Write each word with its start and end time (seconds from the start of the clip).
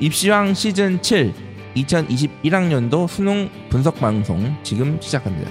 입시왕 0.00 0.54
시즌 0.54 1.02
7 1.02 1.34
2021학년도 1.76 3.06
수능 3.06 3.50
분석 3.68 3.96
방송 3.96 4.56
지금 4.62 4.98
시작합니다. 4.98 5.50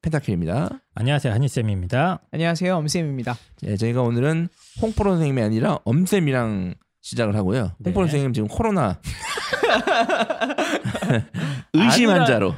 펜타킬입니다. 0.00 0.80
안녕하세요 0.94 1.34
한희쌤입니다. 1.34 2.20
안녕하세요 2.32 2.76
엄쌤입니다. 2.76 3.36
네, 3.62 3.76
저희가 3.76 4.00
오늘은 4.02 4.48
홍프로 4.80 5.10
선생님이 5.10 5.42
아니라 5.42 5.80
엄쌤이랑 5.84 6.76
시작을 7.06 7.36
하고요. 7.36 7.70
네. 7.78 7.90
홍프로 7.90 8.06
선생님 8.06 8.32
지금 8.32 8.48
코로나 8.48 8.98
의심 11.72 12.10
환자로 12.10 12.52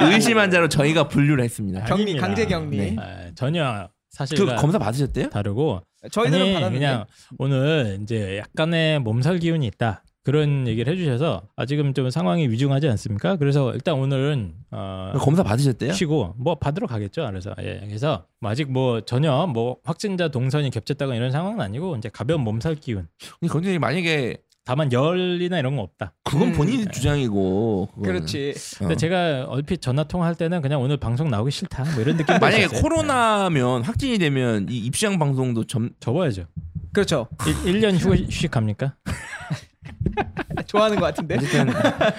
의심 0.00 0.38
환자로 0.38 0.70
저희가 0.70 1.08
분류를 1.08 1.44
했습니다. 1.44 1.84
격리. 1.84 2.16
강제 2.16 2.46
격리. 2.46 2.76
네. 2.78 2.96
아, 2.98 3.30
전혀 3.34 3.86
그 3.86 3.92
사실과 4.08 4.56
검사 4.56 4.78
받으셨대요? 4.78 5.28
다르고 5.28 5.82
저희들은 6.10 6.42
아니, 6.42 6.54
받았는데 6.54 6.78
그냥 6.78 7.04
오늘 7.36 7.98
이제 8.02 8.38
약간의 8.38 9.00
몸살 9.00 9.40
기운이 9.40 9.66
있다 9.66 10.02
그런 10.26 10.66
얘기를 10.66 10.92
해주셔서 10.92 11.42
아 11.54 11.66
지금 11.66 11.94
좀 11.94 12.10
상황이 12.10 12.48
위중하지 12.48 12.88
않습니까? 12.88 13.36
그래서 13.36 13.72
일단 13.72 13.94
오늘은 13.94 14.54
어, 14.72 15.12
검사 15.20 15.44
받으셨대요? 15.44 15.92
쉬고 15.92 16.34
뭐 16.36 16.56
받으러 16.56 16.88
가겠죠. 16.88 17.24
그래서 17.30 17.54
예, 17.60 17.80
그래서 17.86 18.26
뭐 18.40 18.50
아직 18.50 18.68
뭐 18.68 19.02
전혀 19.02 19.46
뭐 19.46 19.76
확진자 19.84 20.26
동선이 20.26 20.70
겹쳤다가 20.70 21.14
이런 21.14 21.30
상황은 21.30 21.60
아니고 21.60 21.94
이제 21.94 22.08
가벼운 22.12 22.40
몸살 22.40 22.74
기운. 22.74 23.06
근데 23.38 23.52
검사님 23.52 23.80
만약에 23.80 24.38
다만 24.64 24.92
열이나 24.92 25.60
이런 25.60 25.76
건 25.76 25.84
없다. 25.84 26.12
그건 26.24 26.48
음. 26.48 26.52
본인 26.54 26.90
주장이고 26.90 27.90
그거는. 27.94 28.12
그렇지. 28.12 28.52
어. 28.56 28.78
근데 28.80 28.96
제가 28.96 29.44
얼핏 29.48 29.80
전화 29.80 30.02
통화할 30.02 30.34
때는 30.34 30.60
그냥 30.60 30.82
오늘 30.82 30.96
방송 30.96 31.30
나오기 31.30 31.52
싫다 31.52 31.84
뭐 31.94 32.02
이런 32.02 32.16
느낌. 32.16 32.36
만약에 32.40 32.66
코로나면 32.66 33.84
확진이 33.84 34.18
되면 34.18 34.66
이 34.68 34.78
입시왕 34.78 35.20
방송도 35.20 35.68
점 35.68 35.90
접어야죠. 36.00 36.46
그렇죠. 36.92 37.28
1, 37.64 37.80
년 37.80 37.94
휴식 37.94 38.50
갑니까? 38.50 38.96
좋아하는 40.66 40.98
것 40.98 41.06
같은데. 41.06 41.36
어쨌든 41.36 41.66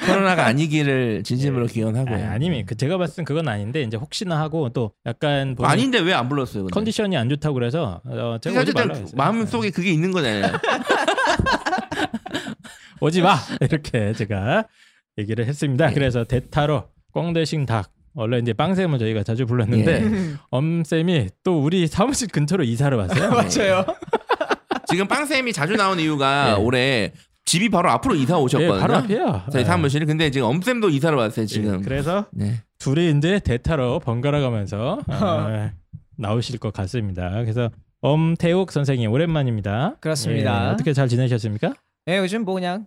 코로나가 0.06 0.46
아니기를 0.46 1.24
진심으로 1.24 1.68
기원하고요. 1.68 2.26
아, 2.26 2.32
아니면 2.32 2.66
그 2.66 2.76
제가 2.76 2.98
봤을 2.98 3.18
땐 3.18 3.26
그건 3.26 3.48
아닌데 3.48 3.82
이제 3.82 3.98
혹시나 3.98 4.40
하고 4.40 4.70
또 4.70 4.92
약간 5.06 5.56
아닌데 5.62 6.00
왜 6.00 6.14
안 6.14 6.30
불렀어요? 6.30 6.64
근데? 6.64 6.74
컨디션이 6.74 7.18
안 7.18 7.30
좋다고 7.30 7.54
그래서 7.54 8.02
어, 8.06 8.38
제가 8.42 8.62
어쨌든. 8.62 9.08
마음 9.16 9.46
속에 9.46 9.70
그게 9.72 9.92
있는 9.92 10.12
거잖아요. 10.12 10.54
오지 13.02 13.22
마 13.22 13.38
이렇게 13.62 14.14
제가 14.14 14.66
얘기를 15.18 15.46
했습니다. 15.46 15.90
예. 15.90 15.94
그래서 15.94 16.24
대타로 16.24 16.86
꽁대싱 17.14 17.66
닭 17.66 17.92
원래 18.16 18.40
이제 18.40 18.54
빵쌤을 18.54 18.98
저희가 19.00 19.24
자주 19.24 19.46
불렀는데 19.46 20.04
예. 20.04 20.34
엄쌤이 20.50 21.30
또 21.44 21.62
우리 21.62 21.88
사무실 21.88 22.28
근처로 22.30 22.64
이사를 22.64 22.98
왔어요. 22.98 23.30
맞아요. 23.30 23.86
지금 24.88 25.08
빵쌤이 25.08 25.54
자주 25.54 25.76
나온 25.76 26.00
이유가 26.00 26.56
예. 26.58 26.62
올해 26.62 27.14
집이 27.48 27.70
바로 27.70 27.90
앞으로 27.90 28.14
이사 28.16 28.38
오셨거든요. 28.38 28.76
예, 28.76 28.80
바로 28.80 28.96
앞이에요. 28.98 29.44
저희 29.54 29.62
예. 29.62 29.66
사무실. 29.66 30.06
근데 30.06 30.30
지금 30.30 30.48
엄쌤도 30.48 30.90
이사를 30.90 31.18
왔어요. 31.18 31.46
지금. 31.46 31.80
예, 31.80 31.82
그래서 31.82 32.26
네. 32.32 32.62
둘이 32.78 33.10
이제 33.18 33.40
대타로 33.40 34.00
번갈아 34.00 34.42
가면서 34.42 35.00
어, 35.08 35.70
나오실 36.18 36.60
것 36.60 36.74
같습니다. 36.74 37.30
그래서 37.30 37.72
엄태욱 38.02 38.74
선생님 38.74 39.10
오랜만입니다. 39.10 39.96
그렇습니다. 40.02 40.66
예, 40.68 40.70
어떻게 40.72 40.92
잘 40.92 41.08
지내셨습니까? 41.08 41.74
네, 42.06 42.18
요즘 42.18 42.44
뭐 42.44 42.54
그냥 42.54 42.86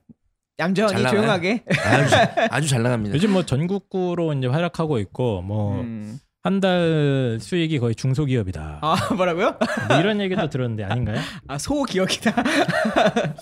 잘 0.59 0.69
얌전히? 0.69 1.09
조용하게. 1.09 1.65
아주, 1.87 2.15
아주 2.51 2.69
잘 2.69 2.83
나갑니다. 2.83 3.15
요즘 3.15 3.33
뭐 3.33 3.47
전국구로 3.47 4.35
이제 4.35 4.47
활약하고 4.47 4.99
있고 4.99 5.41
뭐 5.41 5.81
음. 5.81 6.19
한 6.43 6.61
달 6.61 7.37
수익이 7.41 7.79
거의 7.79 7.95
중소기업이다. 7.95 8.79
아 8.81 9.15
뭐라고요? 9.15 9.57
뭐 9.89 9.97
이런 9.99 10.21
얘기도 10.23 10.49
들었는데 10.49 10.85
아닌가요? 10.85 11.19
아 11.49 11.59
소기억이다. 11.59 12.33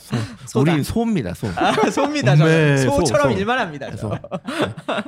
소다. 0.47 0.73
우리 0.73 0.83
소입니다. 0.83 1.35
소. 1.35 1.47
아, 1.57 1.73
소입니다. 1.91 2.35
네, 2.35 2.77
저 2.79 2.83
소, 2.91 2.97
소처럼 2.97 3.33
소. 3.33 3.39
일만 3.39 3.59
합니다. 3.59 3.91
소. 3.97 4.11
저. 4.11 5.03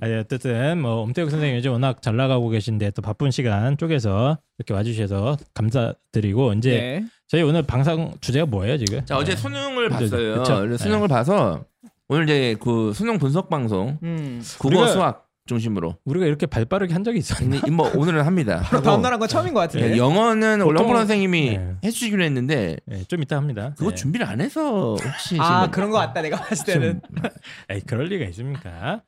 아니 0.00 0.14
어쨌든 0.14 0.80
뭐 0.80 1.02
엄태욱 1.02 1.30
선생님 1.30 1.56
요즘 1.56 1.72
워낙 1.72 2.00
잘 2.02 2.16
나가고 2.16 2.48
계신데 2.50 2.90
또 2.90 3.02
바쁜 3.02 3.30
시간 3.30 3.76
쪼개서 3.76 4.38
이렇게 4.58 4.74
와주셔서 4.74 5.36
감사드리고 5.54 6.52
이제 6.54 6.70
네. 6.70 7.04
저희 7.26 7.42
오늘 7.42 7.62
방송 7.62 8.14
주제가 8.20 8.46
뭐예요 8.46 8.76
지금? 8.78 9.04
자 9.04 9.16
어제 9.16 9.34
수능을 9.34 9.88
그죠, 9.88 9.98
봤어요. 10.10 10.34
그쵸? 10.38 10.56
그래서 10.60 10.84
수능을 10.84 11.08
봐서 11.08 11.64
오늘 12.08 12.24
이제 12.24 12.56
그 12.60 12.92
수능 12.94 13.18
분석 13.18 13.48
방송 13.48 13.98
음. 14.02 14.42
국어 14.58 14.86
수학 14.86 15.25
중심으로. 15.46 15.96
우리가 16.04 16.26
이렇게 16.26 16.46
발빠르게 16.46 16.92
한 16.92 17.04
적이 17.04 17.18
있었나? 17.18 17.60
근데 17.60 17.70
뭐 17.70 17.90
오늘은 17.94 18.22
합니다. 18.24 18.60
바로 18.66 18.82
다음 18.82 19.00
날한 19.02 19.18
건 19.18 19.28
처음인 19.28 19.54
것 19.54 19.60
예, 19.62 19.66
같은데. 19.66 19.96
영어는 19.96 20.60
원래 20.60 20.64
보통- 20.64 20.86
홍보 20.86 20.98
선생님이 20.98 21.50
네. 21.58 21.74
해주기로 21.84 22.22
했는데 22.24 22.76
네, 22.86 23.04
좀 23.08 23.22
이따 23.22 23.36
합니다. 23.36 23.72
그거 23.78 23.90
네. 23.90 23.96
준비를 23.96 24.26
안 24.26 24.40
해서 24.40 24.96
혹시 24.96 25.36
아 25.40 25.70
그런 25.70 25.90
것 25.90 25.98
같다. 25.98 26.20
내가 26.22 26.36
봤을 26.36 26.66
때는. 26.66 27.00
에이 27.70 27.80
그럴 27.86 28.06
리가 28.06 28.24
있습니까? 28.26 29.02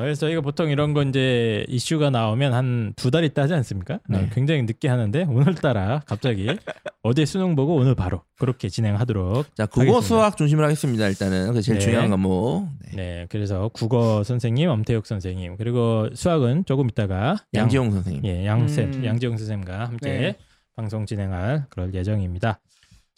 아, 0.00 0.02
그래서 0.02 0.20
저희가 0.20 0.40
보통 0.40 0.70
이런 0.70 0.94
거 0.94 1.02
이제 1.02 1.64
이슈가 1.68 2.08
나오면 2.10 2.54
한 2.54 2.92
두 2.96 3.10
달 3.10 3.22
있다 3.24 3.42
하지 3.42 3.52
않습니까? 3.54 4.00
네. 4.08 4.16
어, 4.18 4.28
굉장히 4.32 4.62
늦게 4.62 4.88
하는데 4.88 5.24
오늘따라 5.24 6.02
갑자기 6.06 6.48
어제 7.02 7.26
수능 7.26 7.54
보고 7.54 7.74
오늘 7.76 7.94
바로 7.94 8.22
그렇게 8.38 8.68
진행하도록 8.68 9.54
자 9.56 9.66
국어 9.66 9.80
하겠습니다. 9.82 10.06
수학 10.06 10.36
중심으로 10.36 10.64
하겠습니다. 10.66 11.06
일단은 11.08 11.52
그 11.52 11.60
제일 11.62 11.78
네. 11.78 11.84
중요한 11.84 12.08
과목. 12.10 12.68
네. 12.86 12.96
네, 12.96 13.26
그래서 13.28 13.68
국어 13.74 14.24
선생님 14.24 14.68
엄태욱 14.70 15.06
선생님 15.06 15.56
그리고 15.58 16.08
수학은 16.14 16.64
조금 16.64 16.88
있다가 16.88 17.36
양, 17.54 17.62
양지용 17.64 17.90
선생님. 17.90 18.24
예, 18.24 18.46
양쌤 18.46 18.92
음. 18.94 19.04
양지영 19.04 19.36
선생님과 19.36 19.80
함께 19.86 20.08
네. 20.08 20.36
방송 20.76 21.04
진행할 21.04 21.66
그럴 21.68 21.92
예정입니다. 21.92 22.58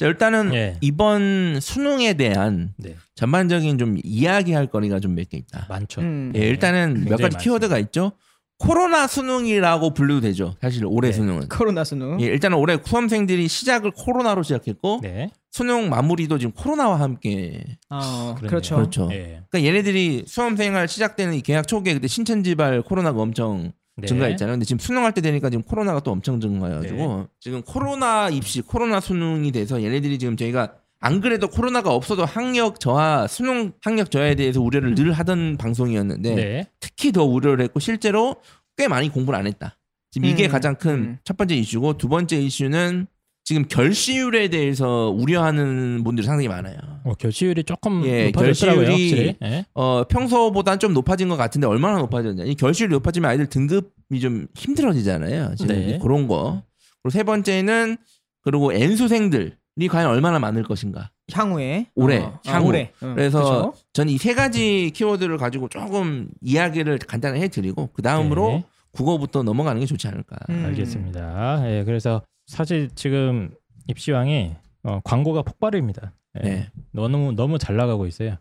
자 0.02 0.08
일단은 0.08 0.52
예. 0.54 0.76
이번 0.80 1.58
수능에 1.60 2.14
대한 2.14 2.74
네, 2.76 2.96
전반적인 3.14 3.78
좀 3.78 3.96
이야기할 4.02 4.66
거리가 4.66 5.00
좀 5.00 5.12
몇 5.14 5.28
개 5.28 5.36
있다. 5.38 5.66
많죠. 5.68 6.00
음. 6.00 6.32
예, 6.34 6.40
일단은 6.40 6.94
몇 7.04 7.16
굉장히 7.16 7.22
가지 7.22 7.36
키워드가 7.44 7.78
있죠. 7.78 8.12
코로나 8.58 9.06
수능이라고 9.08 9.92
불려도 9.92 10.20
되죠. 10.20 10.54
사실 10.60 10.84
올해 10.86 11.08
네. 11.10 11.12
수능은. 11.16 11.48
코로나 11.48 11.82
수능. 11.82 12.20
예, 12.20 12.26
일단은 12.26 12.56
올해 12.58 12.78
수험생들이 12.84 13.48
시작을 13.48 13.90
코로나로 13.90 14.42
시작했고 14.44 15.00
네, 15.02 15.30
수능 15.50 15.88
마무리도 15.90 16.38
지금 16.38 16.52
코로나와 16.52 17.00
함께. 17.00 17.64
어, 17.90 18.34
그러네요. 18.36 18.48
그렇죠. 18.48 18.76
그렇죠. 18.76 19.08
예, 19.12 19.42
그러니까 19.50 19.68
얘네들이 19.68 20.24
수험생활 20.28 20.86
시작되는 20.86 21.34
이 21.34 21.40
계약 21.42 21.66
초기에 21.66 21.94
그때 21.94 22.06
신천지발 22.06 22.82
코로나가 22.82 23.20
엄청 23.20 23.72
네. 24.02 24.06
증가했잖아요. 24.06 24.54
근데 24.54 24.64
지금 24.64 24.78
수능할 24.78 25.12
때 25.12 25.20
되니까 25.20 25.50
지금 25.50 25.62
코로나가 25.62 26.00
또 26.00 26.10
엄청 26.10 26.40
증가해가지고 26.40 26.96
네. 26.96 27.26
지금 27.40 27.62
코로나 27.62 28.28
입시, 28.28 28.60
코로나 28.60 29.00
수능이 29.00 29.50
돼서 29.52 29.82
얘네들이 29.82 30.18
지금 30.18 30.36
저희가 30.36 30.74
안 31.00 31.20
그래도 31.20 31.48
코로나가 31.48 31.90
없어도 31.92 32.24
학력 32.24 32.78
저하, 32.78 33.26
수능 33.26 33.72
학력 33.80 34.10
저하에 34.10 34.36
대해서 34.36 34.60
우려를 34.60 34.94
늘 34.94 35.12
하던 35.12 35.56
방송이었는데 35.56 36.34
네, 36.34 36.66
특히 36.78 37.10
더 37.10 37.24
우려를 37.24 37.64
했고 37.64 37.80
실제로 37.80 38.36
꽤 38.76 38.86
많이 38.86 39.08
공부를 39.08 39.38
안 39.38 39.46
했다. 39.46 39.78
지금 40.12 40.28
이게 40.28 40.46
음, 40.46 40.50
가장 40.50 40.76
큰 40.76 40.90
음. 40.92 41.18
첫 41.24 41.36
번째 41.36 41.56
이슈고 41.56 41.96
두 41.96 42.08
번째 42.08 42.36
이슈는 42.36 43.06
지금 43.44 43.64
결시율에 43.68 44.48
대해서 44.48 45.10
우려하는 45.10 46.04
분들이 46.04 46.24
상당히 46.26 46.46
많아요. 46.48 46.76
어, 47.04 47.14
결시율이 47.14 47.64
조금 47.64 48.04
예, 48.06 48.26
높아졌더라고요. 48.26 48.86
결시율이-. 48.86 49.36
예. 49.42 49.64
어, 49.74 50.04
평소보단 50.08 50.78
좀 50.78 50.94
높아진 50.94 51.28
것 51.28 51.36
같은데 51.36 51.66
얼마나 51.66 51.98
높아졌냐. 51.98 52.44
이 52.44 52.54
결실이 52.54 52.90
높아지면 52.90 53.30
아이들 53.30 53.46
등급이 53.46 54.20
좀 54.20 54.46
힘들어지잖아요. 54.54 55.56
지금 55.56 55.74
네. 55.74 55.98
그런 56.00 56.28
거. 56.28 56.62
그리고 57.02 57.10
세 57.12 57.24
번째는 57.24 57.96
그리고 58.42 58.72
N수생들이 58.72 59.88
과연 59.90 60.08
얼마나 60.10 60.38
많을 60.38 60.62
것인가. 60.62 61.10
향후에. 61.32 61.86
올해, 61.96 62.18
어, 62.18 62.38
아, 62.46 62.52
향후. 62.52 62.68
올해. 62.68 62.92
응, 63.02 63.14
그래서 63.16 63.40
그쵸? 63.72 63.74
저는 63.94 64.12
이 64.12 64.18
세 64.18 64.34
가지 64.34 64.90
키워드를 64.94 65.36
가지고 65.38 65.68
조금 65.68 66.28
이야기를 66.42 66.98
간단히 66.98 67.40
해드리고 67.40 67.90
그 67.92 68.02
다음으로 68.02 68.48
네. 68.48 68.64
국어부터 68.92 69.42
넘어가는 69.42 69.80
게 69.80 69.86
좋지 69.86 70.08
않을까. 70.08 70.36
음. 70.50 70.64
알겠습니다. 70.66 71.70
예, 71.70 71.84
그래서 71.84 72.22
사실 72.46 72.90
지금 72.94 73.54
입시왕이 73.88 74.54
어, 74.84 75.00
광고가 75.04 75.42
폭발입니다. 75.42 76.12
예, 76.44 76.48
네. 76.48 76.70
너무 76.92 77.32
너무 77.32 77.58
잘 77.58 77.76
나가고 77.76 78.06
있어요. 78.06 78.36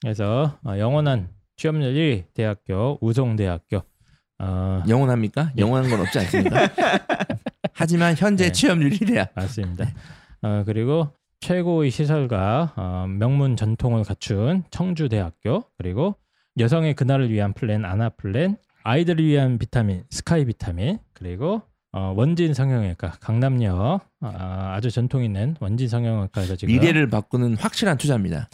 그래서 0.00 0.58
어, 0.64 0.78
영원한 0.78 1.28
취업률 1.56 1.94
1위 1.94 2.24
대학교 2.34 2.98
우송대학교 3.00 3.82
어, 4.40 4.82
영원합니까? 4.88 5.52
영원한 5.56 5.90
건 5.90 6.00
없지 6.00 6.18
않습니까? 6.20 6.68
하지만 7.74 8.14
현재 8.16 8.44
네. 8.44 8.52
취업률 8.52 8.90
1위야. 8.90 9.28
맞습니다. 9.34 9.86
어, 10.42 10.62
그리고 10.64 11.08
최고의 11.40 11.90
시설과 11.90 12.74
어, 12.76 13.06
명문 13.08 13.56
전통을 13.56 14.04
갖춘 14.04 14.62
청주대학교 14.70 15.64
그리고 15.76 16.16
여성의 16.58 16.94
그날을 16.94 17.30
위한 17.30 17.52
플랜 17.52 17.84
아나 17.84 18.08
플랜 18.08 18.56
아이들을 18.84 19.24
위한 19.24 19.58
비타민 19.58 20.04
스카이 20.10 20.44
비타민 20.44 20.98
그리고 21.12 21.62
어, 21.92 22.12
원진 22.16 22.54
성형외과 22.54 23.12
강남역 23.20 24.00
아, 24.20 24.74
아주 24.76 24.90
전통 24.90 25.24
있는 25.24 25.56
원진 25.60 25.88
성형외과에서 25.88 26.56
지금 26.56 26.74
미래를 26.74 27.08
바꾸는 27.08 27.56
확실한 27.56 27.96
투자입니다. 27.98 28.48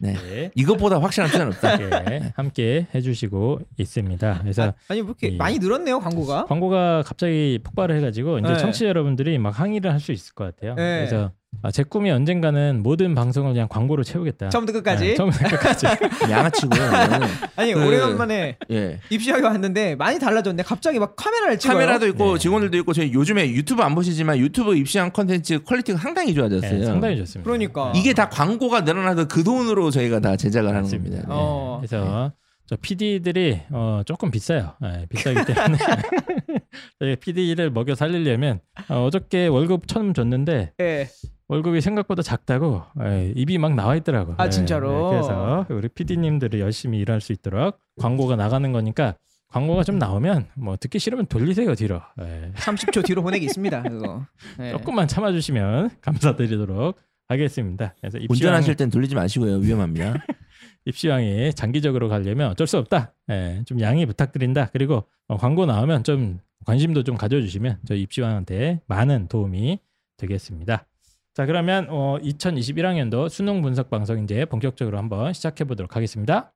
네. 0.00 0.14
네, 0.14 0.50
이것보다 0.56 1.00
확실한 1.00 1.30
투자는 1.30 1.52
없다. 1.52 1.80
예, 2.12 2.32
함께 2.34 2.88
해주시고 2.92 3.60
있습니다. 3.78 4.38
그래서 4.40 4.74
아 4.88 4.94
니 4.94 5.02
뭐 5.02 5.10
이렇게 5.10 5.28
이- 5.28 5.36
많이 5.36 5.58
늘었네요 5.60 6.00
광고가. 6.00 6.46
광고가 6.46 7.02
갑자기 7.06 7.60
폭발을 7.62 7.96
해가지고 7.98 8.38
이제 8.40 8.48
네. 8.48 8.58
청취자 8.58 8.86
여러분들이 8.86 9.38
막 9.38 9.50
항의를 9.60 9.92
할 9.92 10.00
수 10.00 10.10
있을 10.10 10.34
것 10.34 10.44
같아요. 10.44 10.74
네. 10.74 11.06
그래서 11.06 11.30
아, 11.64 11.70
제 11.70 11.84
꿈이 11.84 12.10
언젠가는 12.10 12.82
모든 12.82 13.14
방송을 13.14 13.52
그냥 13.52 13.68
광고로 13.68 14.02
채우겠다. 14.02 14.48
처음부터 14.48 14.80
끝까지. 14.80 15.04
네, 15.04 15.14
처음부터 15.14 15.48
끝까지. 15.48 15.86
양아치고요. 16.28 16.82
이거는. 16.82 17.28
아니 17.54 17.72
그- 17.74 17.86
오래간만에 17.86 18.56
예. 18.72 18.98
입시왕에 19.10 19.44
왔는데 19.44 19.94
많이 19.94 20.18
달라졌네. 20.18 20.64
갑자기 20.64 20.98
막 20.98 21.14
카메라를 21.14 21.58
찍어요. 21.60 21.74
카메라도 21.78 22.08
있고 22.08 22.32
네. 22.32 22.38
직원들도 22.40 22.76
있고 22.78 22.92
저희 22.92 23.12
요즘에 23.12 23.48
유튜브 23.50 23.82
안 23.82 23.94
보시지만 23.94 24.38
유튜브 24.38 24.74
입시왕 24.76 25.12
컨텐츠 25.12 25.62
퀄리티가 25.62 25.98
상당히 25.98 26.34
좋아졌어요. 26.34 26.78
네, 26.80 26.84
상당히 26.84 27.16
좋습니다. 27.18 27.48
그러니까. 27.48 27.92
이게 27.94 28.12
다 28.12 28.28
광고가 28.28 28.80
늘어나서 28.80 29.28
그 29.28 29.44
돈으로 29.44 29.92
저희가 29.92 30.18
다 30.18 30.36
제작을 30.36 30.70
하는 30.70 30.82
맞습니다. 30.82 31.10
겁니다. 31.10 31.28
네. 31.28 31.34
어. 31.38 31.76
그래서 31.80 32.32
저 32.72 32.76
PD들이 32.80 33.60
어, 33.68 34.00
조금 34.06 34.30
비싸요. 34.30 34.72
네, 34.80 35.04
비싸기 35.10 35.44
때문에 35.44 35.76
저희 36.98 37.16
PD를 37.16 37.70
먹여 37.70 37.94
살리려면 37.94 38.60
어, 38.88 39.04
어저께 39.04 39.48
월급 39.48 39.86
천 39.86 40.14
줬는데 40.14 40.72
예. 40.80 41.06
월급이 41.48 41.82
생각보다 41.82 42.22
작다고 42.22 42.82
예, 43.04 43.30
입이 43.36 43.58
막 43.58 43.74
나와 43.74 43.94
있더라고. 43.96 44.36
아, 44.38 44.46
예, 44.46 44.48
진짜로? 44.48 45.10
네, 45.10 45.16
그래서 45.18 45.66
우리 45.68 45.86
PD님들이 45.86 46.60
열심히 46.60 46.98
일할 47.00 47.20
수 47.20 47.32
있도록 47.32 47.78
광고가 48.00 48.36
나가는 48.36 48.72
거니까 48.72 49.16
광고가 49.48 49.84
좀 49.84 49.98
나오면 49.98 50.46
뭐 50.54 50.78
듣기 50.78 50.98
싫으면 50.98 51.26
돌리세요 51.26 51.74
뒤로. 51.74 52.00
예, 52.22 52.52
30초 52.54 53.04
뒤로 53.04 53.22
보내기 53.22 53.44
있습니다. 53.44 53.82
그거. 53.82 54.24
예. 54.60 54.70
조금만 54.70 55.08
참아주시면 55.08 55.90
감사드리도록 56.00 56.98
하겠습니다. 57.28 57.94
그래서 58.00 58.16
입시왕, 58.16 58.34
운전하실 58.34 58.76
땐 58.76 58.88
돌리지 58.88 59.14
마시고요. 59.14 59.56
위험합니다. 59.56 60.24
입시왕이 60.84 61.52
장기적으로 61.54 62.08
가려면 62.08 62.50
어쩔 62.50 62.66
수 62.66 62.78
없다. 62.78 63.14
예, 63.30 63.62
좀 63.66 63.80
양해 63.80 64.06
부탁드린다. 64.06 64.70
그리고 64.72 65.04
어, 65.28 65.36
광고 65.36 65.66
나오면 65.66 66.04
좀 66.04 66.40
관심도 66.64 67.02
좀 67.02 67.16
가져주시면 67.16 67.80
저희 67.86 68.02
입시왕한테 68.02 68.80
많은 68.86 69.28
도움이 69.28 69.78
되겠습니다. 70.16 70.86
자 71.34 71.46
그러면 71.46 71.86
어, 71.88 72.18
2021학년도 72.22 73.28
수능 73.28 73.62
분석 73.62 73.90
방송 73.90 74.22
이제 74.22 74.44
본격적으로 74.44 74.98
한번 74.98 75.32
시작해 75.32 75.64
보도록 75.64 75.96
하겠습니다. 75.96 76.52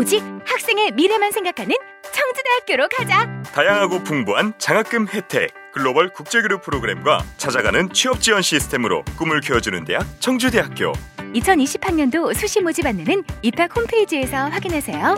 오직 0.00 0.22
학생의 0.46 0.92
미래만 0.92 1.30
생각하는 1.30 1.76
청주대학교로 2.00 2.88
가자. 2.88 3.42
다양하고 3.52 4.02
풍부한 4.02 4.54
장학금 4.56 5.08
혜택, 5.08 5.52
글로벌 5.74 6.08
국제교류 6.08 6.62
프로그램과 6.62 7.22
찾아가는 7.36 7.92
취업 7.92 8.22
지원 8.22 8.40
시스템으로 8.40 9.04
꿈을 9.18 9.42
키워주는 9.42 9.84
대학 9.84 10.06
청주대학교. 10.18 10.92
2020학년도 11.34 12.32
수시 12.34 12.62
모집 12.62 12.86
안내는 12.86 13.24
입학 13.42 13.76
홈페이지에서 13.76 14.36
확인하세요. 14.48 15.16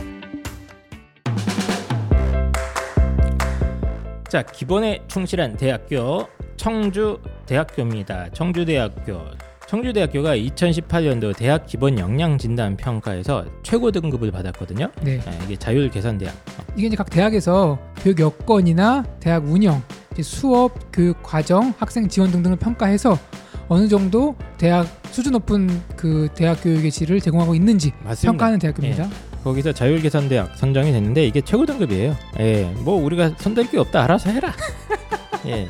자 4.28 4.42
기본에 4.42 5.04
충실한 5.06 5.58
대학교 5.58 6.28
청주대학교입니다. 6.56 8.30
청주대학교 8.30 9.30
청주대학교가 9.72 10.36
2018년도 10.36 11.34
대학 11.34 11.64
기본 11.66 11.98
역량 11.98 12.36
진단 12.36 12.76
평가에서 12.76 13.46
최고 13.62 13.90
등급을 13.90 14.30
받았거든요. 14.30 14.90
네. 15.02 15.12
예, 15.12 15.44
이게 15.46 15.56
자율 15.56 15.88
계산대학. 15.90 16.34
이게 16.76 16.88
이제 16.88 16.96
각 16.96 17.08
대학에서 17.08 17.78
교육 18.02 18.20
여건이나 18.20 19.02
대학 19.18 19.46
운영, 19.46 19.82
수업, 20.22 20.92
교육 20.92 21.22
과정, 21.22 21.72
학생 21.78 22.06
지원 22.06 22.30
등등을 22.30 22.58
평가해서 22.58 23.18
어느 23.68 23.88
정도 23.88 24.36
대학 24.58 24.86
수준 25.10 25.32
높은 25.32 25.80
그 25.96 26.28
대학 26.34 26.62
교육의 26.62 26.90
질을 26.90 27.22
제공하고 27.22 27.54
있는지 27.54 27.92
맞습니다. 28.04 28.30
평가하는 28.30 28.58
대학교입니다. 28.58 29.08
거기서 29.42 29.72
자율계산대학 29.72 30.58
선정이 30.58 30.92
됐는데 30.92 31.24
이게 31.24 31.40
최고 31.40 31.64
등급이에요. 31.64 32.14
예, 32.40 32.64
뭐 32.80 33.02
우리가 33.02 33.30
손댈 33.38 33.70
게 33.70 33.78
없다 33.78 34.04
알아서 34.04 34.28
해라. 34.28 34.52
예. 35.46 35.66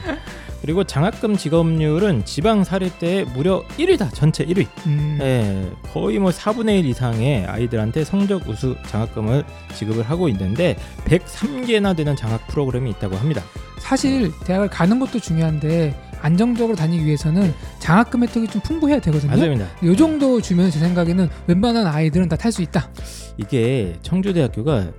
그리고 0.62 0.84
장학금 0.84 1.36
지급률은 1.36 2.24
지방 2.24 2.62
사립대의 2.62 3.24
무려 3.34 3.64
1위다. 3.78 4.14
전체 4.14 4.44
1위. 4.46 4.66
음, 4.86 5.18
예, 5.20 5.70
거의 5.92 6.18
뭐 6.20 6.30
4분의 6.30 6.78
1 6.78 6.86
이상의 6.86 7.44
아이들한테 7.46 8.04
성적 8.04 8.48
우수 8.48 8.76
장학금을 8.86 9.44
지급을 9.74 10.04
하고 10.04 10.28
있는데 10.28 10.76
103개나 11.04 11.96
되는 11.96 12.14
장학 12.14 12.46
프로그램이 12.46 12.90
있다고 12.90 13.16
합니다. 13.16 13.42
사실 13.78 14.30
대학을 14.44 14.68
가는 14.68 15.00
것도 15.00 15.18
중요한데 15.18 15.94
안정적으로 16.20 16.76
다니기 16.76 17.04
위해서는 17.04 17.52
장학금 17.80 18.22
혜택이 18.22 18.46
좀 18.46 18.60
풍부해야 18.62 19.00
되거든요. 19.00 19.32
맞습니다. 19.32 19.66
요 19.84 19.96
정도 19.96 20.40
주면 20.40 20.70
제 20.70 20.78
생각에는 20.78 21.28
웬만한 21.48 21.88
아이들은 21.88 22.28
다 22.28 22.36
탈 22.36 22.52
수 22.52 22.62
있다. 22.62 22.88
이게 23.36 23.96
청주대학교가 24.02 24.92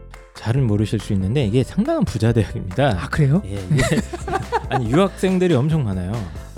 잘은 0.43 0.67
모르실 0.67 0.99
수 0.99 1.13
있는데 1.13 1.45
이게 1.45 1.63
상당한 1.63 2.03
부자 2.03 2.33
대학입니다. 2.33 2.99
아 3.01 3.07
그래요? 3.07 3.41
예, 3.45 3.53
이게 3.53 4.01
아니 4.67 4.91
유학생들이 4.91 5.53
엄청 5.55 5.85
많아요. 5.85 6.11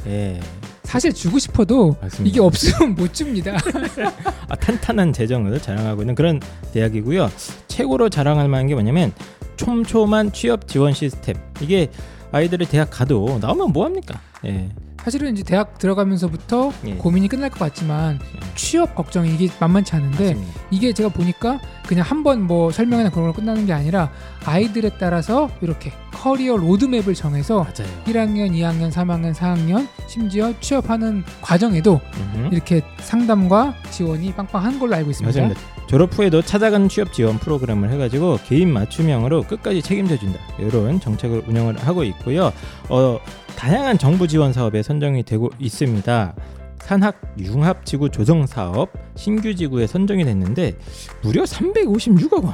예, 0.07 0.39
사실 0.81 1.13
주고 1.13 1.37
싶어도 1.37 1.95
맞습니다. 2.01 2.27
이게 2.27 2.39
없으면 2.39 2.95
못 2.95 3.13
줍니다. 3.13 3.55
아, 4.49 4.55
탄탄한 4.55 5.13
재정을 5.13 5.61
자랑하고 5.61 6.01
있는 6.01 6.15
그런 6.15 6.39
대학이고요. 6.73 7.29
최고로 7.67 8.09
자랑할 8.09 8.47
만한 8.47 8.65
게 8.65 8.73
뭐냐면 8.73 9.13
촘촘한 9.55 10.31
취업 10.31 10.67
지원 10.67 10.91
시스템. 10.91 11.35
이게 11.61 11.91
아이들이 12.31 12.65
대학 12.65 12.89
가도 12.89 13.38
나오면 13.39 13.71
뭐 13.71 13.85
합니까? 13.85 14.19
예. 14.45 14.67
사실은 15.05 15.31
이제 15.33 15.43
대학 15.43 15.77
들어가면서부터 15.77 16.71
예. 16.87 16.95
고민이 16.95 17.27
끝날 17.27 17.51
것 17.51 17.59
같지만 17.59 18.19
취업 18.55 18.95
걱정이 18.95 19.31
이게 19.35 19.49
만만치 19.59 19.95
않은데 19.95 20.33
맞습니다. 20.33 20.59
이게 20.71 20.93
제가 20.93 21.09
보니까 21.09 21.59
그냥 21.87 22.03
한 22.05 22.23
번 22.23 22.41
뭐 22.45 22.71
설명이나 22.71 23.09
그런 23.11 23.23
걸로 23.25 23.33
끝나는 23.33 23.67
게 23.67 23.73
아니라 23.73 24.09
아이들에 24.45 24.89
따라서 24.99 25.49
이렇게 25.61 25.91
커리어 26.11 26.57
로드맵을 26.57 27.13
정해서 27.13 27.59
맞아요. 27.59 27.91
1학년, 28.05 28.51
2학년, 28.51 28.91
3학년, 28.91 29.33
4학년 29.35 29.87
심지어 30.07 30.51
취업하는 30.59 31.23
과정에도 31.41 32.01
음흠. 32.35 32.49
이렇게 32.51 32.81
상담과 32.99 33.75
지원이 33.91 34.33
빵빵한 34.33 34.79
걸로 34.79 34.95
알고 34.95 35.11
있습니다. 35.11 35.39
맞습니다. 35.39 35.85
졸업 35.87 36.17
후에도 36.17 36.41
찾아가는 36.41 36.89
취업 36.89 37.13
지원 37.13 37.37
프로그램을 37.37 37.91
해가지고 37.91 38.39
개인 38.47 38.73
맞춤형으로 38.73 39.43
끝까지 39.43 39.83
책임져 39.83 40.17
준다. 40.17 40.39
이런 40.57 40.99
정책을 40.99 41.43
운영을 41.47 41.77
하고 41.77 42.03
있고요. 42.03 42.51
어, 42.89 43.19
다양한 43.57 43.97
정부 43.97 44.27
지원 44.27 44.53
사업에 44.53 44.83
선정이 44.83 45.24
되고 45.24 45.50
있습니다. 45.59 46.35
산학 46.79 47.19
융합 47.39 47.85
지구 47.85 48.09
조성 48.09 48.45
사업 48.45 48.91
신규 49.15 49.55
지구에 49.55 49.88
선정이 49.88 50.24
됐는데 50.24 50.77
무려 51.24 51.43
356억 51.43 52.43
원. 52.43 52.53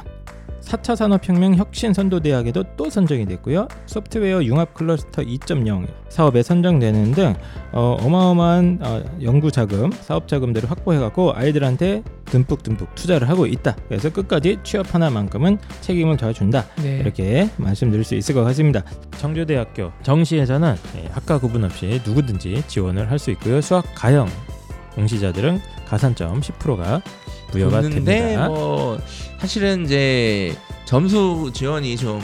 4차 0.62 0.94
산업혁명 0.96 1.54
혁신 1.56 1.92
선도대학에도 1.92 2.64
또 2.76 2.88
선정이 2.88 3.26
됐고요. 3.26 3.68
소프트웨어 3.86 4.44
융합 4.44 4.74
클러스터 4.74 5.22
2.0 5.22 5.86
사업에 6.08 6.42
선정되는 6.42 7.12
등 7.12 7.34
어, 7.72 7.96
어마어마한 8.00 8.78
어, 8.82 9.02
연구 9.22 9.50
자금, 9.50 9.90
사업 9.92 10.28
자금들을 10.28 10.70
확보해갖고 10.70 11.34
아이들한테 11.34 12.02
듬뿍듬뿍 12.26 12.94
투자를 12.94 13.28
하고 13.28 13.46
있다. 13.46 13.76
그래서 13.88 14.10
끝까지 14.10 14.58
취업 14.62 14.94
하나만큼은 14.94 15.58
책임을 15.80 16.16
져준다. 16.16 16.64
네. 16.82 16.98
이렇게 16.98 17.50
말씀드릴 17.56 18.04
수 18.04 18.14
있을 18.14 18.34
것 18.34 18.44
같습니다. 18.44 18.82
청주대학교 19.18 19.92
정시에서는 20.02 20.76
예, 20.96 21.08
학과 21.12 21.38
구분 21.38 21.64
없이 21.64 22.00
누구든지 22.06 22.64
지원을 22.68 23.10
할 23.10 23.18
수 23.22 23.30
있고요. 23.32 23.60
수학, 23.60 23.84
가형 23.94 24.26
응시자들은 24.98 25.60
가산점 25.86 26.40
10%가 26.40 27.00
부여가 27.52 27.82
됩니다. 27.82 28.48
뭐 28.48 28.98
사실은 29.38 29.84
이제 29.84 30.56
점수 30.84 31.50
지원이 31.54 31.96
좀 31.96 32.20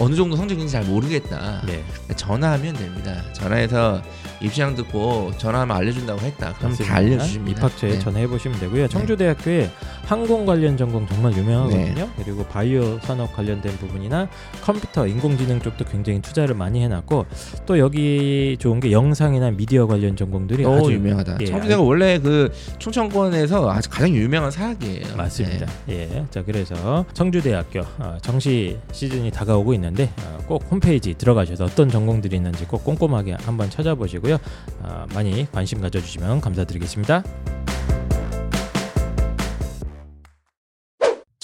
어느 0.00 0.16
정도 0.16 0.34
성적인지 0.34 0.72
잘 0.72 0.82
모르겠다. 0.84 1.62
네, 1.66 1.84
전화하면 2.16 2.74
됩니다. 2.74 3.22
전화해서 3.32 4.02
입시장 4.40 4.74
듣고 4.74 5.30
전화하면 5.38 5.76
알려준다고 5.76 6.20
했다. 6.20 6.52
그럼 6.54 6.72
맞습니다. 6.72 6.94
다 6.94 6.98
알려주십니다. 7.00 7.58
입학처에 7.60 7.90
네. 7.90 7.98
전화해 8.00 8.26
보시면 8.26 8.58
되고요. 8.58 8.88
청주대학교에 8.88 9.70
항공 10.06 10.44
관련 10.46 10.76
전공 10.76 11.06
정말 11.06 11.32
유명하거든요. 11.32 11.94
네. 11.94 12.08
그리고 12.16 12.44
바이오 12.44 12.98
산업 13.00 13.32
관련된 13.34 13.72
부분이나 13.78 14.28
컴퓨터, 14.62 15.06
인공지능 15.06 15.60
쪽도 15.60 15.84
굉장히 15.86 16.20
투자를 16.20 16.54
많이 16.54 16.82
해놨고 16.82 17.26
또 17.66 17.78
여기 17.78 18.56
좋은 18.58 18.80
게 18.80 18.92
영상이나 18.92 19.50
미디어 19.50 19.86
관련 19.86 20.16
전공들이 20.16 20.62
너무 20.62 20.86
아주 20.86 20.92
유명하다. 20.92 21.38
예, 21.40 21.44
청주대가 21.46 21.82
원래 21.82 22.18
그 22.18 22.52
충청권에서 22.78 23.70
아주 23.70 23.88
가장 23.88 24.10
유명한 24.14 24.50
사학이에요. 24.50 25.16
맞습니다. 25.16 25.66
네. 25.86 26.08
예. 26.12 26.24
자, 26.30 26.42
그래서 26.44 27.04
청주대학교 27.12 27.80
어, 27.98 28.18
정시 28.20 28.78
시즌이 28.92 29.30
다가오고 29.30 29.74
있는데 29.74 30.10
어, 30.22 30.38
꼭 30.46 30.64
홈페이지 30.70 31.14
들어가셔서 31.14 31.64
어떤 31.64 31.88
전공들이 31.88 32.36
있는지 32.36 32.64
꼭 32.66 32.84
꼼꼼하게 32.84 33.36
한번 33.44 33.70
찾아보시고요. 33.70 34.38
어, 34.80 35.06
많이 35.14 35.50
관심 35.50 35.80
가져주시면 35.80 36.40
감사드리겠습니다. 36.40 37.22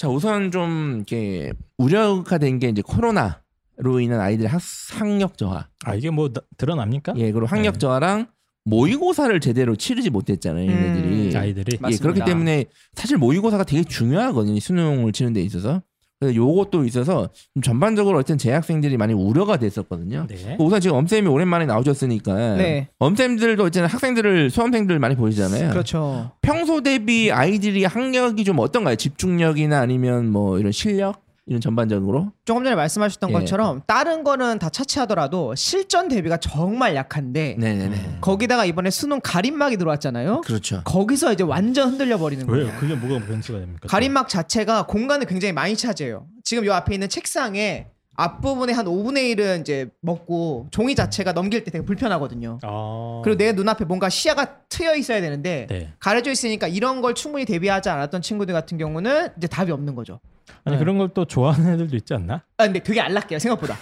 자 0.01 0.09
우선 0.09 0.49
좀 0.49 0.95
이렇게 0.97 1.53
우려가 1.77 2.39
된 2.39 2.57
게 2.57 2.69
이제 2.69 2.81
코로나로 2.81 3.99
인한 4.01 4.19
아이들의 4.19 4.49
학, 4.49 4.59
학력 4.93 5.37
저하. 5.37 5.67
아 5.85 5.93
이게 5.93 6.09
뭐 6.09 6.29
나- 6.33 6.41
드러납니까? 6.57 7.13
예 7.17 7.31
그리고 7.31 7.45
학력 7.45 7.73
네. 7.73 7.77
저하랑 7.79 8.27
모의고사를 8.65 9.39
제대로 9.41 9.75
치르지 9.75 10.09
못했잖아요 10.09 10.65
음. 10.65 10.71
얘네들이. 10.71 11.37
아이들이 11.37 11.73
예, 11.75 11.77
맞습니다. 11.79 12.01
그렇기 12.01 12.25
때문에 12.25 12.65
사실 12.95 13.17
모의고사가 13.17 13.63
되게 13.63 13.83
중요하거든요 13.83 14.59
수능을 14.59 15.11
치는 15.13 15.33
데 15.33 15.41
있어서. 15.43 15.83
그래서 16.21 16.35
요것도 16.35 16.85
있어서 16.85 17.29
좀 17.55 17.63
전반적으로 17.63 18.19
어떤 18.19 18.37
재학생들이 18.37 18.95
많이 18.95 19.11
우려가 19.11 19.57
됐었거든요. 19.57 20.27
네. 20.29 20.55
우선 20.59 20.79
지금 20.79 20.95
엄쌤이 20.97 21.27
오랜만에 21.27 21.65
나오셨으니까 21.65 22.57
네. 22.57 22.89
엄쌤들도 22.99 23.65
있잖아요 23.67 23.89
학생들을 23.91 24.51
수험생들 24.51 24.99
많이 24.99 25.15
보이잖아요. 25.15 25.71
그렇죠. 25.71 26.31
평소 26.43 26.81
대비 26.81 27.31
아이들이 27.31 27.85
학력이 27.85 28.43
좀 28.43 28.59
어떤가요? 28.59 28.97
집중력이나 28.97 29.79
아니면 29.79 30.29
뭐 30.31 30.59
이런 30.59 30.71
실력 30.71 31.23
이런 31.51 31.59
전반적으로? 31.59 32.31
조금 32.45 32.63
전에 32.63 32.77
말씀하셨던 32.77 33.29
예. 33.29 33.33
것처럼 33.33 33.81
다른 33.85 34.23
거는 34.23 34.57
다 34.57 34.69
차치하더라도 34.69 35.53
실전 35.55 36.07
대비가 36.07 36.37
정말 36.37 36.95
약한데 36.95 37.57
네네네. 37.59 38.19
거기다가 38.21 38.63
이번에 38.63 38.89
수능 38.89 39.19
가림막이 39.21 39.75
들어왔잖아요. 39.75 40.41
그렇죠. 40.45 40.81
거기서 40.85 41.33
이제 41.33 41.43
완전 41.43 41.89
흔들려 41.89 42.17
버리는 42.17 42.47
거예요. 42.47 42.67
왜요? 42.67 42.75
그게 42.79 42.95
뭐가 42.95 43.25
변수가 43.25 43.59
됩니까? 43.59 43.89
가림막 43.89 44.29
자체가 44.29 44.85
공간을 44.87 45.27
굉장히 45.27 45.51
많이 45.51 45.75
차지해요. 45.75 46.25
지금 46.45 46.65
요 46.65 46.73
앞에 46.73 46.93
있는 46.93 47.09
책상에 47.09 47.87
앞부분에 48.15 48.71
한 48.71 48.85
5분의 48.85 49.35
1은 49.35 49.61
이제 49.61 49.89
먹고 49.99 50.67
종이 50.71 50.95
자체가 50.95 51.33
넘길 51.33 51.63
때 51.63 51.71
되게 51.71 51.83
불편하거든요. 51.83 52.59
아. 52.61 53.21
그리고 53.23 53.37
내 53.37 53.51
눈앞에 53.51 53.83
뭔가 53.85 54.09
시야가 54.09 54.59
트여 54.69 54.95
있어야 54.95 55.19
되는데 55.21 55.67
네. 55.69 55.93
가려져 55.99 56.31
있으니까 56.31 56.67
이런 56.67 57.01
걸 57.01 57.15
충분히 57.15 57.45
대비하지 57.45 57.89
않았던 57.89 58.21
친구들 58.21 58.53
같은 58.53 58.77
경우는 58.77 59.29
이제 59.37 59.47
답이 59.47 59.71
없는 59.71 59.95
거죠. 59.95 60.19
아니 60.63 60.75
네. 60.75 60.79
그런 60.79 60.97
걸 60.97 61.09
또 61.13 61.25
좋아하는 61.25 61.73
애들도 61.73 61.95
있지 61.97 62.13
않나? 62.13 62.41
아 62.57 62.63
근데 62.65 62.79
되게 62.81 63.01
안락해요 63.01 63.39
생각보다. 63.39 63.75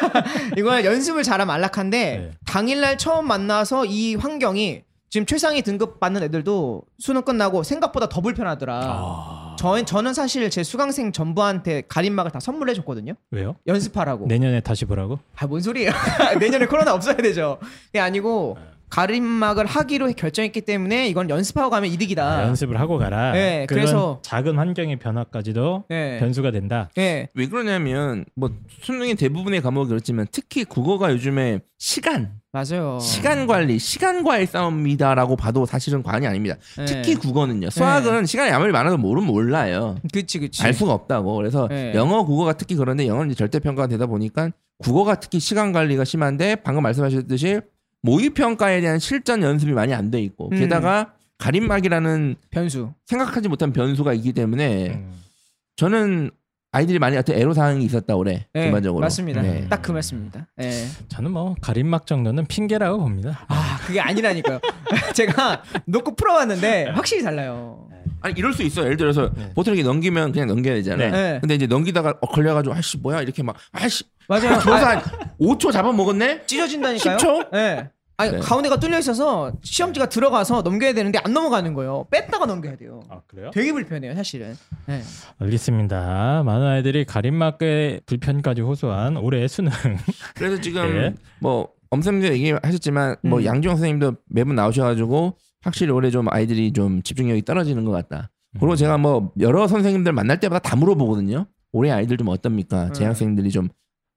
이거는 0.56 0.84
연습을 0.84 1.22
잘하면 1.22 1.54
안락한데 1.54 2.16
네. 2.18 2.30
당일날 2.46 2.98
처음 2.98 3.26
만나서 3.28 3.84
이 3.86 4.14
환경이 4.14 4.82
지금 5.08 5.24
최상위 5.24 5.62
등급 5.62 6.00
받는 6.00 6.22
애들도 6.24 6.82
수능 6.98 7.22
끝나고 7.22 7.62
생각보다 7.62 8.08
더 8.08 8.20
불편하더라. 8.20 8.80
아. 8.84 9.56
저, 9.58 9.82
저는 9.82 10.12
사실 10.12 10.50
제 10.50 10.62
수강생 10.62 11.12
전부한테 11.12 11.84
가림막을 11.88 12.30
다 12.30 12.40
선물해 12.40 12.74
줬거든요. 12.74 13.14
왜요? 13.30 13.56
연습하라고. 13.66 14.26
내년에 14.26 14.60
다시 14.60 14.84
보라고? 14.84 15.18
아 15.36 15.46
뭔 15.46 15.60
소리예요? 15.60 15.92
내년에 16.40 16.66
코로나 16.66 16.92
없어야 16.92 17.16
되죠. 17.16 17.58
그게 17.86 18.00
아니고 18.00 18.58
가림막을 18.88 19.66
하기로 19.66 20.12
결정했기 20.12 20.60
때문에 20.62 21.08
이건 21.08 21.28
연습하고 21.28 21.70
가면 21.70 21.90
이득이다. 21.90 22.24
아, 22.24 22.42
연습을 22.44 22.78
하고 22.80 22.98
가라. 22.98 23.32
네, 23.32 23.66
그런 23.68 23.82
그래서- 23.84 24.20
작은 24.22 24.56
환경의 24.58 24.98
변화까지도 24.98 25.84
네. 25.88 26.18
변수가 26.18 26.50
된다. 26.52 26.88
네. 26.94 27.28
왜 27.34 27.46
그러냐면 27.48 28.24
뭐 28.36 28.50
수능의 28.82 29.16
대부분의 29.16 29.60
과목이 29.60 29.88
그렇지만 29.88 30.26
특히 30.30 30.64
국어가 30.64 31.10
요즘에 31.12 31.60
시간, 31.78 32.32
맞아요. 32.52 32.98
시간 33.00 33.46
관리, 33.46 33.78
시간과의 33.78 34.46
싸움이다라고 34.46 35.36
봐도 35.36 35.66
사실은 35.66 36.02
과언이 36.02 36.26
아닙니다. 36.26 36.56
네. 36.78 36.84
특히 36.86 37.14
국어는요. 37.16 37.68
수학은 37.70 38.24
시간이 38.24 38.50
아무리 38.50 38.72
많아도 38.72 38.96
모르면 38.96 39.26
몰라요. 39.30 39.96
그치 40.12 40.38
그치. 40.38 40.62
알 40.62 40.72
수가 40.72 40.92
없다고. 40.94 41.34
그래서 41.36 41.68
네. 41.68 41.92
영어, 41.94 42.24
국어가 42.24 42.54
특히 42.54 42.76
그런데 42.76 43.06
영어는 43.06 43.30
이제 43.30 43.36
절대 43.36 43.58
평가가 43.58 43.88
되다 43.88 44.06
보니까 44.06 44.50
국어가 44.78 45.16
특히 45.16 45.38
시간 45.38 45.72
관리가 45.72 46.04
심한데 46.04 46.56
방금 46.56 46.82
말씀하셨듯이 46.82 47.60
모의 48.06 48.30
평가에 48.30 48.80
대한 48.80 48.98
실전 49.00 49.42
연습이 49.42 49.72
많이 49.72 49.92
안 49.92 50.10
돼 50.10 50.20
있고 50.22 50.48
음. 50.52 50.58
게다가 50.58 51.12
가림막이라는 51.38 52.36
변수. 52.50 52.92
생각하지 53.06 53.48
못한 53.48 53.72
변수가 53.72 54.12
있기 54.14 54.32
때문에 54.32 54.90
음. 54.90 55.12
저는 55.74 56.30
아이들이 56.72 56.98
많이 56.98 57.16
어떤 57.16 57.36
애로 57.36 57.52
사항이 57.54 57.84
있었다 57.84 58.14
올해 58.16 58.46
네, 58.52 58.62
전반적으로 58.64 59.00
맞습니다. 59.00 59.42
네. 59.42 59.66
딱그 59.68 59.92
말씀입니다. 59.92 60.46
네. 60.56 60.86
저는 61.08 61.30
뭐 61.32 61.54
가림막 61.60 62.06
정도는 62.06 62.46
핑계라고 62.46 62.98
봅니다. 62.98 63.44
아 63.48 63.78
그게 63.86 64.00
아니라니까요. 64.00 64.60
제가 65.14 65.62
놓고 65.86 66.14
풀어봤는데 66.16 66.90
확실히 66.94 67.22
달라요. 67.22 67.88
아니 68.20 68.34
이럴 68.36 68.52
수 68.52 68.62
있어. 68.62 68.84
예를 68.84 68.96
들어서 68.96 69.30
네. 69.34 69.52
보통 69.54 69.74
이렇게 69.74 69.86
넘기면 69.86 70.32
그냥 70.32 70.48
넘겨야 70.48 70.74
되잖아요. 70.74 71.10
네. 71.12 71.38
근데 71.40 71.54
이제 71.54 71.66
넘기다가 71.66 72.14
어, 72.20 72.26
걸려가지고 72.28 72.74
아씨 72.74 72.98
뭐야 72.98 73.22
이렇게 73.22 73.42
막 73.42 73.56
아씨 73.72 74.04
맞아요. 74.28 74.58
줘서 74.60 74.86
한 74.86 75.00
5초 75.40 75.72
잡아먹었네. 75.72 76.46
찢어진다니까요. 76.46 77.16
10초? 77.16 77.50
네. 77.52 77.90
아니 78.18 78.32
네. 78.32 78.38
가운데가 78.38 78.78
뚫려 78.80 78.98
있어서 78.98 79.52
시험지가 79.62 80.08
들어가서 80.08 80.62
넘겨야 80.62 80.94
되는데 80.94 81.18
안 81.22 81.34
넘어가는 81.34 81.74
거예요. 81.74 82.06
뺐다가 82.10 82.46
넘겨야 82.46 82.76
돼요. 82.76 83.00
아 83.10 83.20
그래요? 83.26 83.50
되게 83.52 83.72
불편해요, 83.72 84.14
사실은. 84.14 84.56
네. 84.86 85.02
알겠습니다. 85.38 86.42
많은 86.44 86.66
아이들이 86.66 87.04
가림막의 87.04 88.02
불편까지 88.06 88.62
호소한 88.62 89.18
올해 89.18 89.46
수능. 89.48 89.70
그래서 90.34 90.60
지금 90.60 90.94
네. 90.94 91.14
뭐 91.40 91.68
엄쌤도 91.90 92.28
얘기하셨지만 92.28 93.16
뭐 93.22 93.40
음. 93.40 93.44
양주영 93.44 93.76
선생님도 93.76 94.14
매번 94.30 94.54
나오셔가지고 94.56 95.36
확실히 95.62 95.92
올해 95.92 96.10
좀 96.10 96.26
아이들이 96.30 96.72
좀 96.72 97.02
집중력이 97.02 97.42
떨어지는 97.42 97.84
것 97.84 97.90
같다. 97.90 98.30
그리고 98.54 98.72
음. 98.72 98.76
제가 98.76 98.96
뭐 98.96 99.32
여러 99.40 99.66
선생님들 99.66 100.12
만날 100.12 100.40
때마다 100.40 100.66
다 100.66 100.74
물어보거든요. 100.76 101.46
올해 101.72 101.90
아이들 101.90 102.16
좀 102.16 102.28
네. 102.28 102.32
어떻습니까? 102.32 102.92
재학생들이 102.92 103.50
좀 103.50 103.68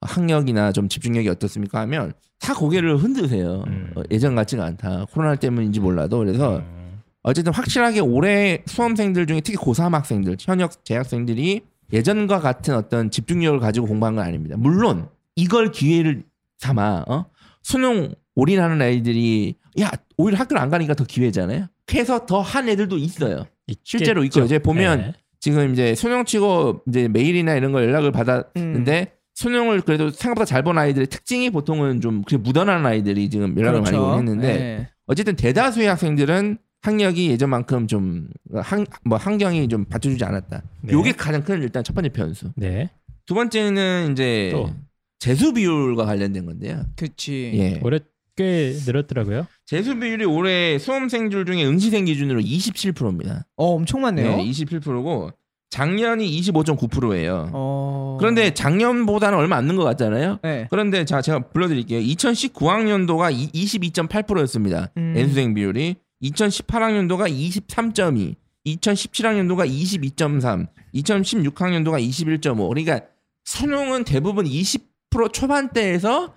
학력이나 0.02 0.72
좀 0.72 0.88
집중력이 0.88 1.28
어떻습니까? 1.30 1.80
하면 1.82 2.14
다 2.40 2.54
고개를 2.54 2.98
흔드세요. 2.98 3.64
음. 3.68 3.92
어, 3.96 4.02
예전 4.12 4.36
같지가 4.36 4.64
않다. 4.66 5.06
코로나 5.12 5.36
때문인지 5.36 5.80
몰라도 5.80 6.20
그래서 6.20 6.58
음. 6.60 7.02
어쨌든 7.22 7.54
확실하게 7.54 8.00
올해 8.00 8.64
수험생들 8.66 9.28
중에 9.28 9.42
특히 9.42 9.58
고3 9.58 9.92
학생들, 9.92 10.38
현역 10.40 10.86
재학생들이 10.86 11.62
예전과 11.92 12.40
같은 12.40 12.76
어떤 12.76 13.12
집중력을 13.12 13.60
가지고 13.60 13.88
공부한 13.88 14.16
건 14.16 14.26
아닙니다. 14.26 14.56
물론 14.58 15.10
이걸 15.36 15.72
기회를 15.72 16.24
삼아 16.60 17.06
어? 17.08 17.26
수능 17.64 18.14
올인하는 18.36 18.82
아이들이 18.82 19.56
야 19.82 19.92
오히려 20.18 20.38
학교를 20.38 20.62
안 20.62 20.70
가니까 20.70 20.94
더 20.94 21.04
기회잖아요. 21.04 21.68
그래서 21.86 22.26
더 22.26 22.42
한 22.42 22.70
애들도 22.70 22.98
있어요. 22.98 23.46
실제로 23.84 24.24
있겠죠. 24.24 24.40
있고 24.40 24.46
이제 24.46 24.60
보면 24.60 25.00
네. 25.00 25.14
지금 25.40 25.74
이제 25.74 25.96
수능 25.96 26.24
치고 26.26 26.84
이제 26.88 27.08
메일이나 27.08 27.56
이런 27.56 27.72
걸 27.72 27.84
연락을 27.84 28.12
받았는데 28.12 29.14
수능을 29.44 29.82
그래도 29.82 30.10
생각보다 30.10 30.44
잘 30.46 30.64
본 30.64 30.78
아이들의 30.78 31.08
특징이 31.08 31.50
보통은 31.50 32.02
좀 32.02 32.24
그렇게 32.24 32.36
묻어나는 32.44 32.86
아이들이 32.86 33.30
지금 33.30 33.58
연락을 33.58 33.82
많이 33.82 33.96
오긴 33.98 34.20
했는데 34.20 34.54
네. 34.58 34.88
어쨌든 35.08 35.36
대다수의 35.38 35.88
학생들은 35.88 36.58
학력이 36.82 37.30
예전만큼 37.32 37.88
좀한뭐 37.88 39.18
환경이 39.18 39.70
좀 39.70 39.86
받쳐주지 39.86 40.24
않았다. 40.26 40.62
네. 40.82 40.94
요게 40.94 41.14
가장 41.14 41.44
큰 41.44 41.62
일단 41.64 41.84
첫 41.86 41.94
번째 41.94 42.10
변수. 42.10 42.52
네. 42.56 42.90
두 43.26 43.34
번째는 43.34 44.10
이제 44.12 44.50
또. 44.52 44.74
재수 45.20 45.54
비율과 45.54 46.06
관련된 46.06 46.46
건데요. 46.46 46.86
그치. 46.98 47.52
예. 47.56 47.80
올해 47.84 48.00
꽤 48.36 48.74
늘었더라고요. 48.86 49.48
재수 49.66 49.98
비율이 50.00 50.24
올해 50.26 50.78
수험생들 50.80 51.46
중에 51.46 51.66
응시생 51.66 52.06
기준으로 52.06 52.40
27%입니다. 52.42 53.46
어, 53.58 53.74
엄청 53.74 54.02
많네요. 54.02 54.38
네, 54.38 54.46
27%고 54.46 55.32
작년이 55.70 56.28
25.9%예요. 56.42 57.50
어. 57.54 58.18
그런데 58.20 58.54
작년보다는 58.54 59.38
얼마 59.38 59.56
안 59.58 59.66
는 59.68 59.76
것 59.78 59.84
같잖아요. 59.84 60.40
네. 60.42 60.68
그런데 60.72 61.06
자 61.06 61.22
제가 61.22 61.40
불러드릴게요. 61.50 62.00
2019학년도가 62.02 63.32
22.8%였습니다. 63.54 64.90
음. 64.98 65.14
N수생 65.16 65.54
비율이 65.54 65.96
2018학년도가 66.24 67.30
23.2, 67.32 68.36
2017학년도가 68.66 69.70
22.3, 69.70 70.68
2016학년도가 70.96 72.02
21.5. 72.04 72.68
그러니까 72.70 73.02
수능은 73.46 74.04
대부분 74.06 74.46
20% 74.46 75.32
초반대에서 75.34 76.34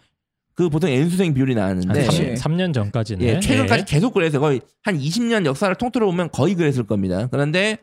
그 0.55 0.69
보통 0.69 0.91
N수생 0.91 1.33
비율이 1.35 1.55
한 1.55 1.63
나왔는데 1.63 2.05
그치. 2.05 2.37
3, 2.37 2.57
년 2.57 2.73
전까지는. 2.75 3.25
예, 3.27 3.41
최근까지 3.41 3.85
네. 3.87 3.95
계속 3.95 4.13
그래서 4.13 4.39
거의 4.39 4.61
한 4.83 4.99
20년 4.99 5.47
역사를 5.47 5.75
통틀어 5.75 6.05
보면 6.07 6.31
거의 6.31 6.55
그랬을 6.55 6.85
겁니다. 6.85 7.29
그런데 7.31 7.79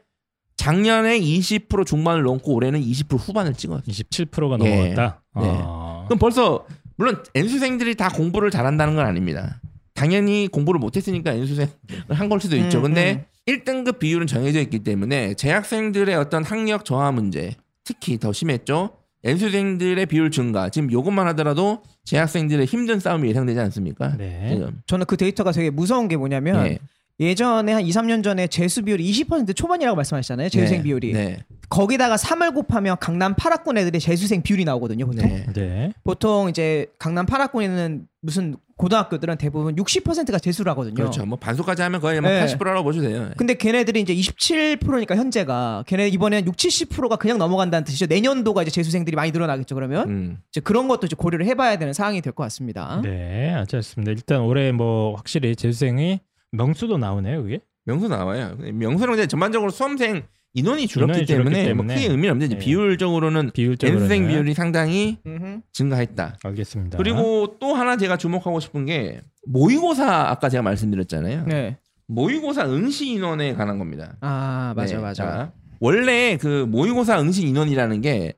작년에 0.59 1.17
20% 1.21 1.85
중반을 1.85 2.23
넘고 2.23 2.53
올해는 2.53 2.81
20% 2.81 3.17
후반을 3.17 3.53
찍었어요. 3.53 3.81
27%가 3.87 4.57
예. 4.65 4.69
넘어갔다. 4.93 5.21
네. 5.39 5.47
아. 5.63 6.03
그럼 6.07 6.19
벌써 6.19 6.65
물론 6.97 7.23
N수생들이 7.33 7.95
다 7.95 8.09
공부를 8.09 8.51
잘한다는 8.51 8.95
건 8.97 9.05
아닙니다. 9.05 9.61
당연히 9.93 10.49
공부를 10.51 10.77
못했으니까 10.79 11.31
N수생을 11.31 11.69
한 12.09 12.27
걸 12.27 12.41
수도 12.41 12.57
있죠. 12.57 12.79
음, 12.79 12.83
근데 12.83 13.25
1등급 13.47 13.99
비율은 13.99 14.27
정해져 14.27 14.59
있기 14.59 14.79
때문에 14.79 15.33
재학생들의 15.35 16.13
어떤 16.15 16.43
학력 16.43 16.83
저하 16.83 17.13
문제 17.13 17.55
특히 17.85 18.17
더 18.17 18.33
심했죠. 18.33 18.89
N수생들의 19.23 20.05
비율 20.07 20.29
증가 20.29 20.67
지금 20.67 20.91
요것만 20.91 21.25
하더라도 21.27 21.83
재학생들의 22.03 22.65
힘든 22.65 22.99
싸움이 22.99 23.29
예상되지 23.29 23.59
않습니까? 23.61 24.17
네. 24.17 24.49
지금. 24.55 24.81
저는 24.87 25.05
그 25.05 25.15
데이터가 25.15 25.53
되게 25.53 25.69
무서운 25.69 26.09
게 26.09 26.17
뭐냐면 26.17 26.65
예. 26.67 26.79
예전에 27.19 27.73
한 27.73 27.81
2, 27.85 27.89
3년 27.89 28.23
전에 28.23 28.47
재수 28.47 28.81
비율이 28.83 29.11
20% 29.11 29.55
초반이라고 29.55 29.95
말씀하셨잖아요. 29.95 30.49
재수생 30.49 30.77
네. 30.79 30.83
비율이. 30.83 31.11
네. 31.13 31.39
거기다가 31.69 32.15
3을 32.15 32.53
곱하면 32.55 32.95
강남 32.99 33.35
8학군 33.35 33.77
애들의 33.77 33.99
재수생 34.01 34.41
비율이 34.41 34.65
나오거든요. 34.65 35.05
보통. 35.05 35.27
네. 35.27 35.45
네. 35.53 35.93
보통 36.03 36.49
이제 36.49 36.87
강남 36.97 37.25
8학군에는 37.25 38.03
무슨 38.21 38.55
고등학교들은 38.77 39.37
대부분 39.37 39.75
60%가 39.75 40.39
재수를 40.39 40.69
하거든요. 40.71 40.95
그렇죠. 40.95 41.25
뭐 41.25 41.37
반수까지 41.37 41.81
하면 41.81 41.99
거의 41.99 42.21
뭐 42.21 42.29
네. 42.31 42.45
80%라고 42.45 42.83
보셔도 42.83 43.07
돼요. 43.07 43.29
근데 43.37 43.53
걔네들이 43.55 43.99
이제 44.01 44.15
27%니까 44.15 45.15
현재가 45.17 45.83
걔네 45.85 46.07
이번엔 46.07 46.45
6, 46.47 46.55
70%가 46.55 47.17
그냥 47.17 47.37
넘어간다는 47.37 47.83
뜻이죠. 47.83 48.05
내년도가 48.05 48.61
이제 48.61 48.71
재수생들이 48.71 49.15
많이 49.17 49.31
늘어나겠죠. 49.31 49.75
그러면 49.75 50.09
음. 50.09 50.37
이제 50.49 50.61
그런 50.61 50.87
것도 50.87 51.05
이제 51.07 51.15
고려를 51.17 51.45
해봐야 51.47 51.77
되는 51.77 51.91
상황이 51.93 52.21
될 52.21 52.31
것 52.31 52.43
같습니다. 52.43 53.01
네, 53.03 53.51
알겠습니다. 53.53 54.11
일단 54.13 54.41
올해 54.41 54.71
뭐 54.71 55.13
확실히 55.15 55.55
재수생이 55.57 56.21
명수도 56.51 56.97
나오네요, 56.97 57.43
그게. 57.43 57.59
명수 57.85 58.07
나와요. 58.07 58.55
명수는 58.59 59.13
근데 59.15 59.27
전반적으로 59.27 59.71
수험생 59.71 60.23
인원이 60.53 60.87
줄었기 60.87 61.11
인원이 61.11 61.25
줄었기 61.25 61.51
때문에, 61.51 61.73
뭐 61.73 61.83
때문에. 61.85 61.95
크게 61.95 62.07
의미는 62.07 62.31
없는데 62.31 62.45
이제 62.47 62.55
네. 62.55 62.59
비율적으로는 62.65 63.51
비율적으로는 63.51 64.03
N수생 64.05 64.27
비율이 64.27 64.53
상당히 64.53 65.17
음흠. 65.25 65.61
증가했다. 65.73 66.37
알겠습니다. 66.43 66.97
그리고 66.97 67.57
또 67.59 67.73
하나 67.75 67.97
제가 67.97 68.17
주목하고 68.17 68.59
싶은 68.59 68.85
게 68.85 69.21
모의고사 69.47 70.29
아까 70.29 70.49
제가 70.49 70.63
말씀드렸잖아요. 70.63 71.45
네. 71.45 71.77
모의고사 72.07 72.65
응시 72.65 73.07
인원에 73.09 73.53
관한 73.53 73.77
겁니다. 73.77 74.17
아 74.21 74.73
맞아 74.75 74.95
네, 74.95 75.01
맞아. 75.01 75.23
자, 75.23 75.51
원래 75.79 76.37
그 76.37 76.65
모의고사 76.67 77.21
응시 77.21 77.47
인원이라는 77.47 78.01
게 78.01 78.33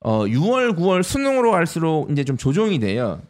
어, 0.00 0.26
6월, 0.26 0.76
9월 0.76 1.02
수능으로 1.02 1.50
갈수록 1.50 2.10
이제 2.10 2.24
좀 2.24 2.36
조정이 2.36 2.78
돼요. 2.78 3.22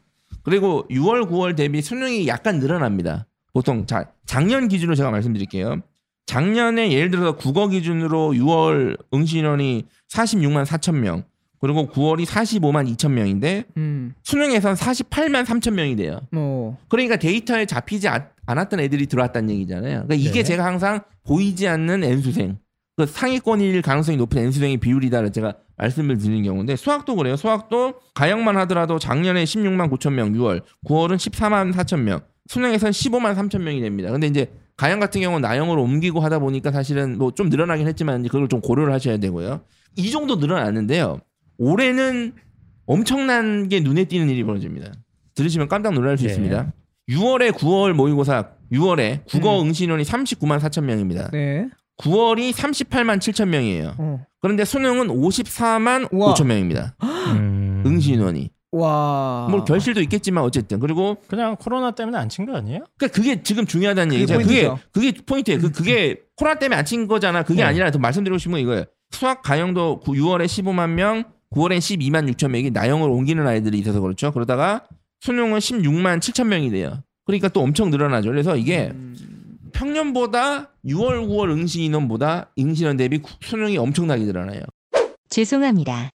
그리고 0.43 0.85
6월, 0.91 1.31
9월 1.31 1.55
대비 1.55 1.81
수능이 1.81 2.27
약간 2.27 2.59
늘어납니다. 2.59 3.27
보통 3.55 3.87
자 3.87 4.11
작년 4.27 4.69
기준으로 4.69 4.95
제가 4.97 5.11
말씀드릴게요. 5.11 5.81
작년에 6.27 6.93
예를 6.93 7.11
들어서 7.11 7.37
국어 7.37 7.69
기준으로 7.69 8.33
6월 8.33 8.99
응시 9.15 9.39
인원이 9.39 9.85
46만 10.13 10.65
4천 10.65 10.97
명, 10.97 11.23
그리고 11.61 11.87
9월이 11.89 12.27
45만 12.27 12.91
2천 12.95 13.13
명인데 13.13 13.65
음. 13.77 14.15
수능에선 14.23 14.75
48만 14.75 15.45
3천 15.45 15.73
명이 15.75 15.97
돼요. 15.97 16.21
뭐 16.33 16.77
그러니까 16.89 17.17
데이터에 17.17 17.65
잡히지 17.67 18.09
아- 18.09 18.29
않았던 18.47 18.81
애들이 18.81 19.07
들어왔다는 19.07 19.51
얘기잖아요. 19.51 20.05
그러니까 20.07 20.15
이게 20.15 20.41
네. 20.41 20.43
제가 20.43 20.65
항상 20.65 21.01
보이지 21.25 21.69
않는 21.69 22.03
N수생, 22.05 22.59
그 22.97 23.07
상위권일 23.07 23.83
가능성이 23.83 24.17
높은 24.17 24.39
N수생의 24.43 24.79
비율이다를 24.79 25.31
제가 25.33 25.55
말씀을 25.77 26.19
드리는 26.19 26.43
경우인데 26.43 26.77
수학도 26.77 27.17
그래요. 27.17 27.37
수학도 27.37 27.95
가형만 28.15 28.57
하더라도 28.59 28.99
작년에 28.99 29.45
16만 29.45 29.91
9천 29.91 30.13
명 30.13 30.33
6월, 30.33 30.63
9월은 30.87 31.17
14만 31.17 31.73
4천 31.75 32.01
명, 32.01 32.21
수능에선 32.49 32.91
15만 32.91 33.35
3천 33.37 33.61
명이 33.63 33.81
됩니다. 33.81 34.11
근데 34.11 34.27
이제 34.27 34.51
가형 34.77 35.01
같은 35.01 35.21
경우는 35.21 35.43
나형으로 35.43 35.83
옮기고 35.83 36.21
하다 36.21 36.41
보니까 36.41 36.73
사실은 36.73 37.17
뭐 37.19 37.31
좀 37.31 37.49
늘어나긴 37.49 37.87
했지만 37.87 38.21
이제 38.21 38.29
그걸 38.29 38.49
좀 38.49 38.61
고려를 38.61 38.93
하셔야 38.93 39.17
되고요. 39.19 39.63
이 39.97 40.11
정도 40.11 40.37
늘어났는데요. 40.37 41.21
올해는 41.59 42.33
엄청난 42.87 43.69
게 43.69 43.81
눈에 43.81 44.05
띄는 44.05 44.29
일이 44.29 44.43
벌어집니다. 44.45 44.93
들으시면 45.35 45.69
깜짝 45.69 45.95
놀랄 45.95 46.19
수 46.19 46.25
네. 46.25 46.31
있습니다. 46.31 46.73
6월에 47.11 47.53
9월 47.53 47.93
모의고사 47.93 48.51
6월에 48.73 49.25
국어 49.27 49.63
응시 49.63 49.85
인원이 49.85 50.03
39만 50.05 50.59
4천 50.61 50.85
명입니다. 50.85 51.31
네. 51.33 51.69
9월이 51.99 52.53
38만 52.53 53.19
7천 53.19 53.49
명이에요. 53.49 53.95
어. 53.99 54.27
그런데 54.41 54.65
수능은 54.65 55.09
54만 55.09 56.09
우와. 56.13 56.35
5천 56.35 56.47
명입니다. 56.47 56.97
음, 57.03 57.83
응시 57.87 58.13
인원이. 58.15 58.51
와. 58.77 59.47
뭐 59.51 59.65
결실도 59.65 60.01
있겠지만 60.03 60.43
어쨌든 60.45 60.81
그리고 60.81 61.17
그냥 61.29 61.57
코로나 61.57 61.91
때문에 61.93 62.19
안 62.19 62.29
친 62.29 62.47
거 62.47 62.57
아니에요? 62.57 62.85
그러니까 62.99 63.15
그게 63.17 63.43
지금 63.43 63.67
중요하다는 63.67 64.09
그게 64.11 64.21
얘기죠. 64.23 64.39
그게 64.39 64.63
포인트죠. 64.69 64.81
그게 64.93 65.13
포인트예요. 65.25 65.61
그 65.61 65.71
그게 65.73 66.17
코로나 66.37 66.59
때문에 66.59 66.77
안 66.79 66.85
친 66.85 67.07
거잖아. 67.07 67.43
그게 67.43 67.63
네. 67.63 67.69
아니라 67.69 67.91
더 67.91 67.99
말씀드리고 67.99 68.39
싶은 68.39 68.53
건 68.53 68.61
이거예요. 68.61 68.85
수학 69.11 69.43
가형도 69.43 70.01
6월에 70.05 70.47
15만 70.47 70.91
명, 70.91 71.25
9월에 71.53 71.79
12만 71.79 72.29
6천 72.35 72.51
명이 72.51 72.71
나형으로 72.71 73.13
옮기는 73.15 73.47
아이들이 73.47 73.79
있어서 73.79 74.01
그렇죠. 74.01 74.33
그러다가 74.33 74.85
수능은 75.21 75.59
16만 75.61 76.19
7천 76.19 76.47
명이 76.49 76.71
돼요. 76.71 77.01
그러니까 77.25 77.49
또 77.49 77.61
엄청 77.61 77.91
늘어나죠. 77.91 78.29
그래서 78.31 78.57
이게 78.57 78.91
음. 78.93 79.15
평년보다 79.73 80.71
6월, 80.85 81.27
9월 81.29 81.51
응시 81.51 81.83
인원보다 81.85 82.51
응시 82.59 82.83
인원 82.83 82.97
대비 82.97 83.19
구- 83.19 83.33
수능이 83.41 83.79
엄청나게 83.79 84.25
늘어나요. 84.25 84.61
죄송합니다. 85.31 86.11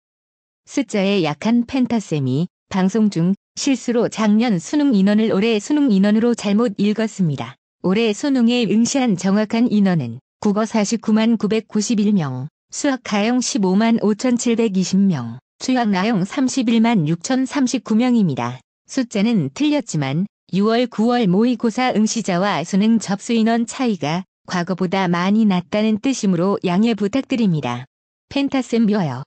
숫자에 0.69 1.23
약한 1.23 1.65
펜타쌤이 1.65 2.47
방송 2.69 3.09
중 3.09 3.33
실수로 3.55 4.07
작년 4.07 4.59
수능 4.59 4.93
인원을 4.93 5.31
올해 5.31 5.59
수능 5.59 5.91
인원으로 5.91 6.35
잘못 6.35 6.75
읽었습니다. 6.77 7.55
올해 7.81 8.13
수능에 8.13 8.67
응시한 8.69 9.17
정확한 9.17 9.71
인원은 9.71 10.19
국어 10.39 10.61
49만 10.61 11.39
991명, 11.39 12.45
수학 12.69 13.01
가형 13.03 13.39
15만 13.39 13.99
5720명, 13.99 15.39
수학 15.57 15.89
나형 15.89 16.21
31만 16.21 17.07
6039명입니다. 17.17 18.59
숫자는 18.85 19.49
틀렸지만 19.55 20.27
6월 20.53 20.85
9월 20.85 21.25
모의고사 21.25 21.93
응시자와 21.95 22.63
수능 22.63 22.99
접수 22.99 23.33
인원 23.33 23.65
차이가 23.65 24.23
과거보다 24.45 25.07
많이 25.07 25.45
났다는 25.45 25.97
뜻이므로 25.97 26.59
양해 26.63 26.93
부탁드립니다. 26.93 27.85
펜타쌤 28.29 28.85
묘요. 28.85 29.23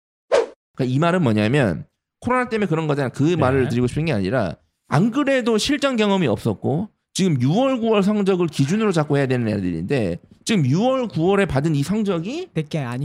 그러니까 0.77 0.95
이 0.95 0.99
말은 0.99 1.23
뭐냐면 1.23 1.85
코로나 2.21 2.49
때문에 2.49 2.69
그런 2.69 2.87
거잖아. 2.87 3.09
그 3.09 3.23
네. 3.25 3.37
말을 3.37 3.69
드리고 3.69 3.87
싶은 3.87 4.07
게 4.07 4.13
아니라 4.13 4.57
안 4.89 5.11
그래도 5.11 5.59
실전 5.59 5.97
경험이 5.97 6.27
없었고 6.27 6.89
지금 7.15 7.39
6월, 7.39 7.81
9월 7.81 8.03
성적을 8.03 8.47
기준으로 8.47 8.93
잡고 8.93 9.19
해야 9.19 9.27
되는 9.27 9.47
애들인데 9.49 10.19
지금 10.45 10.65
6월, 10.65 11.11
9월에 11.11 11.47
받은 11.47 11.75
이 11.75 11.83
성적이. 11.83 12.49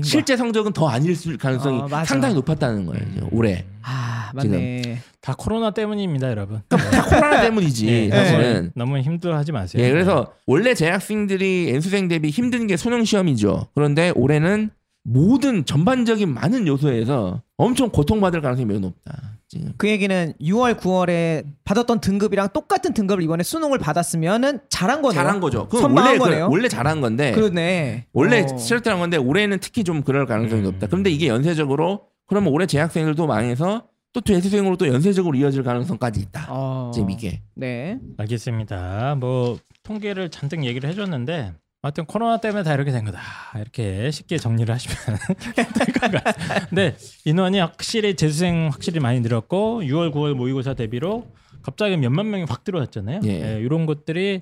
실제 0.03 0.37
성적은 0.37 0.73
더 0.73 0.87
아닐 0.87 1.15
가능성이 1.37 1.81
어. 1.81 2.03
상당히 2.05 2.33
높았다는 2.35 2.85
거예요. 2.85 3.05
지금 3.13 3.27
올해. 3.31 3.65
아 3.83 4.31
맞네. 4.33 4.99
다 5.21 5.35
코로나 5.37 5.71
때문입니다, 5.71 6.29
여러분. 6.29 6.61
다 6.69 6.77
코로나 7.09 7.41
때문이지 7.41 7.85
네, 7.85 8.09
사실은. 8.09 8.71
너무 8.75 8.97
힘들어하지 8.99 9.51
마세요. 9.51 9.83
예, 9.83 9.91
그래서 9.91 10.33
원래 10.45 10.73
재학생들이 10.73 11.69
N수생 11.69 12.07
대비 12.07 12.29
힘든 12.29 12.67
게 12.67 12.77
수능 12.77 13.03
시험이죠. 13.03 13.67
그런데 13.75 14.11
올해는 14.15 14.71
모든 15.09 15.63
전반적인 15.63 16.33
많은 16.33 16.67
요소에서 16.67 17.41
엄청 17.55 17.89
고통받을 17.89 18.41
가능성이 18.41 18.65
매우 18.65 18.79
높다. 18.79 19.37
지금. 19.47 19.71
그 19.77 19.87
얘기는 19.87 20.33
6월 20.41 20.77
9월에 20.77 21.45
받았던 21.63 22.01
등급이랑 22.01 22.49
똑같은 22.51 22.93
등급을 22.93 23.23
이번에 23.23 23.41
수능을 23.43 23.79
받았으면은 23.79 24.59
잘한 24.67 25.01
거네요. 25.01 25.17
잘한 25.21 25.39
거죠. 25.39 25.69
그건 25.69 25.95
원래 25.97 26.17
그- 26.17 26.25
거네요. 26.25 26.49
원래 26.51 26.67
잘한 26.67 26.99
건데 26.99 27.31
그러네. 27.31 28.07
원래 28.11 28.41
어. 28.41 28.57
실력들한 28.57 28.99
건데 28.99 29.15
올해는 29.15 29.59
특히 29.61 29.85
좀 29.85 30.01
그럴 30.01 30.25
가능성이 30.25 30.61
음. 30.61 30.63
높다. 30.65 30.87
그런데 30.87 31.09
이게 31.09 31.27
연쇄적으로 31.29 32.07
그러면 32.25 32.51
올해 32.51 32.65
재학생들도 32.65 33.25
망해서 33.25 33.87
또 34.11 34.19
재수생으로 34.19 34.75
또 34.75 34.85
연쇄적으로 34.89 35.37
이어질 35.37 35.63
가능성까지 35.63 36.19
있다. 36.19 36.47
어. 36.49 36.91
지금 36.93 37.09
이게. 37.11 37.41
네. 37.55 37.97
알겠습니다. 38.17 39.15
뭐 39.17 39.57
통계를 39.83 40.29
잔뜩 40.29 40.65
얘기를 40.65 40.89
해줬는데 40.89 41.53
하여튼 41.87 42.05
코로나 42.05 42.37
때문에 42.37 42.63
다 42.63 42.73
이렇게 42.73 42.91
된 42.91 43.05
거다. 43.05 43.19
이렇게 43.55 44.11
쉽게 44.11 44.37
정리를 44.37 44.73
하시면 44.73 44.97
될 45.55 45.65
것 45.93 46.11
같아요. 46.11 46.65
근데 46.69 46.97
인원이 47.25 47.59
확실히 47.59 48.15
재수생 48.15 48.69
확실히 48.71 48.99
많이 48.99 49.21
늘었고 49.21 49.83
6월 49.83 50.11
9월 50.13 50.33
모의고사 50.33 50.73
대비로 50.73 51.27
갑자기 51.63 51.95
몇만 51.97 52.29
명이 52.29 52.43
확 52.49 52.63
들어왔잖아요. 52.65 53.21
예. 53.25 53.59
이런 53.61 53.85
것들이 53.85 54.41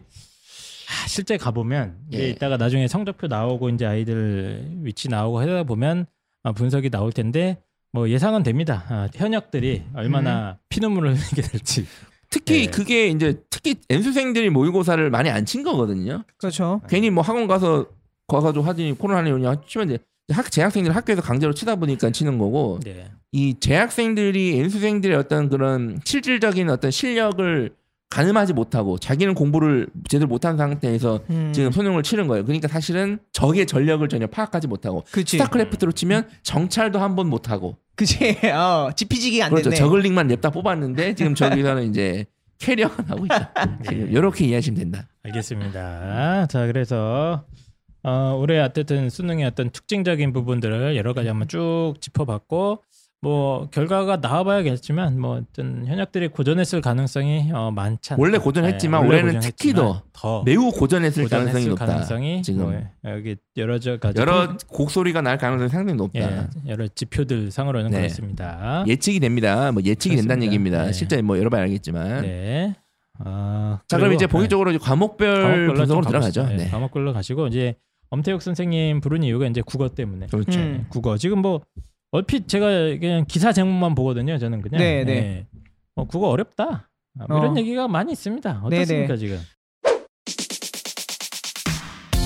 아, 0.88 1.08
실제 1.08 1.38
가보면 1.38 1.98
예. 2.14 2.30
이따가 2.30 2.58
나중에 2.58 2.88
성적표 2.88 3.28
나오고 3.28 3.70
이제 3.70 3.86
아이들 3.86 4.68
위치 4.82 5.08
나오고 5.08 5.40
하다 5.40 5.64
보면 5.64 6.08
아, 6.44 6.52
분석이 6.52 6.90
나올 6.90 7.12
텐데 7.12 7.62
뭐 7.92 8.10
예상은 8.10 8.42
됩니다. 8.44 8.86
아, 8.90 9.08
현역들이 9.14 9.84
얼마나 9.94 10.58
피눈물을 10.70 11.16
흘리게 11.16 11.42
될지. 11.44 11.86
특히 12.30 12.66
네. 12.66 12.72
그게 12.72 13.08
이제 13.08 13.42
특히 13.50 13.76
N수생들이 13.90 14.50
모의고사를 14.50 15.10
많이 15.10 15.30
안 15.30 15.46
친 15.46 15.64
거거든요. 15.64 16.24
그렇죠. 16.38 16.82
괜히 16.90 17.10
뭐 17.10 17.24
학원 17.24 17.48
가서 17.48 17.86
가가지고 18.28 18.66
하더니 18.66 18.94
코로나니 18.98 19.32
오냐 19.32 19.62
치면 19.68 19.90
이제 19.90 20.00
학 20.32 20.52
재학생들 20.52 20.96
학교에서 20.96 21.22
강제로 21.22 21.54
치다 21.54 21.76
보니까 21.76 22.10
치는 22.10 22.38
거고 22.38 22.80
네. 22.84 23.12
이 23.32 23.56
재학생들이 23.60 24.58
N수생들의 24.60 25.16
어떤 25.18 25.50
그런 25.50 26.00
실질적인 26.04 26.70
어떤 26.70 26.90
실력을 26.92 27.72
가늠하지 28.10 28.54
못하고 28.54 28.98
자기는 28.98 29.34
공부를 29.34 29.88
제대로 30.08 30.28
못한 30.28 30.58
상태에서 30.58 31.22
음. 31.30 31.52
지금 31.54 31.72
수능을 31.72 32.04
치른 32.04 32.28
거예요. 32.28 32.46
그러니까 32.46 32.68
사실은 32.68 33.20
적의 33.34 33.66
전력을 33.66 34.08
전혀 34.08 34.28
파악하지 34.28 34.68
못하고 34.68 35.04
그치. 35.12 35.38
스타크래프트로 35.38 35.92
치면 35.92 36.28
정찰도 36.44 37.00
한 37.00 37.16
번 37.16 37.28
못하고 37.28 37.78
그치. 37.96 38.38
어, 38.54 38.90
지피지기 38.96 39.42
안 39.44 39.50
그렇죠. 39.50 39.70
됐네. 39.70 39.78
저글링만 39.78 40.28
냅다 40.28 40.50
뽑았는데 40.52 41.16
지금 41.16 41.34
저기서는 41.36 41.90
이제 41.90 42.26
캐리어가 42.60 43.04
나고 43.04 43.26
있다. 43.26 43.52
지금 43.88 44.12
이렇게 44.12 44.46
이해하시면 44.46 44.80
된다. 44.80 45.08
알겠습니다. 45.24 46.48
자, 46.48 46.68
그래서 46.68 47.44
어, 48.04 48.38
올해 48.40 48.60
어쨌든 48.60 49.10
수능의 49.10 49.46
어떤 49.46 49.72
특징적인 49.72 50.32
부분들을 50.32 50.96
여러 50.96 51.14
가지 51.14 51.28
한번 51.28 51.48
쭉 51.48 51.96
짚어봤고 52.00 52.84
뭐 53.22 53.68
결과가 53.72 54.18
나와봐야겠지만 54.18 55.20
뭐 55.20 55.38
어떤 55.38 55.88
현역들이 55.88 56.28
고전했을 56.28 56.82
가능성이 56.82 57.52
어, 57.54 57.72
많지 57.72 58.14
않다. 58.14 58.22
원래 58.22 58.38
고전했지만 58.38 59.02
네, 59.02 59.08
원래 59.08 59.22
올해는 59.22 59.40
특히 59.40 59.72
고전했지만 59.72 60.02
더 60.14 60.44
매우 60.44 60.72
고전했을 60.72 61.24
고전했을 61.24 61.30
가능성이 61.30 61.68
높다. 61.68 61.86
가능성이 61.88 62.42
지금. 62.44 62.64
뭐 62.64 63.12
여기 63.12 63.36
여러 63.58 63.80
저 63.80 63.98
가지 63.98 64.20
여러 64.22 64.56
곡소리가 64.68 65.22
날 65.22 65.38
가능성이 65.38 65.70
상당히 65.70 65.98
높다. 65.98 66.20
예, 66.20 66.48
여러 66.68 66.88
지표들 66.88 67.50
상으로는 67.50 67.90
네. 67.92 67.98
그렇습니다. 67.98 68.84
예측이 68.88 69.20
됩니다. 69.20 69.72
뭐 69.72 69.82
예측이 69.84 70.16
된다는 70.18 70.42
그렇습니다. 70.42 70.46
얘기입니다. 70.46 70.86
네. 70.86 70.92
실제 70.94 71.22
뭐 71.24 71.40
여러 71.40 71.50
번 71.50 71.62
알겠지만 71.62 72.22
네. 72.22 72.76
아, 73.20 73.80
자 73.88 73.98
그럼 73.98 74.14
이제 74.14 74.28
네. 74.28 74.32
본격적으로 74.32 74.70
이제 74.72 74.78
과목별 74.78 75.42
과목별로 75.42 75.74
분석으로 75.74 76.04
좀 76.04 76.12
들어가죠. 76.12 76.48
네. 76.48 76.56
네, 76.58 76.70
과목별로 76.70 77.14
가시고 77.14 77.48
이제 77.48 77.76
엄태욱 78.12 78.42
선생님 78.42 79.02
부른 79.02 79.24
이유가 79.24 79.48
이제 79.48 79.62
국어 79.66 79.90
때문에. 79.90 80.28
그렇죠. 80.28 80.60
음. 80.60 80.78
네, 80.82 80.86
국어 80.90 81.18
지금 81.18 81.40
뭐 81.40 81.62
얼핏 82.16 82.48
제가 82.48 82.68
그냥 83.00 83.26
기사 83.28 83.52
제목만 83.52 83.94
보거든요. 83.94 84.38
저는 84.38 84.62
그냥 84.62 84.80
네, 84.80 85.04
네. 85.04 85.14
네. 85.14 85.46
어, 85.96 86.06
국어 86.06 86.30
어렵다. 86.30 86.90
아, 87.20 87.26
뭐 87.28 87.40
이런 87.40 87.56
어. 87.56 87.60
얘기가 87.60 87.88
많이 87.88 88.12
있습니다. 88.14 88.62
네, 88.70 88.78
어떻습니까 88.78 89.14
네. 89.14 89.18
지금? 89.18 89.40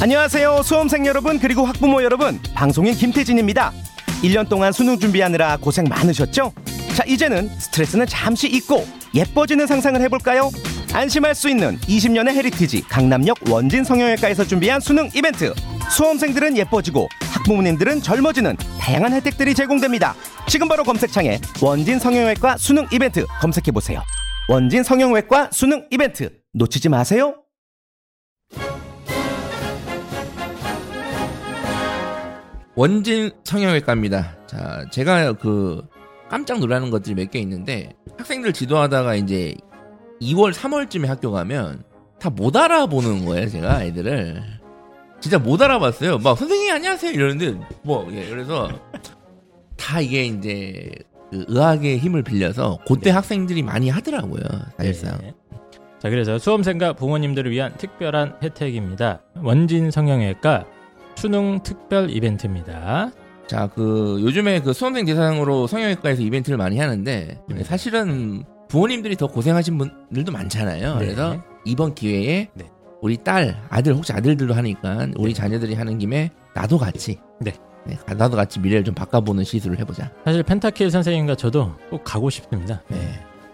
안녕하세요 0.01 0.63
수험생 0.63 1.05
여러분 1.07 1.39
그리고 1.39 1.65
학부모 1.65 2.01
여러분 2.01 2.39
방송인 2.53 2.93
김태진입니다 2.93 3.73
1년 4.23 4.47
동안 4.47 4.71
수능 4.71 4.97
준비하느라 4.97 5.57
고생 5.57 5.83
많으셨죠? 5.89 6.53
자 6.95 7.03
이제는 7.05 7.49
스트레스는 7.49 8.05
잠시 8.05 8.47
잊고 8.47 8.85
예뻐지는 9.13 9.67
상상을 9.67 9.99
해볼까요? 9.99 10.51
안심할 10.93 11.35
수 11.35 11.49
있는 11.49 11.77
20년의 11.81 12.29
heritage 12.35 12.81
강남역 12.83 13.37
원진 13.49 13.83
성형외과에서 13.83 14.43
준비한 14.45 14.79
수능 14.79 15.09
이벤트. 15.15 15.53
수험생들은 15.91 16.57
예뻐지고 16.57 17.07
학부모님들은 17.33 18.01
젊어지는 18.01 18.55
다양한 18.79 19.13
혜택들이 19.13 19.53
제공됩니다. 19.53 20.15
지금 20.47 20.67
바로 20.67 20.83
검색창에 20.83 21.39
원진 21.61 21.99
성형외과 21.99 22.57
수능 22.57 22.87
이벤트 22.91 23.25
검색해 23.39 23.71
보세요. 23.71 24.01
원진 24.49 24.83
성형외과 24.83 25.49
수능 25.51 25.87
이벤트. 25.91 26.31
놓치지 26.53 26.89
마세요. 26.89 27.35
원진 32.75 33.31
성형외과입니다. 33.43 34.37
자, 34.47 34.85
제가 34.91 35.33
그 35.33 35.81
깜짝 36.29 36.59
놀라는 36.59 36.89
것들이 36.91 37.15
몇 37.15 37.29
개 37.31 37.39
있는데 37.39 37.93
학생들 38.17 38.53
지도하다가 38.53 39.15
이제 39.15 39.55
2월, 40.21 40.53
3월쯤에 40.53 41.05
학교 41.07 41.31
가면 41.31 41.83
다 42.19 42.29
못 42.29 42.55
알아보는 42.55 43.25
거예요, 43.25 43.47
제가 43.49 43.83
애들을. 43.85 44.43
진짜 45.21 45.37
못 45.39 45.61
알아봤어요. 45.61 46.17
막 46.19 46.37
선생님 46.37 46.73
안녕하세요 46.73 47.11
이러는데 47.11 47.59
뭐 47.83 48.07
예, 48.11 48.29
그래서 48.29 48.69
다 49.77 49.99
이게 50.01 50.25
이제 50.25 50.89
그 51.31 51.45
의학의 51.47 51.97
힘을 51.99 52.23
빌려서 52.23 52.79
그때 52.87 53.09
학생들이 53.09 53.61
많이 53.63 53.89
하더라고요, 53.89 54.41
사실상. 54.77 55.17
네. 55.21 55.33
자 55.99 56.09
그래서 56.09 56.37
수험생과 56.39 56.93
부모님들을 56.93 57.51
위한 57.51 57.75
특별한 57.77 58.37
혜택입니다. 58.41 59.21
원진 59.41 59.91
성형외과 59.91 60.65
수능 61.15 61.61
특별 61.63 62.09
이벤트입니다. 62.09 63.11
자, 63.47 63.67
그 63.73 64.19
요즘에 64.21 64.61
그 64.61 64.71
수험생 64.73 65.05
대상으로 65.05 65.67
성형외과에서 65.67 66.21
이벤트를 66.21 66.57
많이 66.57 66.79
하는데 66.79 67.41
네. 67.49 67.63
사실은 67.63 68.43
부모님들이 68.69 69.17
더 69.17 69.27
고생하신 69.27 69.77
분들도 69.77 70.31
많잖아요. 70.31 70.93
네. 70.99 71.05
그래서 71.05 71.43
이번 71.65 71.93
기회에 71.93 72.49
네. 72.53 72.65
우리 73.01 73.17
딸, 73.17 73.61
아들 73.69 73.95
혹시 73.95 74.13
아들들도 74.13 74.53
하니까 74.53 75.07
우리 75.17 75.33
자녀들이 75.33 75.73
하는 75.73 75.97
김에 75.97 76.31
나도 76.53 76.77
같이 76.77 77.19
네. 77.41 77.53
네, 77.85 77.97
나도 78.05 78.35
같이 78.35 78.59
미래를 78.59 78.83
좀 78.83 78.93
바꿔보는 78.93 79.43
시술을 79.43 79.79
해보자. 79.79 80.11
사실 80.23 80.43
펜타킬 80.43 80.91
선생님과 80.91 81.35
저도 81.35 81.75
꼭 81.89 82.03
가고 82.03 82.29
싶습니다. 82.29 82.81
네. 82.89 82.97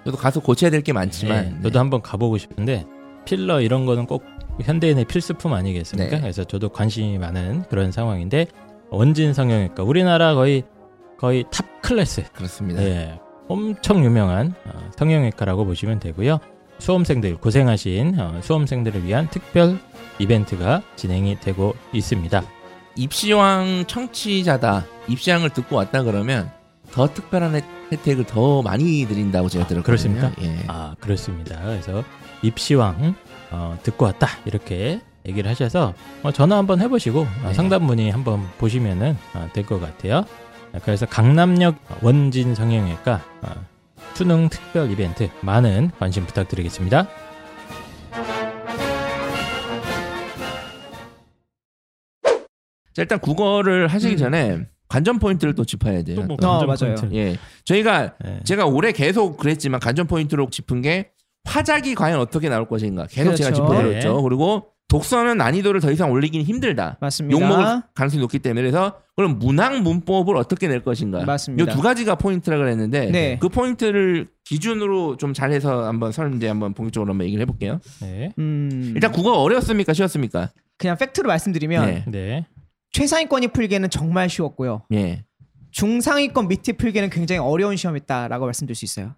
저도 0.03 0.17
가서 0.17 0.39
고쳐야 0.39 0.69
될게 0.69 0.91
네, 0.91 0.93
많지만 0.93 1.61
저도 1.63 1.79
한번 1.79 2.01
가보고 2.01 2.37
싶은데 2.37 2.85
필러 3.25 3.61
이런 3.61 3.85
거는 3.85 4.05
꼭 4.05 4.23
현대인의 4.61 5.05
필수품 5.05 5.53
아니겠습니까? 5.53 6.15
네. 6.15 6.21
그래서 6.21 6.43
저도 6.43 6.69
관심이 6.69 7.17
많은 7.17 7.63
그런 7.69 7.91
상황인데 7.91 8.47
원진 8.89 9.33
성형외과 9.33 9.83
우리나라 9.83 10.33
거의 10.35 10.63
거의 11.17 11.45
top 11.51 11.81
class 11.81 12.21
네, 12.21 12.27
그렇습니다. 12.33 12.83
예, 12.83 13.19
엄청 13.47 14.03
유명한 14.03 14.53
어, 14.65 14.89
성형외과라고 14.97 15.65
보시면 15.65 15.99
되고요. 15.99 16.39
수험생들 16.79 17.37
고생하신 17.37 18.19
어, 18.19 18.39
수험생들을 18.41 19.05
위한 19.05 19.29
특별 19.29 19.77
이벤트가 20.19 20.81
진행이 20.95 21.39
되고 21.39 21.75
있습니다. 21.93 22.41
입시왕 22.97 23.85
청취자다. 23.87 24.85
입시왕을 25.07 25.49
듣고 25.51 25.75
왔다 25.75 26.03
그러면 26.03 26.49
더 26.91 27.07
특별한 27.13 27.55
혜- 27.55 27.61
혜택을 27.91 28.25
더 28.25 28.61
많이 28.61 29.05
드린다고 29.07 29.49
제가 29.49 29.67
들었거든요. 29.67 29.83
그렇습니까? 29.83 30.31
예. 30.41 30.63
아 30.67 30.95
그렇습니다. 30.99 31.61
그래서 31.61 32.03
입시왕 32.41 33.15
어, 33.51 33.77
듣고 33.83 34.05
왔다 34.05 34.27
이렇게 34.45 35.01
얘기를 35.27 35.49
하셔서 35.49 35.93
어, 36.23 36.31
전화 36.31 36.57
한번 36.57 36.79
해보시고 36.81 37.21
어, 37.21 37.27
네. 37.47 37.53
상담 37.53 37.83
문의 37.83 38.09
한번 38.11 38.47
보시면은 38.57 39.17
어, 39.33 39.47
될것 39.53 39.81
같아요. 39.81 40.25
어, 40.75 40.79
그래서 40.83 41.05
강남역 41.05 41.77
원진 42.01 42.53
성형외과 42.53 43.21
어, 43.41 43.65
수능 44.13 44.49
특별 44.49 44.91
이벤트 44.91 45.29
많은 45.41 45.91
관심 45.97 46.25
부탁드리겠습니다. 46.25 47.07
자, 52.93 53.01
일단 53.01 53.19
국어를 53.19 53.87
하시기 53.87 54.15
음. 54.15 54.17
전에 54.17 54.59
관전 54.87 55.19
포인트를 55.19 55.55
또 55.55 55.65
짚어야 55.65 56.03
돼요. 56.03 56.15
또뭐 56.27 56.33
어, 56.33 56.37
관전 56.37 56.67
맞아요. 56.67 56.95
포인트. 56.95 57.15
예. 57.15 57.37
저희가 57.65 58.13
예. 58.25 58.39
제가 58.43 58.65
올해 58.65 58.91
계속 58.91 59.37
그랬지만 59.37 59.79
관전 59.79 60.07
포인트로 60.07 60.49
짚은 60.49 60.81
게 60.81 61.11
화작이 61.45 61.95
과연 61.95 62.19
어떻게 62.19 62.49
나올 62.49 62.67
것인가 62.67 63.05
계속 63.07 63.35
제가 63.35 63.51
그렇죠. 63.51 63.65
짚어드렸죠. 63.65 64.15
네. 64.15 64.23
그리고 64.23 64.71
독서는 64.87 65.37
난이도를 65.37 65.81
더 65.81 65.91
이상 65.91 66.11
올리기는 66.11 66.45
힘들다. 66.45 66.97
맞습니다. 67.01 67.39
욕먹을 67.39 67.81
가능성이 67.95 68.21
높기 68.21 68.39
때문에 68.39 68.61
그래서 68.61 69.01
그럼 69.15 69.39
문학 69.39 69.81
문법을 69.81 70.37
어떻게 70.37 70.67
낼 70.67 70.81
것인가. 70.83 71.23
맞습니다. 71.25 71.71
이 71.71 71.75
두 71.75 71.81
가지가 71.81 72.15
포인트라 72.15 72.57
그랬는데 72.57 73.09
네. 73.11 73.39
그 73.39 73.49
포인트를 73.49 74.27
기준으로 74.43 75.17
좀 75.17 75.33
잘해서 75.33 75.85
한번 75.85 76.11
설문제 76.11 76.47
한번 76.47 76.73
본격적으로 76.73 77.11
한번 77.11 77.25
얘기를 77.25 77.41
해볼게요. 77.41 77.79
네. 78.01 78.31
음, 78.37 78.91
일단 78.93 79.11
국어 79.11 79.31
어려웠습니까? 79.41 79.93
쉬웠습니까? 79.93 80.51
그냥 80.77 80.97
팩트로 80.97 81.27
말씀드리면 81.27 81.85
네. 81.85 82.03
네. 82.07 82.45
최상위권이 82.91 83.49
풀기에는 83.49 83.89
정말 83.89 84.29
쉬웠고요. 84.29 84.83
예. 84.93 85.23
중상위권 85.71 86.47
밑에 86.47 86.73
풀기에는 86.73 87.09
굉장히 87.09 87.39
어려운 87.39 87.75
시험이었다라고 87.75 88.45
말씀드릴 88.45 88.75
수 88.75 88.85
있어요. 88.85 89.15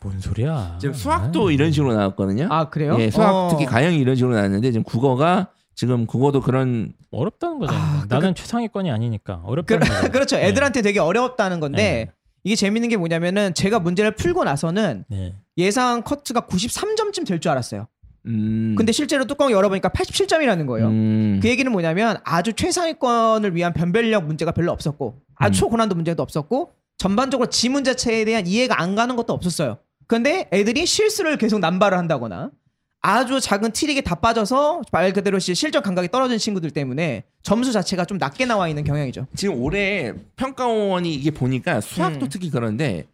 뭔 0.00 0.20
소리야? 0.20 0.78
지금 0.80 0.94
수학도 0.94 1.50
이런 1.50 1.72
식으로 1.72 1.94
나왔거든요. 1.94 2.48
아 2.50 2.68
그래요? 2.68 2.96
예, 3.00 3.10
수학 3.10 3.32
어. 3.34 3.48
특히 3.50 3.64
가형이 3.66 3.98
이런 3.98 4.16
식으로 4.16 4.34
나왔는데 4.34 4.70
지금 4.72 4.84
국어가 4.84 5.48
지금 5.74 6.06
국어도 6.06 6.40
그런 6.40 6.92
어렵다는 7.10 7.58
거잖아요. 7.58 7.82
아, 7.82 7.90
그러니까- 7.92 8.14
나는 8.16 8.34
최상위권이 8.34 8.90
아니니까 8.90 9.40
그, 9.42 9.48
어렵다는 9.48 9.86
거죠. 9.86 10.10
그렇죠. 10.12 10.36
애들한테 10.36 10.82
되게 10.82 11.00
어려웠다는 11.00 11.60
건데 11.60 11.76
네. 12.06 12.12
이게 12.44 12.54
재밌는 12.56 12.88
게 12.90 12.96
뭐냐면은 12.96 13.54
제가 13.54 13.78
문제를 13.80 14.12
풀고 14.14 14.44
나서는 14.44 15.04
네. 15.08 15.34
예상 15.56 16.02
커트가 16.02 16.42
93점쯤 16.42 17.26
될 17.26 17.40
줄 17.40 17.50
알았어요. 17.50 17.86
음. 18.26 18.74
근데 18.76 18.92
실제로 18.92 19.24
뚜껑 19.26 19.50
열어보니까 19.50 19.88
87점이라는 19.90 20.66
거예요. 20.66 20.88
음. 20.88 21.40
그 21.42 21.48
얘기는 21.48 21.70
뭐냐면 21.70 22.16
아주 22.24 22.52
최상위권을 22.54 23.54
위한 23.54 23.72
변별력 23.72 24.24
문제가 24.26 24.52
별로 24.52 24.72
없었고 24.72 25.16
아주 25.36 25.58
음. 25.58 25.60
초고난도 25.60 25.94
문제도 25.94 26.22
없었고 26.22 26.72
전반적으로 26.96 27.50
지문 27.50 27.82
자체에 27.84 28.24
대한 28.24 28.46
이해가 28.46 28.80
안 28.80 28.94
가는 28.94 29.16
것도 29.16 29.32
없었어요. 29.32 29.78
근데 30.06 30.48
애들이 30.52 30.86
실수를 30.86 31.38
계속 31.38 31.60
남발을 31.60 31.96
한다거나 31.98 32.50
아주 33.00 33.38
작은 33.40 33.72
트릭에 33.72 34.00
다 34.00 34.14
빠져서 34.14 34.82
말 34.90 35.12
그대로 35.12 35.38
시- 35.38 35.54
실전 35.54 35.82
감각이 35.82 36.08
떨어진 36.08 36.38
친구들 36.38 36.70
때문에 36.70 37.24
점수 37.42 37.70
자체가 37.72 38.06
좀 38.06 38.16
낮게 38.18 38.46
나와 38.46 38.68
있는 38.68 38.82
경향이죠. 38.84 39.26
지금 39.34 39.60
올해 39.62 40.12
평가원이 40.36 41.12
이게 41.14 41.30
보니까 41.30 41.80
수학도 41.82 42.26
음. 42.26 42.28
특히 42.30 42.48
그런데 42.50 43.04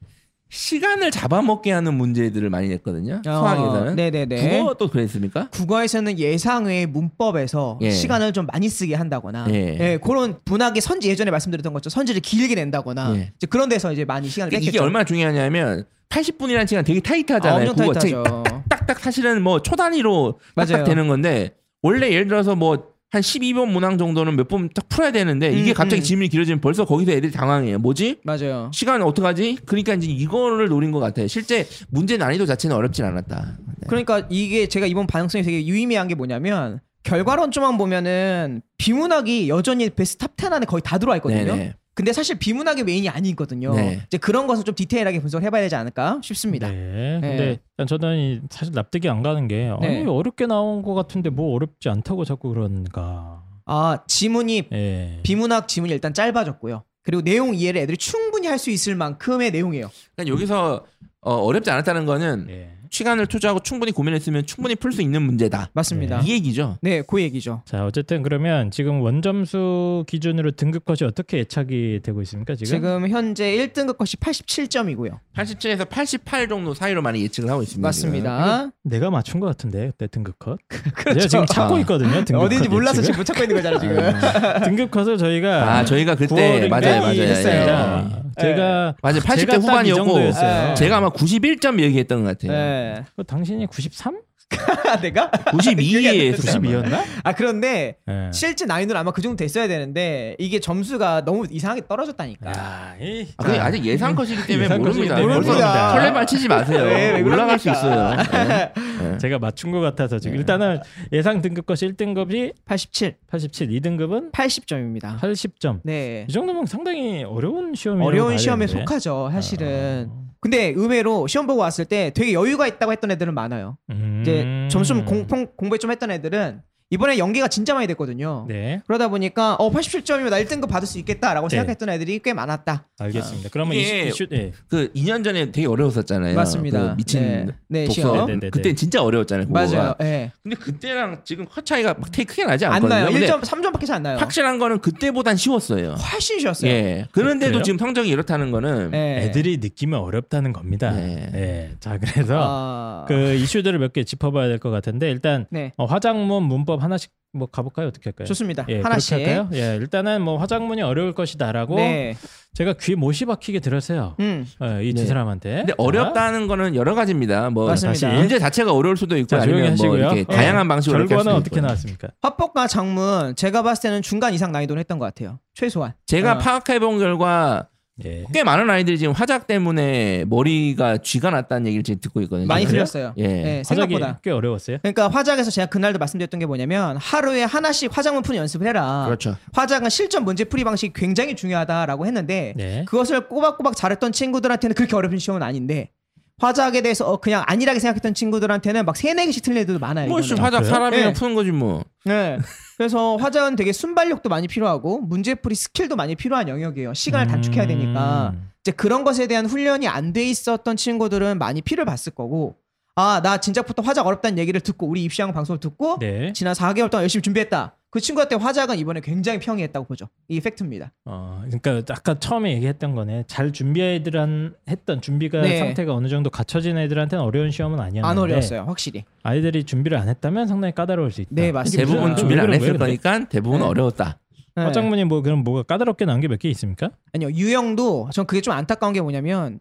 시간을 0.53 1.11
잡아먹게 1.13 1.71
하는 1.71 1.95
문제들을 1.95 2.51
많이 2.51 2.69
냈거든요. 2.69 3.21
수학에서는. 3.25 3.93
어, 3.93 3.95
네네네. 3.95 4.59
국어도 4.59 4.89
그랬습니까? 4.91 5.49
국어에서는 5.51 6.19
예상외 6.19 6.87
문법에서 6.87 7.79
예. 7.83 7.91
시간을 7.91 8.33
좀 8.33 8.47
많이 8.47 8.69
쓰게 8.69 8.97
한다거나 8.97 9.47
예. 9.51 9.77
예, 9.81 9.99
그런 10.03 10.39
문학의 10.45 10.83
선지 10.83 11.09
예전에 11.09 11.31
말씀드렸던 11.31 11.73
것처럼 11.73 11.91
선지를 11.93 12.21
길게 12.21 12.57
낸다거나 12.57 13.15
예. 13.17 13.33
이제 13.37 13.47
그런 13.47 13.69
데서 13.69 13.93
이제 13.93 14.05
많이 14.05 14.29
시간을 14.29 14.53
이게 14.53 14.67
뺏겼죠. 14.73 14.83
얼마나 14.85 15.05
중요하냐면 15.05 15.85
80분이라는 16.11 16.69
시간 16.69 16.85
되게 16.85 16.99
아, 16.99 17.09
타이트하잖아요. 17.09 17.71
엄청 17.71 17.87
국어 17.87 17.99
타이트하죠. 17.99 18.43
책 18.47 18.69
딱딱 18.69 18.99
사실은 19.01 19.43
뭐 19.43 19.61
초 19.61 19.77
단위로 19.77 20.39
딱딱 20.55 20.71
맞아요. 20.73 20.85
되는 20.85 21.09
건데 21.09 21.55
원래 21.83 22.11
예를 22.11 22.29
들어서 22.29 22.55
뭐 22.55 22.91
한 23.13 23.23
12번 23.23 23.67
문항 23.73 23.99
정도는 23.99 24.37
몇 24.37 24.47
번 24.49 24.69
딱 24.73 24.89
풀어야 24.89 25.11
되는데 25.11 25.51
이게 25.51 25.73
음, 25.73 25.75
갑자기 25.75 26.01
음. 26.01 26.05
지문이 26.05 26.29
길어지면 26.29 26.61
벌써 26.61 26.85
거기서 26.85 27.11
애들이 27.11 27.33
당황해요. 27.33 27.81
뭐지? 27.81 28.19
맞아요. 28.23 28.71
시간 28.73 29.03
어떡하지? 29.03 29.59
그러니까 29.67 29.95
이제 29.95 30.07
이거를 30.07 30.69
노린 30.69 30.93
것 30.93 31.01
같아요. 31.01 31.27
실제 31.27 31.67
문제 31.89 32.17
난이도 32.17 32.47
자체는 32.47 32.77
어렵진 32.77 33.05
않았다. 33.05 33.57
네. 33.67 33.87
그러니까 33.89 34.29
이게 34.31 34.69
제가 34.69 34.87
이번 34.87 35.09
반응성이 35.09 35.43
되게 35.43 35.67
유의미한 35.67 36.07
게 36.07 36.15
뭐냐면 36.15 36.79
결과론조만 37.03 37.79
보면은 37.79 38.63
비문학이 38.79 39.49
여전히 39.49 39.91
best 39.91 40.25
top10 40.27 40.53
안에 40.53 40.67
거의 40.67 40.81
다 40.85 40.99
들어와 40.99 41.17
있거든요. 41.17 41.57
네네. 41.57 41.75
근데 42.01 42.15
사실 42.15 42.39
비문학이 42.39 42.83
메인이 42.83 43.09
아니거든요. 43.11 43.75
네. 43.75 44.01
이제 44.07 44.17
그런 44.17 44.47
것을 44.47 44.65
좀 44.65 44.75
디테일하게 44.75 45.21
분석을 45.21 45.45
해봐야 45.47 45.61
되지 45.61 45.75
않을까 45.75 46.19
싶습니다. 46.23 46.71
네. 46.71 47.19
네. 47.21 47.21
근데 47.21 47.61
일단 47.77 47.87
저는 47.87 48.17
이- 48.17 48.41
사실 48.49 48.73
납득이 48.75 49.07
안 49.11 49.23
가는 49.23 49.47
게 49.49 49.69
아니 49.69 50.05
네. 50.05 50.07
어렵게 50.07 50.47
나온 50.47 50.81
것 50.83 50.95
같은데 50.95 51.29
뭐 51.29 51.55
어렵지 51.55 51.91
않다고 51.91 52.25
자꾸 52.25 52.49
그런가. 52.55 53.43
아 53.67 53.99
지문이 54.07 54.69
예. 54.73 55.21
비문학 55.23 55.69
지문이 55.69 55.93
일단 55.93 56.15
짧아졌고요. 56.15 56.85
그리고 57.03 57.23
내용 57.23 57.55
이해를 57.55 57.83
애들이 57.83 57.99
충분히 57.99 58.47
할 58.47 58.59
수 58.59 58.71
있을 58.71 58.95
만큼의 58.95 59.51
내용이에요. 59.51 59.91
그러니까 60.17 60.35
여기서 60.35 60.87
어, 61.21 61.35
어렵지 61.35 61.71
않았다는 61.71 62.07
거는 62.07 62.47
예. 62.49 62.71
시간을 62.91 63.27
투자하고 63.27 63.61
충분히 63.61 63.93
고민했으면 63.93 64.47
충분히 64.47 64.75
풀 64.75 64.91
수 64.93 65.01
있는 65.03 65.23
문제다. 65.23 65.71
맞습니다. 65.73 66.21
이 66.25 66.33
얘기죠. 66.33 66.77
네, 66.83 67.03
그 67.07 67.21
얘기죠. 67.23 67.63
자 67.65 67.85
어쨌든 67.87 68.23
그러면 68.23 68.71
지금 68.73 69.01
원점수 69.01 70.05
기준으로 70.09 70.51
등급 70.53 70.85
컷이 70.85 71.07
어떻게 71.09 71.39
예착이 71.39 72.01
되고 72.03 72.21
있습니까 72.23 72.55
지금? 72.57 72.67
지금 72.67 73.09
현재 73.09 73.45
1등급 73.57 73.97
것이 73.97 74.17
87점이고요. 74.17 75.19
87에서 75.37 75.89
88 75.89 76.49
정도 76.49 76.75
사이로 76.75 77.03
많이 77.03 77.23
예측을 77.23 77.49
하고 77.49 77.63
있습니다. 77.63 77.87
맞습니다. 77.87 78.71
내가 78.83 79.11
맞춘 79.11 79.39
것 79.41 79.47
같은데 79.47 79.87
그때 79.93 80.09
등급 80.09 80.39
컷. 80.41 80.59
그렇죠. 80.69 81.21
제가 81.21 81.29
지금 81.29 81.47
찾고 81.47 81.77
아. 81.77 81.81
있거든요. 81.81 82.25
등급 82.25 82.43
어딘지 82.43 82.69
컷 82.69 82.75
몰라서 82.75 82.99
예측을. 83.01 83.05
지금 83.05 83.19
못 83.19 83.25
찾고 83.25 83.43
있는 83.45 83.57
거잖아 83.57 83.79
지금. 83.79 84.65
등급 84.65 84.91
컷을 84.91 85.17
저희가 85.17 85.77
아 85.79 85.85
저희가 85.85 86.17
그때 86.17 86.35
9월인가 86.35 86.69
맞아요 86.69 87.01
맞아요. 87.03 87.23
했어요. 87.23 87.55
예, 87.55 88.17
예. 88.27 88.31
제가 88.41 88.97
맞아요. 89.03 89.21
80대 89.21 89.39
제가 89.41 89.53
딱이 89.53 89.63
후반이었고 89.67 90.05
정도였어요. 90.05 90.75
제가 90.75 90.97
아마 90.97 91.11
91점 91.11 91.81
얘기했던 91.81 92.25
것 92.25 92.39
같아요. 92.39 92.80
네. 92.81 93.05
그 93.17 93.25
당신이 93.25 93.67
93? 93.67 94.21
내가? 95.01 95.31
92에 95.31 96.35
92였나? 96.35 97.05
아 97.23 97.33
그런데 97.35 97.97
네. 98.05 98.31
실제 98.33 98.67
나이는 98.67 98.97
아마 98.97 99.13
그 99.13 99.23
정도 99.23 99.37
됐어야 99.37 99.69
되는데 99.69 100.35
이게 100.41 100.59
점수가 100.59 101.25
너무 101.25 101.47
이상하게 101.49 101.83
떨어졌다니까. 101.87 102.53
아, 102.57 102.95
이, 103.01 103.29
아, 103.37 103.45
근데 103.45 103.59
아직 103.61 103.85
예상 103.85 104.15
컷이기 104.17 104.47
때문에 104.47 104.65
예상 104.65 104.79
모릅니다. 104.79 105.15
때문에 105.15 105.35
모릅니다. 105.37 105.93
설레발 105.93 106.27
치지 106.27 106.49
마세요. 106.49 106.83
왜, 106.83 107.13
왜 107.13 107.23
올라갈 107.23 107.59
수? 107.61 107.71
있어요. 107.71 108.17
네. 108.17 108.73
네. 109.01 109.19
제가 109.19 109.39
맞춘 109.39 109.71
것 109.71 109.79
같아서 109.81 110.19
지금 110.19 110.35
네. 110.35 110.41
일단은 110.41 110.81
예상 111.13 111.41
등급 111.43 111.67
컷이 111.67 111.93
1등급이 111.93 112.53
87, 112.65 113.17
87, 113.29 113.69
2등급은 113.69 114.33
80점입니다. 114.33 115.21
80점. 115.21 115.81
네. 115.85 116.27
이 116.29 116.33
정도면 116.33 116.67
상당히 116.67 117.23
어려운 117.23 117.75
시험이라고 117.75 118.09
어려운 118.09 118.37
시험에. 118.37 118.67
속하죠, 118.67 119.31
사실은. 119.33 120.09
어. 120.11 120.30
근데 120.41 120.73
의외로 120.75 121.27
시험 121.27 121.47
보고 121.47 121.61
왔을 121.61 121.85
때 121.85 122.13
되게 122.15 122.33
여유가 122.33 122.67
있다고 122.67 122.93
했던 122.93 123.11
애들은 123.11 123.35
많아요. 123.35 123.77
음. 123.91 124.21
이제 124.23 124.69
점수 124.71 125.05
공, 125.05 125.27
공부에 125.27 125.79
좀 125.79 125.91
했던 125.91 126.11
애들은 126.11 126.63
이번에 126.93 127.19
연계가 127.19 127.47
진짜 127.49 127.73
많이 127.75 127.87
됐거든요. 127.87 128.47
네, 128.49 128.83
그러다 128.87 129.09
보니까 129.09 129.55
어 129.55 129.71
87점이면 129.71 130.31
나 130.31 130.43
1등급 130.43 130.69
받을 130.69 130.89
수 130.89 130.99
있겠다라고 130.99 131.49
네. 131.49 131.57
생각했던 131.57 131.89
애들이 131.89 132.19
꽤 132.19 132.33
많았다. 132.35 132.89
알겠습니다. 132.99 133.49
그러면 133.53 133.77
이게 133.77 134.09
이슈, 134.09 134.25
이슈 134.25 134.27
예. 134.33 134.53
그 134.69 134.93
2년 134.93 135.23
전에 135.23 135.53
되게 135.53 135.69
어려웠었잖아요. 135.69 136.35
맞습니다. 136.35 136.91
그 136.91 136.97
미친 136.97 137.21
네. 137.23 137.47
네, 137.69 137.85
독서. 137.85 138.01
시험. 138.01 138.27
네, 138.27 138.33
네, 138.35 138.41
네. 138.41 138.51
그때 138.51 138.75
진짜 138.75 139.03
어려웠잖아요. 139.03 139.47
그거가. 139.47 139.67
맞아요. 139.67 139.95
예. 140.03 140.33
근데 140.43 140.57
그때랑 140.57 141.21
지금 141.25 141.47
컷 141.47 141.65
차이가 141.65 141.95
막 141.95 142.11
되게 142.11 142.25
크게 142.25 142.45
나지 142.45 142.67
안 142.67 142.73
않거든요. 142.75 143.01
나요. 143.01 143.13
근데 143.13 143.27
1점 143.29 143.41
3점밖에 143.41 143.91
안 143.93 144.03
나요. 144.03 144.19
확실한 144.19 144.59
거는 144.59 144.81
그때보단 144.81 145.37
쉬웠어요. 145.37 145.93
훨씬 145.93 146.41
쉬웠어요. 146.41 146.71
예. 146.73 147.07
그런데도 147.13 147.53
그래요? 147.53 147.63
지금 147.63 147.79
성적이 147.79 148.11
이렇다는 148.11 148.51
거는 148.51 148.91
예. 148.95 149.23
애들이 149.27 149.59
느끼면 149.59 150.01
어렵다는 150.01 150.53
겁니다. 150.53 150.91
네. 150.91 151.29
네. 151.33 151.71
자, 151.79 151.99
그래서 151.99 152.37
아... 152.43 153.05
그 153.09 153.35
이슈들을 153.35 153.79
몇 153.79 153.91
개 153.93 154.05
짚어봐야 154.05 154.47
될 154.49 154.59
것 154.61 154.71
같은데 154.71 155.11
일단 155.11 155.47
네. 155.51 155.73
어, 155.77 155.85
화장문 155.85 156.43
문법 156.45 156.80
하나씩 156.83 157.11
뭐 157.33 157.47
가볼까요? 157.47 157.87
어떻게 157.87 158.11
할까요? 158.11 158.27
좋습니다. 158.27 158.65
예, 158.69 158.81
하나씩. 158.81 159.13
할까요? 159.15 159.49
예, 159.53 159.77
일단은 159.77 160.21
뭐 160.23 160.37
화장문이 160.39 160.83
어려울 160.83 161.13
것이다라고 161.13 161.77
네. 161.77 162.17
제가 162.55 162.73
귀에 162.81 162.97
못이 162.97 163.25
박히게 163.27 163.61
들었어요. 163.61 164.17
음. 164.19 164.45
예, 164.63 164.85
이두 164.85 165.03
네. 165.03 165.07
사람한테. 165.07 165.55
근데 165.59 165.75
어렵다는 165.79 166.49
거는 166.49 166.75
여러 166.75 166.97
가지입니다. 166.97 167.51
뭐 167.51 167.69
맞습니다. 167.69 168.13
문제 168.15 168.39
자체가 168.41 168.73
어려울 168.73 168.97
수도 168.97 169.17
있고 169.17 169.29
자, 169.29 169.41
조용히 169.43 169.69
아니면 169.69 169.87
뭐. 169.87 169.97
이렇게 169.97 170.19
예. 170.21 170.25
다양한 170.25 170.67
방식으로 170.67 170.99
이렇게 171.01 171.15
할 171.15 171.19
결과는 171.23 171.39
수도 171.39 171.41
어떻게 171.41 171.57
있고요. 171.57 171.67
나왔습니까? 171.67 172.09
화법과 172.23 172.67
장문 172.67 173.37
제가 173.37 173.63
봤을 173.63 173.83
때는 173.83 174.03
중간 174.03 174.35
이상 174.35 174.51
난이도는 174.51 174.81
했던 174.81 174.99
것 174.99 175.05
같아요. 175.05 175.39
최소한. 175.55 175.93
제가 176.07 176.33
어. 176.33 176.39
파악해 176.39 176.81
본 176.81 176.99
결과 176.99 177.69
예. 178.05 178.25
꽤 178.33 178.43
많은 178.45 178.69
아이들이 178.71 178.99
지금 178.99 179.13
화작 179.13 179.47
때문에 179.47 180.25
머리가 180.27 180.99
쥐가 180.99 181.31
났다는 181.31 181.67
얘기를 181.67 181.83
지금 181.83 182.01
듣고 182.01 182.21
있거든요. 182.23 182.47
많이? 182.47 182.67
틀렸어요. 182.67 183.15
예. 183.17 183.27
네, 183.27 183.57
화작이 183.59 183.65
생각보다. 183.65 184.21
꽤 184.23 184.31
어려웠어요. 184.31 184.79
그러니까 184.83 185.09
화작에서 185.09 185.51
제가 185.51 185.67
그날도 185.67 185.99
말씀드렸던 185.99 186.41
게 186.41 186.47
뭐냐면 186.47 186.97
하루에 186.97 187.43
하나씩 187.45 187.97
화작문 187.97 188.23
푸는 188.23 188.41
연습을 188.41 188.67
해라. 188.67 189.05
그렇죠. 189.07 189.37
화작은 189.53 189.91
실전 189.91 190.25
문제 190.25 190.45
풀이 190.45 190.65
방식이 190.65 190.93
굉장히 190.95 191.37
중요하다라고 191.37 192.07
했는데 192.07 192.55
네. 192.57 192.85
그것을 192.87 193.29
꼬박꼬박 193.29 193.77
잘했던 193.77 194.13
친구들한테는 194.13 194.75
그렇게 194.75 194.97
어려운 194.97 195.19
시험은 195.19 195.43
아닌데 195.43 195.91
화작에 196.41 196.81
대해서 196.81 197.07
어, 197.11 197.19
그냥 197.19 197.43
안일하게 197.47 197.79
생각했던 197.81 198.15
친구들한테는 198.15 198.85
막 198.85 198.97
세네 198.97 199.27
개씩 199.27 199.43
틀린 199.43 199.63
애들도 199.63 199.79
많아요. 199.79 200.09
뭐 200.09 200.21
이거는. 200.21 200.37
씨, 200.37 200.41
화작 200.41 200.61
그래요? 200.61 200.71
사람이랑 200.73 201.07
네. 201.09 201.13
푸는 201.13 201.35
거지 201.35 201.51
뭐. 201.53 201.85
네. 202.05 202.39
그래서 202.77 203.17
화작은 203.17 203.57
되게 203.57 203.73
순발력도 203.73 204.29
많이 204.31 204.49
필요하고 204.49 205.01
문제풀이 205.01 205.55
스킬도 205.55 205.97
많이 205.97 206.15
필요한 206.17 206.49
영역이에요. 206.49 206.95
시간을 206.95 207.27
단축해야 207.27 207.67
되니까. 207.67 208.31
음. 208.35 208.51
이제 208.63 208.73
그런 208.73 209.05
것에 209.05 209.27
대한 209.27 209.47
훈련이 209.47 209.87
안 209.89 210.13
돼 210.13 210.25
있었던 210.25 210.77
친구들은 210.77 211.39
많이 211.39 211.63
피를 211.63 211.85
봤을 211.85 212.13
거고 212.13 212.57
아 212.97 213.21
나 213.23 213.39
진작부터 213.39 213.83
화작 213.83 214.07
어렵다는 214.07 214.39
얘기를 214.39 214.61
듣고 214.61 214.87
우리 214.87 215.03
입시왕 215.05 215.33
방송을 215.33 215.61
듣고 215.61 215.99
네. 216.01 216.33
지난 216.35 216.55
4개월 216.55 216.91
동안 216.91 217.03
열심히 217.05 217.23
준비했다. 217.23 217.77
그 217.91 218.01
친구한테 218.01 218.37
화작은 218.37 218.79
이번에 218.79 219.01
굉장히 219.01 219.41
평이했다고 219.41 219.87
보죠. 219.87 220.07
이게 220.29 220.41
팩트입니다. 220.41 220.93
어, 221.07 221.43
그러니까 221.51 221.93
아까 221.95 222.19
처음에 222.19 222.53
얘기했던 222.55 222.95
거네. 222.95 223.25
잘 223.27 223.53
준비 223.53 223.83
애들한 223.83 224.55
했던 224.69 225.01
준비가 225.01 225.41
네. 225.43 225.59
상태가 225.59 225.93
어느 225.95 226.07
정도 226.09 226.31
갖춰진 226.31 226.79
애들한테는 226.79 227.25
어려운 227.25 227.51
시험은 227.51 227.81
아니었는데 227.81 228.07
안 228.07 228.17
어려웠어요, 228.19 228.63
확실히. 228.63 229.05
아이들이 229.25 229.65
준비를 229.65 229.99
안 229.99 230.09
했다면 230.09 230.47
상당히 230.47 230.73
까다로울 230.73 231.11
수 231.11 231.21
있다. 231.23 231.31
네, 231.33 231.51
맞습니다. 231.51 231.85
대부분 231.91 232.15
준비를 232.17 232.45
왜안 232.49 232.55
했을? 232.63 232.79
거니까 232.79 233.29
대부분 233.29 233.59
네. 233.61 233.67
어려웠다. 233.67 234.19
네. 234.55 234.63
화장문이 234.65 235.05
뭐 235.05 235.23
그럼 235.23 235.43
뭐가 235.43 235.65
까다롭게 235.65 236.05
나온 236.05 236.21
게 236.21 236.29
몇 236.29 236.39
개 236.39 236.49
있습니까? 236.51 236.91
아니요, 237.13 237.31
유형도 237.31 238.11
전 238.13 238.25
그게 238.27 238.41
좀 238.41 238.53
안타까운 238.55 238.93
게 238.93 239.01
뭐냐면 239.01 239.59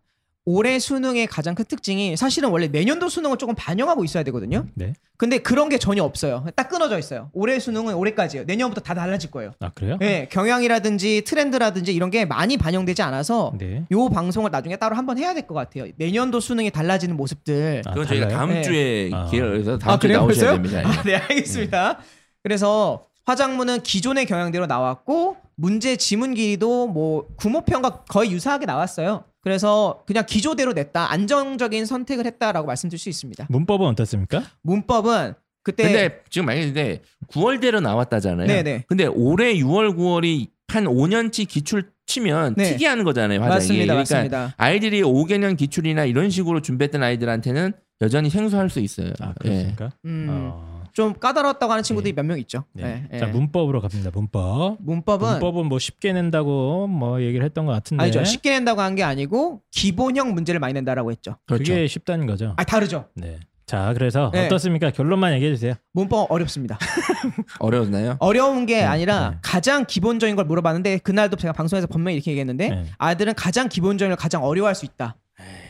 올해 0.51 0.79
수능의 0.79 1.27
가장 1.27 1.53
큰 1.53 1.63
특징이 1.65 2.17
사실은 2.17 2.49
원래 2.49 2.65
내년도 2.67 3.07
수능을 3.07 3.37
조금 3.37 3.53
반영하고 3.53 4.03
있어야 4.03 4.23
되거든요. 4.23 4.65
네. 4.73 4.93
근데 5.15 5.37
그런 5.37 5.69
게 5.69 5.77
전혀 5.77 6.03
없어요. 6.03 6.43
딱 6.55 6.69
끊어져 6.69 6.97
있어요. 6.97 7.29
올해 7.33 7.59
수능은 7.59 7.93
올해까지예요. 7.93 8.45
내년부터 8.47 8.81
다 8.81 8.95
달라질 8.95 9.29
거예요. 9.29 9.51
아 9.59 9.69
그래요? 9.75 9.97
네, 9.99 10.27
경향이라든지 10.31 11.21
트렌드라든지 11.23 11.93
이런 11.93 12.09
게 12.09 12.25
많이 12.25 12.57
반영되지 12.57 13.03
않아서 13.03 13.53
네. 13.59 13.85
요 13.91 14.09
방송을 14.09 14.49
나중에 14.49 14.75
따로 14.77 14.95
한번 14.95 15.19
해야 15.19 15.35
될 15.35 15.45
것 15.45 15.53
같아요. 15.53 15.85
내년도 15.97 16.39
수능이 16.39 16.71
달라지는 16.71 17.15
모습들. 17.15 17.83
아, 17.85 17.91
그건 17.91 18.07
저희가 18.07 18.27
달라요? 18.27 18.37
다음 18.39 18.49
네. 18.53 18.61
주에 18.63 19.09
아. 19.13 19.25
기회를 19.29 19.59
해서 19.59 19.77
다음 19.77 19.93
아, 19.93 19.99
주에 19.99 20.07
그래요? 20.07 20.19
나오셔야 20.21 20.51
벌써요? 20.51 20.63
됩니다. 20.63 20.79
예. 20.79 20.83
아, 20.97 21.03
네, 21.03 21.15
알겠습니다. 21.15 21.99
그래서 22.41 23.05
화작문은 23.25 23.83
기존의 23.83 24.25
경향대로 24.25 24.65
나왔고 24.65 25.37
문제 25.59 25.97
지문 25.97 26.33
길이도 26.33 26.87
뭐 26.87 27.27
구모평과 27.35 28.05
거의 28.05 28.31
유사하게 28.31 28.65
나왔어요. 28.65 29.25
그래서 29.41 30.03
그냥 30.07 30.25
기조대로 30.25 30.71
냈다. 30.73 31.11
안정적인 31.11 31.85
선택을 31.85 32.25
했다라고 32.25 32.65
말씀드릴 32.65 32.97
수 32.97 33.09
있습니다. 33.09 33.47
문법은 33.49 33.87
어떻습니까? 33.87 34.43
문법은 34.61 35.33
그때 35.63 35.83
근데 35.83 36.21
지금 36.29 36.45
만약에 36.45 37.01
9월대로 37.27 37.81
나왔다잖아요. 37.81 38.47
네네. 38.47 38.85
근데 38.87 39.05
올해 39.05 39.53
6월 39.55 39.95
9월이 39.95 40.47
한 40.69 40.85
5년치 40.85 41.47
기출 41.47 41.91
치면 42.05 42.55
네. 42.57 42.71
특이한 42.71 43.03
거잖아요. 43.03 43.39
화장이. 43.41 43.55
맞습니다, 43.55 43.93
그러니까 43.93 44.15
맞습니다. 44.15 44.53
아이들이 44.57 45.01
5개년 45.01 45.57
기출이나 45.57 46.05
이런 46.05 46.29
식으로 46.29 46.61
준비했던 46.61 47.03
아이들한테는 47.03 47.73
여전히 48.01 48.29
생소할 48.29 48.69
수 48.69 48.79
있어요. 48.79 49.11
아 49.19 49.33
예. 49.43 49.49
그렇습니까? 49.49 49.91
음, 50.05 50.27
어, 50.29 50.78
좀 50.99 51.13
까다로웠다고 51.13 51.71
하는 51.71 51.81
친구들이 51.83 52.13
몇 52.13 52.23
명 52.25 52.37
있죠. 52.39 52.65
네. 52.73 53.05
네, 53.09 53.19
자 53.19 53.25
네. 53.27 53.31
문법으로 53.31 53.79
갑니다. 53.81 54.11
문법. 54.13 54.77
문법은 54.81 55.29
문법은 55.31 55.65
뭐 55.67 55.79
쉽게 55.79 56.11
낸다고 56.13 56.87
뭐 56.87 57.21
얘기를 57.21 57.45
했던 57.45 57.65
것 57.65 57.71
같은데 57.71 58.03
아니죠. 58.03 58.23
쉽게 58.25 58.49
낸다고 58.51 58.81
한 58.81 58.89
게 58.95 59.03
아니고 59.03 59.61
기본형 59.71 60.33
문제를 60.33 60.59
많이 60.59 60.73
낸다라고 60.73 61.11
했죠. 61.11 61.37
그렇죠. 61.45 61.71
그게 61.73 61.87
쉽다는 61.87 62.25
거죠. 62.25 62.53
아 62.57 62.63
다르죠. 62.65 63.05
네. 63.15 63.39
자 63.65 63.93
그래서 63.93 64.31
네. 64.33 64.47
어떻습니까? 64.47 64.89
결론만 64.91 65.33
얘기해 65.35 65.51
주세요. 65.53 65.75
문법 65.93 66.29
어렵습니다. 66.31 66.77
어려웠나요? 67.59 68.17
어려운 68.19 68.65
게 68.65 68.83
아니라 68.83 69.29
네. 69.31 69.37
가장 69.41 69.85
기본적인 69.85 70.35
걸 70.35 70.45
물어봤는데 70.45 70.97
그날도 70.99 71.37
제가 71.37 71.53
방송에서 71.53 71.87
분명히 71.87 72.15
이렇게 72.17 72.31
얘기했는데 72.31 72.69
네. 72.69 72.85
아들은 72.97 73.35
가장 73.35 73.69
기본적인 73.69 74.09
걸 74.09 74.17
가장 74.17 74.43
어려워할 74.43 74.75
수 74.75 74.85
있다. 74.85 75.15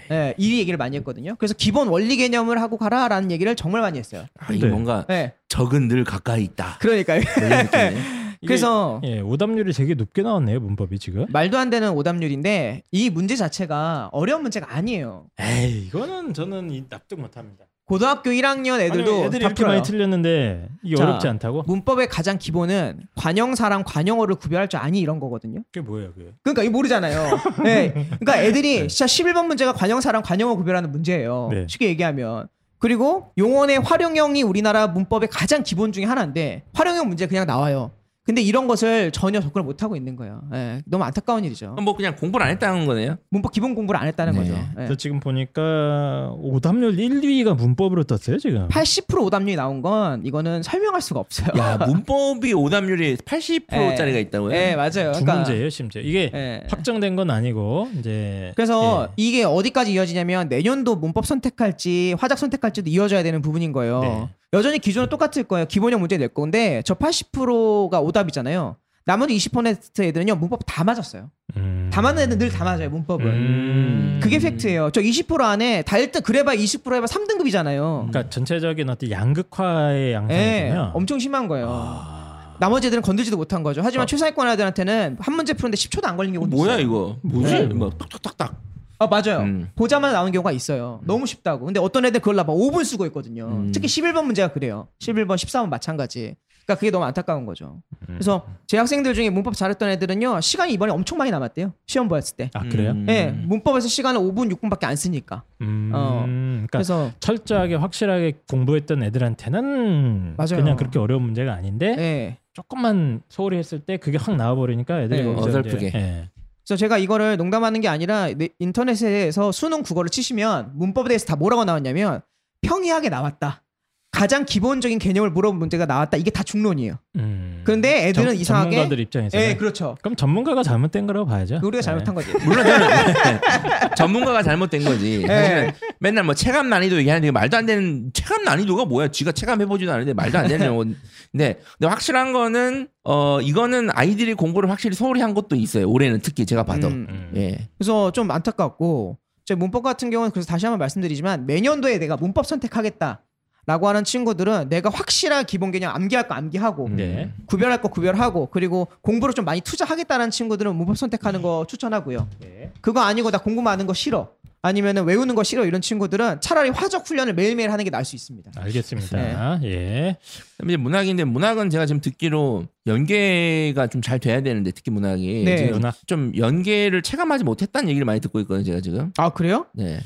네, 0.09 0.33
이 0.37 0.59
얘기를 0.59 0.77
많이 0.77 0.97
했거든요. 0.97 1.35
그래서 1.37 1.53
기본 1.53 1.87
원리 1.87 2.17
개념을 2.17 2.59
하고 2.61 2.77
가라라는 2.77 3.31
얘기를 3.31 3.55
정말 3.55 3.81
많이 3.81 3.99
했어요. 3.99 4.25
아, 4.39 4.51
이게 4.51 4.65
네. 4.65 4.71
뭔가 4.71 5.05
네, 5.07 5.33
적은 5.47 5.87
늘 5.87 6.03
가까이 6.03 6.43
있다. 6.43 6.77
그러니까요. 6.79 7.21
뭐. 7.21 7.89
이게, 8.41 8.47
그래서 8.47 9.01
예 9.03 9.19
오답률이 9.19 9.73
되게 9.73 9.95
높게 9.95 10.21
나왔네요 10.21 10.61
문법이 10.61 10.97
지금. 10.97 11.25
말도 11.29 11.57
안 11.57 11.69
되는 11.69 11.91
오답률인데 11.91 12.83
이 12.91 13.09
문제 13.09 13.35
자체가 13.35 14.09
어려운 14.13 14.41
문제가 14.43 14.73
아니에요. 14.73 15.25
에이 15.39 15.87
이거는 15.87 16.33
저는 16.33 16.71
이 16.71 16.85
납득 16.87 17.19
못합니다. 17.19 17.65
고등학교 17.89 18.29
1학년 18.29 18.79
애들도 18.79 19.11
아니, 19.11 19.23
애들이 19.23 19.41
다 19.41 19.47
이렇게 19.47 19.55
풀어요. 19.55 19.77
많이 19.77 19.83
틀렸는데 19.83 20.69
이게 20.83 20.95
자, 20.95 21.05
어렵지 21.05 21.27
않다고? 21.27 21.63
문법의 21.63 22.07
가장 22.07 22.37
기본은 22.37 22.99
관형사랑 23.15 23.83
관형어를 23.83 24.35
구별할 24.35 24.67
줄 24.67 24.79
아니 24.79 24.99
이런 24.99 25.19
거거든요. 25.19 25.63
그게 25.73 25.81
뭐예요 25.81 26.13
그게? 26.13 26.31
그러니까 26.43 26.61
이거 26.61 26.71
모르잖아요. 26.71 27.39
네. 27.65 27.91
그러니까 27.91 28.43
애들이 28.43 28.87
진짜 28.87 29.05
11번 29.05 29.47
문제가 29.47 29.73
관형사랑 29.73 30.21
관형어 30.21 30.55
구별하는 30.55 30.91
문제예요. 30.91 31.49
네. 31.51 31.65
쉽게 31.67 31.87
얘기하면. 31.87 32.47
그리고 32.77 33.31
용언의 33.39 33.79
활용형이 33.79 34.43
우리나라 34.43 34.85
문법의 34.85 35.27
가장 35.29 35.63
기본 35.63 35.91
중에 35.91 36.05
하나인데 36.05 36.65
활용형 36.73 37.07
문제 37.07 37.25
그냥 37.25 37.47
나와요. 37.47 37.91
근데 38.29 38.43
이런 38.43 38.67
것을 38.67 39.09
전혀 39.09 39.41
접근을 39.41 39.65
못 39.65 39.81
하고 39.81 39.95
있는 39.95 40.15
거예요. 40.15 40.43
예, 40.53 40.83
너무 40.85 41.03
안타까운 41.03 41.43
일이죠. 41.45 41.75
뭐 41.81 41.95
그냥 41.95 42.15
공부를 42.15 42.45
안 42.45 42.51
했다는 42.51 42.85
거네요. 42.85 43.17
문법 43.31 43.51
기본 43.51 43.73
공부를 43.73 43.99
안 43.99 44.07
했다는 44.07 44.33
네. 44.33 44.39
거죠. 44.39 44.53
예. 44.53 44.67
그래서 44.75 44.93
지금 44.93 45.19
보니까 45.19 46.31
오답률 46.37 46.99
1, 46.99 47.21
2위가 47.21 47.57
문법으로 47.57 48.03
떴어요 48.03 48.37
지금. 48.37 48.67
80% 48.67 49.23
오답률이 49.23 49.55
나온 49.55 49.81
건 49.81 50.23
이거는 50.23 50.61
설명할 50.61 51.01
수가 51.01 51.19
없어요. 51.19 51.49
야 51.57 51.77
문법이 51.77 52.53
오답률이 52.53 53.17
80%짜리가 53.17 54.19
있다고요? 54.19 54.55
예, 54.55 54.75
맞아요. 54.75 55.13
두 55.13 55.25
문제예요 55.25 55.67
심지어. 55.71 56.03
이게 56.03 56.29
예. 56.31 56.61
확정된 56.69 57.15
건 57.15 57.31
아니고 57.31 57.89
이제 57.97 58.51
그래서 58.55 59.07
예. 59.09 59.13
이게 59.17 59.43
어디까지 59.43 59.91
이어지냐면 59.91 60.49
내년도 60.49 60.95
문법 60.95 61.25
선택할지 61.25 62.13
화작 62.19 62.37
선택할지도 62.37 62.91
이어져야 62.91 63.23
되는 63.23 63.41
부분인 63.41 63.71
거예요. 63.71 64.01
네. 64.01 64.29
여전히 64.53 64.79
기존은 64.79 65.09
똑같을 65.09 65.43
거예요. 65.43 65.65
기본형 65.67 65.99
문제 65.99 66.17
낼 66.17 66.29
건데 66.29 66.81
저 66.85 66.95
80%가 66.95 67.99
오답이잖아요. 68.01 68.77
나머지 69.05 69.35
20% 69.35 70.03
애들은요 70.03 70.35
문법 70.35 70.61
다 70.65 70.83
맞았어요. 70.83 71.29
음. 71.57 71.89
다 71.91 72.01
맞는 72.01 72.23
애들 72.23 72.37
늘 72.37 72.49
다 72.51 72.63
맞아요 72.63 72.89
문법을. 72.89 73.25
음. 73.25 74.19
그게 74.21 74.39
팩트예요. 74.39 74.91
저 74.91 75.01
20% 75.01 75.41
안에 75.41 75.83
다 75.83 75.97
1등 75.97 76.23
그래봐 76.23 76.53
20% 76.55 76.95
해봐 76.95 77.05
3등급이잖아요. 77.05 78.07
그러니까 78.09 78.29
전체적인 78.29 78.89
어떤 78.89 79.09
양극화의 79.11 80.09
예, 80.09 80.13
양상이군요. 80.13 80.91
엄청 80.93 81.19
심한 81.19 81.47
거예요. 81.47 81.67
아. 81.71 82.55
나머지 82.59 82.87
애들은 82.87 83.01
건들지도 83.03 83.37
못한 83.37 83.63
거죠. 83.63 83.81
하지만 83.83 84.03
어. 84.03 84.05
최상위권 84.05 84.49
애들한테는 84.49 85.17
한 85.19 85.33
문제 85.35 85.53
푸는데 85.53 85.75
10초도 85.77 86.05
안 86.05 86.17
걸린 86.17 86.33
경우도 86.33 86.55
뭐야 86.55 86.73
있어요. 86.73 86.85
이거? 86.85 87.17
뭐지? 87.23 87.53
네. 87.53 87.63
뭐 87.67 87.89
탁탁탁탁. 87.91 88.61
아 88.99 89.07
맞아요. 89.07 89.39
음. 89.39 89.69
보자마자 89.75 90.13
나오는 90.13 90.31
경우가 90.31 90.51
있어요. 90.51 90.99
너무 91.05 91.25
쉽다고. 91.25 91.65
근데 91.65 91.79
어떤 91.79 92.05
애들 92.05 92.19
그걸 92.19 92.35
막 92.35 92.47
5분 92.47 92.83
쓰고 92.83 93.05
있거든요. 93.07 93.47
음. 93.47 93.71
특히 93.71 93.87
11번 93.87 94.25
문제가 94.25 94.49
그래요. 94.51 94.89
11번, 94.99 95.35
14번 95.35 95.69
마찬가지. 95.69 96.35
그러니까 96.65 96.75
그게 96.75 96.91
너무 96.91 97.05
안타까운 97.05 97.45
거죠. 97.45 97.81
음. 98.01 98.15
그래서 98.15 98.45
제 98.67 98.77
학생들 98.77 99.13
중에 99.15 99.29
문법 99.31 99.55
잘했던 99.55 99.89
애들은요 99.89 100.41
시간이 100.41 100.73
이번에 100.73 100.91
엄청 100.91 101.17
많이 101.17 101.31
남았대요. 101.31 101.73
시험 101.87 102.07
보았을 102.09 102.35
때. 102.35 102.51
아 102.53 102.67
그래요? 102.67 102.91
음. 102.91 103.05
예, 103.09 103.27
문법에서 103.27 103.87
시간을 103.87 104.19
5분, 104.19 104.53
6분밖에 104.53 104.83
안 104.83 104.95
쓰니까. 104.95 105.43
음. 105.61 105.91
어. 105.93 106.25
그러니까 106.27 106.77
그래서 106.77 107.11
철저하게 107.21 107.75
확실하게 107.75 108.33
공부했던 108.49 109.01
애들한테는 109.01 110.35
맞아요. 110.37 110.57
그냥 110.57 110.75
그렇게 110.75 110.99
어려운 110.99 111.23
문제가 111.23 111.53
아닌데 111.53 111.95
예. 111.97 112.37
조금만 112.53 113.21
소홀히 113.29 113.57
했을 113.57 113.79
때 113.79 113.97
그게 113.97 114.17
확 114.17 114.35
나와버리니까 114.35 115.01
애들이 115.03 115.23
네. 115.23 115.35
어설프게. 115.35 115.87
이제, 115.87 115.97
예. 115.97 116.29
그래서 116.69 116.77
제가 116.81 116.99
이거를 116.99 117.35
농담하는 117.37 117.81
게 117.81 117.87
아니라 117.87 118.27
네- 118.27 118.49
인터넷에서 118.59 119.51
수능 119.51 119.81
국어를 119.81 120.11
치시면 120.11 120.73
문법에 120.75 121.07
대해서 121.07 121.25
다 121.25 121.35
뭐라고 121.35 121.65
나왔냐면 121.65 122.21
평이하게 122.61 123.09
나왔다. 123.09 123.63
가장 124.11 124.43
기본적인 124.45 124.97
개념을 124.97 125.29
물어본 125.29 125.59
문제가 125.59 125.85
나왔다. 125.85 126.17
이게 126.17 126.31
다 126.31 126.41
중론이에요. 126.43 126.95
음. 127.17 127.61
그런데 127.63 128.07
애들은 128.07 128.29
전- 128.29 128.35
이상하게 128.35 128.71
전문가들 128.71 128.99
입장에서 129.01 129.37
예, 129.39 129.55
그렇죠. 129.55 129.95
그럼 130.01 130.15
전문가가 130.15 130.63
잘못된 130.63 131.05
거라고 131.05 131.27
봐야죠. 131.27 131.59
우리가 131.63 131.77
예. 131.77 131.81
잘못한 131.81 132.15
거지. 132.15 132.31
물론 132.43 132.65
저는 132.65 132.87
전문가가 133.95 134.41
잘못된 134.43 134.83
거지. 134.83 135.23
네. 135.27 135.27
사실은 135.27 135.71
맨날 135.99 136.23
뭐 136.23 136.33
체감 136.33 136.69
난이도 136.69 136.97
얘기하는데 136.97 137.29
말도 137.31 137.57
안 137.57 137.65
되는 137.67 138.09
체감 138.13 138.43
난이도가 138.43 138.85
뭐야? 138.85 139.09
쥐가 139.09 139.31
체감 139.31 139.61
해 139.61 139.65
보지도 139.67 139.91
않는데 139.91 140.13
말도 140.13 140.39
안 140.39 140.47
되는 140.47 140.75
건. 140.75 140.95
근데, 141.31 141.59
근데 141.77 141.87
확실한 141.87 142.33
거는 142.33 142.87
어 143.03 143.39
이거는 143.41 143.89
아이들이 143.93 144.33
공부를 144.33 144.69
확실히 144.71 144.95
소홀히 144.95 145.21
한 145.21 145.33
것도 145.35 145.55
있어요. 145.55 145.87
올해는 145.87 146.19
특히 146.21 146.45
제가 146.47 146.63
봐도. 146.63 146.87
음. 146.87 147.05
음. 147.09 147.31
예. 147.35 147.69
그래서 147.77 148.11
좀 148.11 148.31
안타깝고 148.31 149.17
제 149.45 149.53
문법 149.55 149.83
같은 149.83 150.09
경우는 150.09 150.31
그래서 150.31 150.47
다시 150.47 150.65
한번 150.65 150.79
말씀드리지만 150.79 151.45
내년도에 151.45 151.99
내가 151.99 152.17
문법 152.17 152.45
선택하겠다. 152.47 153.21
라고 153.69 153.87
하는 153.87 154.03
친구들은 154.03 154.69
내가 154.69 154.89
확실한 154.89 155.45
기본 155.45 155.69
개념 155.69 155.93
암기할 155.93 156.27
거 156.27 156.33
암기하고 156.33 156.89
네. 156.89 157.31
구별할 157.45 157.79
거 157.83 157.89
구별하고 157.89 158.47
그리고 158.47 158.87
공부를 159.01 159.35
좀 159.35 159.45
많이 159.45 159.61
투자하겠다는 159.61 160.31
친구들은 160.31 160.75
문법 160.75 160.97
선택하는 160.97 161.43
거 161.43 161.67
추천하고요. 161.69 162.27
네. 162.39 162.71
그거 162.81 163.01
아니고 163.01 163.29
나 163.29 163.37
공부 163.37 163.61
많은 163.61 163.85
거 163.85 163.93
싫어. 163.93 164.31
아니면은 164.63 165.03
외우는 165.05 165.35
거 165.35 165.43
싫어 165.43 165.65
이런 165.65 165.81
친구들은 165.81 166.41
차라리 166.41 166.71
화적 166.71 167.07
훈련을 167.07 167.35
매일매일 167.35 167.71
하는 167.71 167.85
게 167.85 167.91
나을 167.91 168.05
수 168.05 168.15
있습니다. 168.15 168.51
알겠습니다. 168.57 169.59
예. 169.63 170.17
그다음에 170.57 170.73
이제 170.73 170.77
문학인데 170.77 171.23
문학은 171.25 171.69
제가 171.69 171.85
지금 171.85 172.01
듣기로 172.01 172.65
연계가 172.87 173.85
좀 173.85 174.01
잘 174.01 174.17
돼야 174.17 174.41
되는데 174.41 174.71
특히 174.71 174.89
문학이 174.89 175.43
네. 175.45 175.71
좀 176.07 176.31
연계를 176.35 177.03
체감하지 177.03 177.43
못했다는 177.43 177.87
얘기를 177.89 178.03
많이 178.03 178.19
듣고 178.19 178.39
있거든요. 178.39 178.63
제가 178.65 178.81
지금. 178.81 179.13
아 179.17 179.29
그래요? 179.29 179.67
네. 179.75 179.99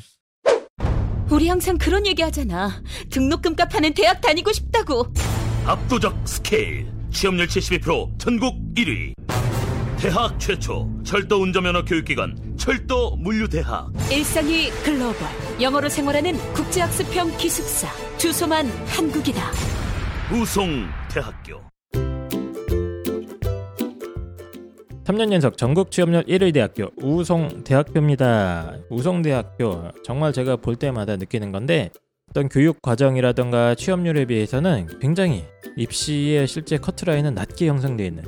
우리 1.30 1.48
항상 1.48 1.78
그런 1.78 2.06
얘기 2.06 2.22
하잖아. 2.22 2.82
등록금 3.10 3.56
값 3.56 3.74
하는 3.74 3.94
대학 3.94 4.22
다니고 4.22 4.52
싶다고. 4.52 5.08
압도적 5.66 6.28
스케일 6.28 6.88
취업률 7.12 7.48
72% 7.48 8.20
전국 8.20 8.56
1위 8.76 9.14
대학 9.98 10.38
최초 10.38 10.90
철도 11.06 11.42
운전면허 11.42 11.86
교육기관 11.86 12.38
철도 12.58 13.16
물류대학 13.16 13.92
일상이 14.12 14.70
글로벌. 14.84 15.28
영어로 15.62 15.90
생활하는 15.90 16.38
국제학습형 16.54 17.38
기숙사. 17.38 17.88
주소만 18.18 18.68
한국이다. 18.88 19.52
우송대학교 20.32 21.73
3년 25.04 25.34
연속 25.34 25.58
전국 25.58 25.92
취업률 25.92 26.24
1위 26.24 26.54
대학교 26.54 26.90
우송대학교입니다. 27.02 28.78
우송대학교 28.90 29.92
정말 30.04 30.32
제가 30.32 30.56
볼 30.56 30.78
때마다 30.78 31.18
느끼는 31.18 31.52
건데 31.52 31.92
어떤 32.30 32.48
교육 32.48 32.82
과정이라든가 32.82 33.76
취업률에 33.76 34.26
비해서는 34.26 34.88
굉장히 35.02 35.44
입시의 35.76 36.48
실제 36.48 36.78
커트라인은 36.78 37.36
낮게 37.36 37.68
형성되어 37.68 38.06
있는 38.06 38.24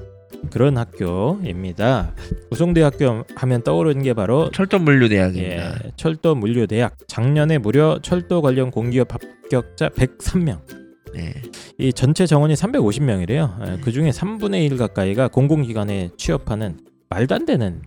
그런 0.52 0.78
학교입니다. 0.78 2.14
우송대학교 2.52 3.24
하면 3.36 3.64
떠오르는 3.64 4.04
게 4.04 4.14
바로 4.14 4.52
철도 4.52 4.78
물류대학입니다. 4.78 5.76
예, 5.86 5.92
철도 5.96 6.36
물류대학 6.36 6.98
작년에 7.08 7.58
무려 7.58 8.00
철도 8.02 8.42
관련 8.42 8.70
공기업 8.70 9.14
합격자 9.14 9.90
103명 9.90 10.85
네. 11.16 11.34
이 11.78 11.94
전체 11.94 12.26
정원이 12.26 12.54
350명이래요. 12.54 13.82
그 13.82 13.92
중에 13.92 14.10
3분의 14.10 14.70
1 14.72 14.78
가까이가 14.78 15.30
공공기관에 15.30 16.10
취업하는 16.18 16.78
말도 17.10 17.36
안 17.36 17.46
되는 17.46 17.82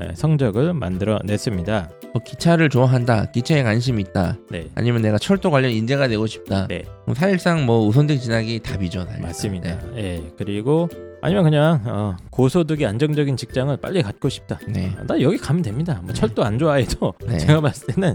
예, 0.00 0.14
성적을 0.14 0.74
만들어냈습니다. 0.74 1.90
뭐 2.12 2.22
기차를 2.24 2.68
좋아한다. 2.68 3.30
기차에 3.32 3.62
관심이 3.62 4.02
있다. 4.02 4.36
네, 4.50 4.68
아니면 4.74 5.02
내가 5.02 5.18
철도 5.18 5.50
관련 5.50 5.70
인재가 5.72 6.08
되고 6.08 6.26
싶다. 6.26 6.66
네. 6.68 6.84
그럼 7.02 7.14
사실상 7.14 7.66
뭐 7.66 7.86
우선대 7.86 8.16
진학이 8.18 8.60
답이죠. 8.60 9.04
사실상. 9.04 9.18
맞습니다. 9.20 9.78
네. 9.94 9.96
예, 9.96 10.22
그리고 10.36 10.88
아니면 11.24 11.44
그냥 11.44 11.80
어, 11.86 12.16
고소득이 12.28 12.84
안정적인 12.84 13.38
직장을 13.38 13.74
빨리 13.78 14.02
갖고 14.02 14.28
싶다. 14.28 14.58
네. 14.68 14.94
나 15.06 15.18
여기 15.22 15.38
가면 15.38 15.62
됩니다. 15.62 15.98
뭐 16.02 16.12
철도 16.12 16.44
안 16.44 16.58
좋아해도 16.58 17.14
네. 17.26 17.38
제가 17.38 17.62
봤을 17.62 17.94
때는 17.94 18.14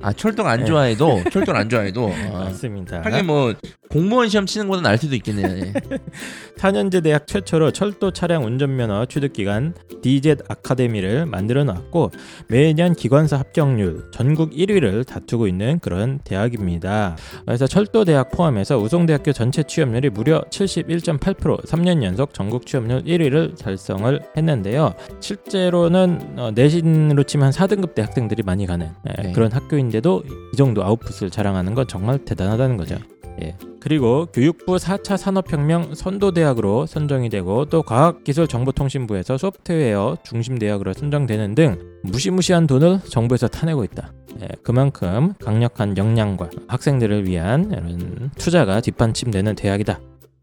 아 0.00 0.12
철도가 0.12 0.50
안 0.50 0.60
네. 0.60 0.66
좋아해도 0.66 1.24
철도를 1.32 1.58
안 1.58 1.68
좋아해도 1.68 2.04
어. 2.04 2.14
맞습니다. 2.38 3.02
하긴 3.02 3.26
뭐 3.26 3.52
공무원 3.90 4.28
시험 4.28 4.46
치는 4.46 4.70
나을 4.80 4.96
수도 4.96 5.16
있겠네요. 5.16 5.48
예. 5.48 5.72
4년제 6.56 7.02
대학 7.02 7.26
최초로 7.26 7.72
철도 7.72 8.12
차량 8.12 8.44
운전면허 8.44 9.06
취득기관 9.06 9.74
DZ 10.02 10.36
아카데미를 10.48 11.26
만들어 11.26 11.64
놨고 11.64 12.12
매년 12.48 12.94
기관사 12.94 13.38
합격률 13.38 14.10
전국 14.12 14.52
1위를 14.52 15.04
다투고 15.06 15.48
있는 15.48 15.80
그런 15.80 16.20
대학입니다. 16.24 17.16
그래서 17.44 17.66
철도 17.66 18.04
대학 18.04 18.30
포함해서 18.30 18.78
우송대학교 18.78 19.32
전체 19.32 19.62
취업률이 19.62 20.10
무려 20.10 20.42
71.8% 20.50 21.64
3년 21.66 22.02
연속 22.02 22.34
전국 22.36 22.66
취업률 22.66 23.02
1위를 23.04 23.56
달성을 23.58 24.20
했는데요. 24.36 24.92
실제로는 25.20 26.34
어, 26.36 26.50
내신으로 26.54 27.22
치면 27.22 27.46
한 27.46 27.52
4등급 27.52 27.94
대 27.94 28.02
학생들이 28.02 28.42
많이 28.42 28.66
가는 28.66 28.90
예, 29.08 29.22
네. 29.22 29.32
그런 29.32 29.50
학교인데도 29.50 30.22
이 30.52 30.56
정도 30.56 30.84
아웃풋을 30.84 31.30
자랑하는 31.30 31.74
건 31.74 31.86
정말 31.88 32.18
대단하다는 32.18 32.76
거죠. 32.76 32.98
예. 33.42 33.56
그리고 33.80 34.26
교육부 34.34 34.76
4차 34.76 35.16
산업혁명 35.16 35.94
선도대학으로 35.94 36.84
선정이 36.84 37.30
되고 37.30 37.64
또 37.64 37.82
과학기술정보통신부에서 37.82 39.38
소프트웨어 39.38 40.18
중심대학으로 40.22 40.92
선정되는 40.92 41.54
등 41.54 41.78
무시무시한 42.02 42.66
돈을 42.66 43.00
정부에서 43.08 43.48
타내고 43.48 43.82
있다. 43.82 44.12
예, 44.42 44.48
그만큼 44.62 45.32
강력한 45.42 45.96
역량과 45.96 46.50
학생들을 46.68 47.26
위한 47.26 47.70
이런 47.70 48.30
투자가 48.36 48.82
뒷받침되는 48.82 49.54
대학이다. 49.54 50.00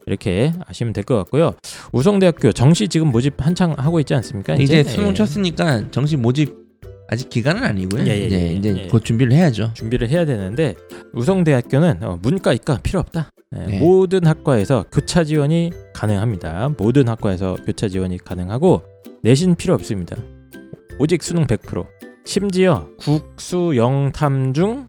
이렇게 0.08 0.54
아시면 0.68 0.94
될 0.94 1.04
것 1.04 1.16
같고요. 1.18 1.54
우성대학교 1.92 2.52
정시 2.52 2.88
지금 2.88 3.08
모집 3.12 3.34
한창 3.38 3.74
하고 3.78 4.00
있지 4.00 4.13
않습니까? 4.16 4.56
이제 4.56 4.84
수능 4.84 5.10
예, 5.10 5.14
쳤으니까 5.14 5.91
정시 5.91 6.16
모집 6.18 6.56
아직 7.10 7.30
기간은 7.30 7.64
아니고요. 7.64 8.06
예, 8.08 8.12
예, 8.12 8.26
이제 8.26 8.41
예, 8.41 8.54
이제 8.54 8.76
예. 8.84 8.88
곧 8.88 9.04
준비를 9.04 9.34
해야죠. 9.34 9.72
준비를 9.74 10.10
해야 10.10 10.26
되는데 10.26 10.76
우성대학교는 11.14 12.04
어, 12.04 12.20
문과 12.22 12.54
이과 12.54 12.80
필요 12.82 12.99
없다. 13.01 13.30
예, 13.56 13.66
네. 13.66 13.80
모든 13.80 14.26
학과에서 14.26 14.86
교차 14.91 15.24
지원이 15.24 15.72
가능합니다. 15.93 16.70
모든 16.78 17.08
학과에서 17.10 17.58
교차 17.66 17.88
지원이 17.89 18.18
가능하고 18.20 18.82
내신 19.22 19.56
필요 19.56 19.74
없습니다. 19.76 20.16
오직 20.99 21.22
수능 21.24 21.45
100%. 21.45 21.86
심지어 22.26 22.88
국수 22.97 23.74
영탐 23.76 24.54
중 24.54 24.88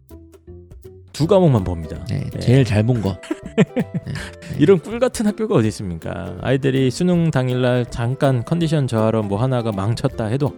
두 1.15 1.27
과목만 1.27 1.63
봅니다. 1.63 2.03
네, 2.09 2.23
예. 2.35 2.39
제일 2.39 2.65
잘 2.65 2.83
본 2.83 3.01
거. 3.01 3.17
이런 4.59 4.79
꿀 4.79 4.99
같은 4.99 5.25
학교가 5.25 5.55
어디 5.55 5.69
있습니까? 5.69 6.35
아이들이 6.41 6.91
수능 6.91 7.31
당일날 7.31 7.85
잠깐 7.89 8.43
컨디션 8.43 8.85
저하로 8.85 9.23
뭐 9.23 9.41
하나가 9.41 9.71
망쳤다 9.71 10.25
해도 10.25 10.53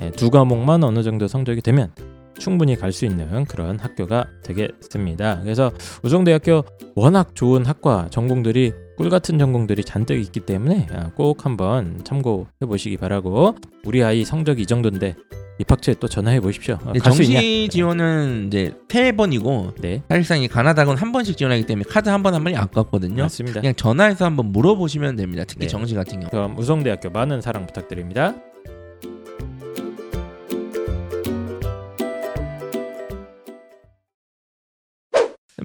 예, 0.00 0.10
두 0.10 0.30
과목만 0.30 0.82
어느 0.84 1.02
정도 1.02 1.28
성적이 1.28 1.60
되면 1.60 1.92
충분히 2.38 2.74
갈 2.76 2.92
수 2.92 3.04
있는 3.04 3.44
그런 3.44 3.78
학교가 3.78 4.26
되겠습니다. 4.44 5.40
그래서 5.42 5.72
우정대학교 6.02 6.64
워낙 6.94 7.34
좋은 7.34 7.66
학과 7.66 8.06
전공들이 8.10 8.72
꿀 8.98 9.10
같은 9.10 9.38
전공들이 9.38 9.84
잔뜩 9.84 10.18
있기 10.18 10.40
때문에 10.40 10.88
아, 10.92 11.10
꼭 11.14 11.46
한번 11.46 12.00
참고해 12.02 12.66
보시기 12.66 12.96
바라고 12.96 13.54
우리 13.84 14.02
아이 14.02 14.24
성적 14.24 14.58
이 14.58 14.66
정도인데 14.66 15.14
입학처에 15.60 15.94
또 16.00 16.08
전화해 16.08 16.40
보십시오. 16.40 16.78
어, 16.84 16.92
네? 16.92 16.98
정시 16.98 17.68
지원은 17.70 18.48
이제 18.48 18.72
세 18.88 19.12
번이고 19.12 19.74
네. 19.78 20.02
사실상 20.08 20.40
이 20.40 20.48
가나다군 20.48 20.96
한 20.96 21.12
번씩 21.12 21.36
지원하기 21.36 21.66
때문에 21.66 21.84
카드 21.88 22.08
한 22.08 22.24
번한 22.24 22.42
번이 22.42 22.56
아깝거든요. 22.56 23.22
맞습니다. 23.22 23.60
그냥 23.60 23.74
전화해서 23.76 24.24
한번 24.24 24.46
물어보시면 24.52 25.14
됩니다. 25.16 25.44
특히 25.46 25.62
네. 25.62 25.66
정시 25.68 25.94
같은 25.94 26.18
경우. 26.18 26.30
그럼 26.30 26.58
우성대학교 26.58 27.10
많은 27.10 27.40
사랑 27.40 27.66
부탁드립니다. 27.66 28.34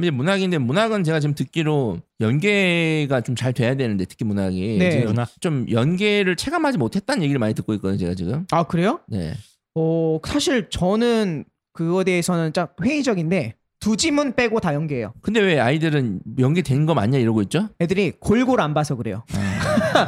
이제 0.02 0.10
문학인데 0.12 0.58
문학은 0.58 1.04
제가 1.04 1.20
지금 1.20 1.36
듣기로 1.36 2.00
연계가 2.20 3.22
좀 3.22 3.36
잘 3.36 3.52
돼야 3.54 3.76
되는데 3.76 4.06
특히 4.06 4.26
문학이 4.26 4.78
네. 4.80 5.04
문학. 5.06 5.30
좀 5.41 5.66
연계를 5.70 6.36
체감하지 6.36 6.78
못했다는 6.78 7.24
얘기를 7.24 7.39
많이 7.39 7.54
듣고 7.54 7.74
있거든요. 7.76 7.98
제가 7.98 8.14
지금. 8.16 8.46
아 8.52 8.64
그래요? 8.64 9.00
네. 9.08 9.34
어 9.76 10.20
사실 10.26 10.70
저는 10.70 11.46
그거에 11.74 12.04
대해서는 12.04 12.54
짝 12.54 12.76
회의적인데 12.84 13.56
두 13.80 13.98
지문 13.98 14.34
빼고 14.34 14.60
다 14.62 14.74
연계해요. 14.74 15.14
근데 15.22 15.41
왜 15.41 15.60
아이들은 15.60 16.22
연계된 16.39 16.86
거 16.86 16.94
맞냐 16.94 17.18
이러고 17.18 17.41
있죠? 17.44 17.70
애들이 17.82 18.12
골고루 18.20 18.62
안 18.64 18.74
봐서 18.74 18.96
그래요. 18.96 19.26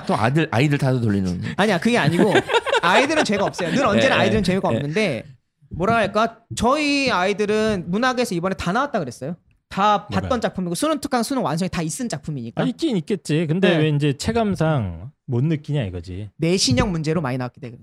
또 0.08 0.16
아들 0.16 0.48
아이들 0.52 0.78
다도 0.78 1.02
돌리는. 1.02 1.42
아니야 1.58 1.78
그게 1.80 1.98
아니고 1.98 2.34
아이들은 2.82 3.26
죄가 3.26 3.44
없어요. 3.44 3.72
늘 3.72 3.86
언제나 3.86 4.16
예, 4.16 4.20
아이들은 4.22 4.40
예, 4.40 4.44
죄가 4.44 4.72
예. 4.72 4.76
없는데 4.78 5.24
뭐라 5.72 5.96
할까 5.96 6.40
저희 6.56 7.12
아이들은 7.12 7.86
문학에서 7.88 8.34
이번에 8.36 8.56
다 8.56 8.72
나왔다 8.72 9.00
그랬어요. 9.00 9.36
다 9.76 10.08
봤던 10.08 10.22
뭐가요? 10.22 10.40
작품이고 10.40 10.76
수능 10.76 11.00
특강 11.02 11.22
수능 11.22 11.44
완성이 11.44 11.68
다 11.70 11.82
있은 11.82 12.08
작품이니까 12.08 12.64
아 12.64 12.66
있긴 12.66 12.96
있겠지. 12.96 13.46
근데 13.46 13.72
네. 13.72 13.78
왜 13.78 13.90
이제 13.90 14.14
체감상 14.14 15.12
못 15.26 15.44
느끼냐 15.44 15.84
이거지. 15.84 16.30
내신형 16.38 16.92
문제로 16.92 17.22
많이 17.22 17.38
나왔기 17.38 17.60
때문에. 17.60 17.80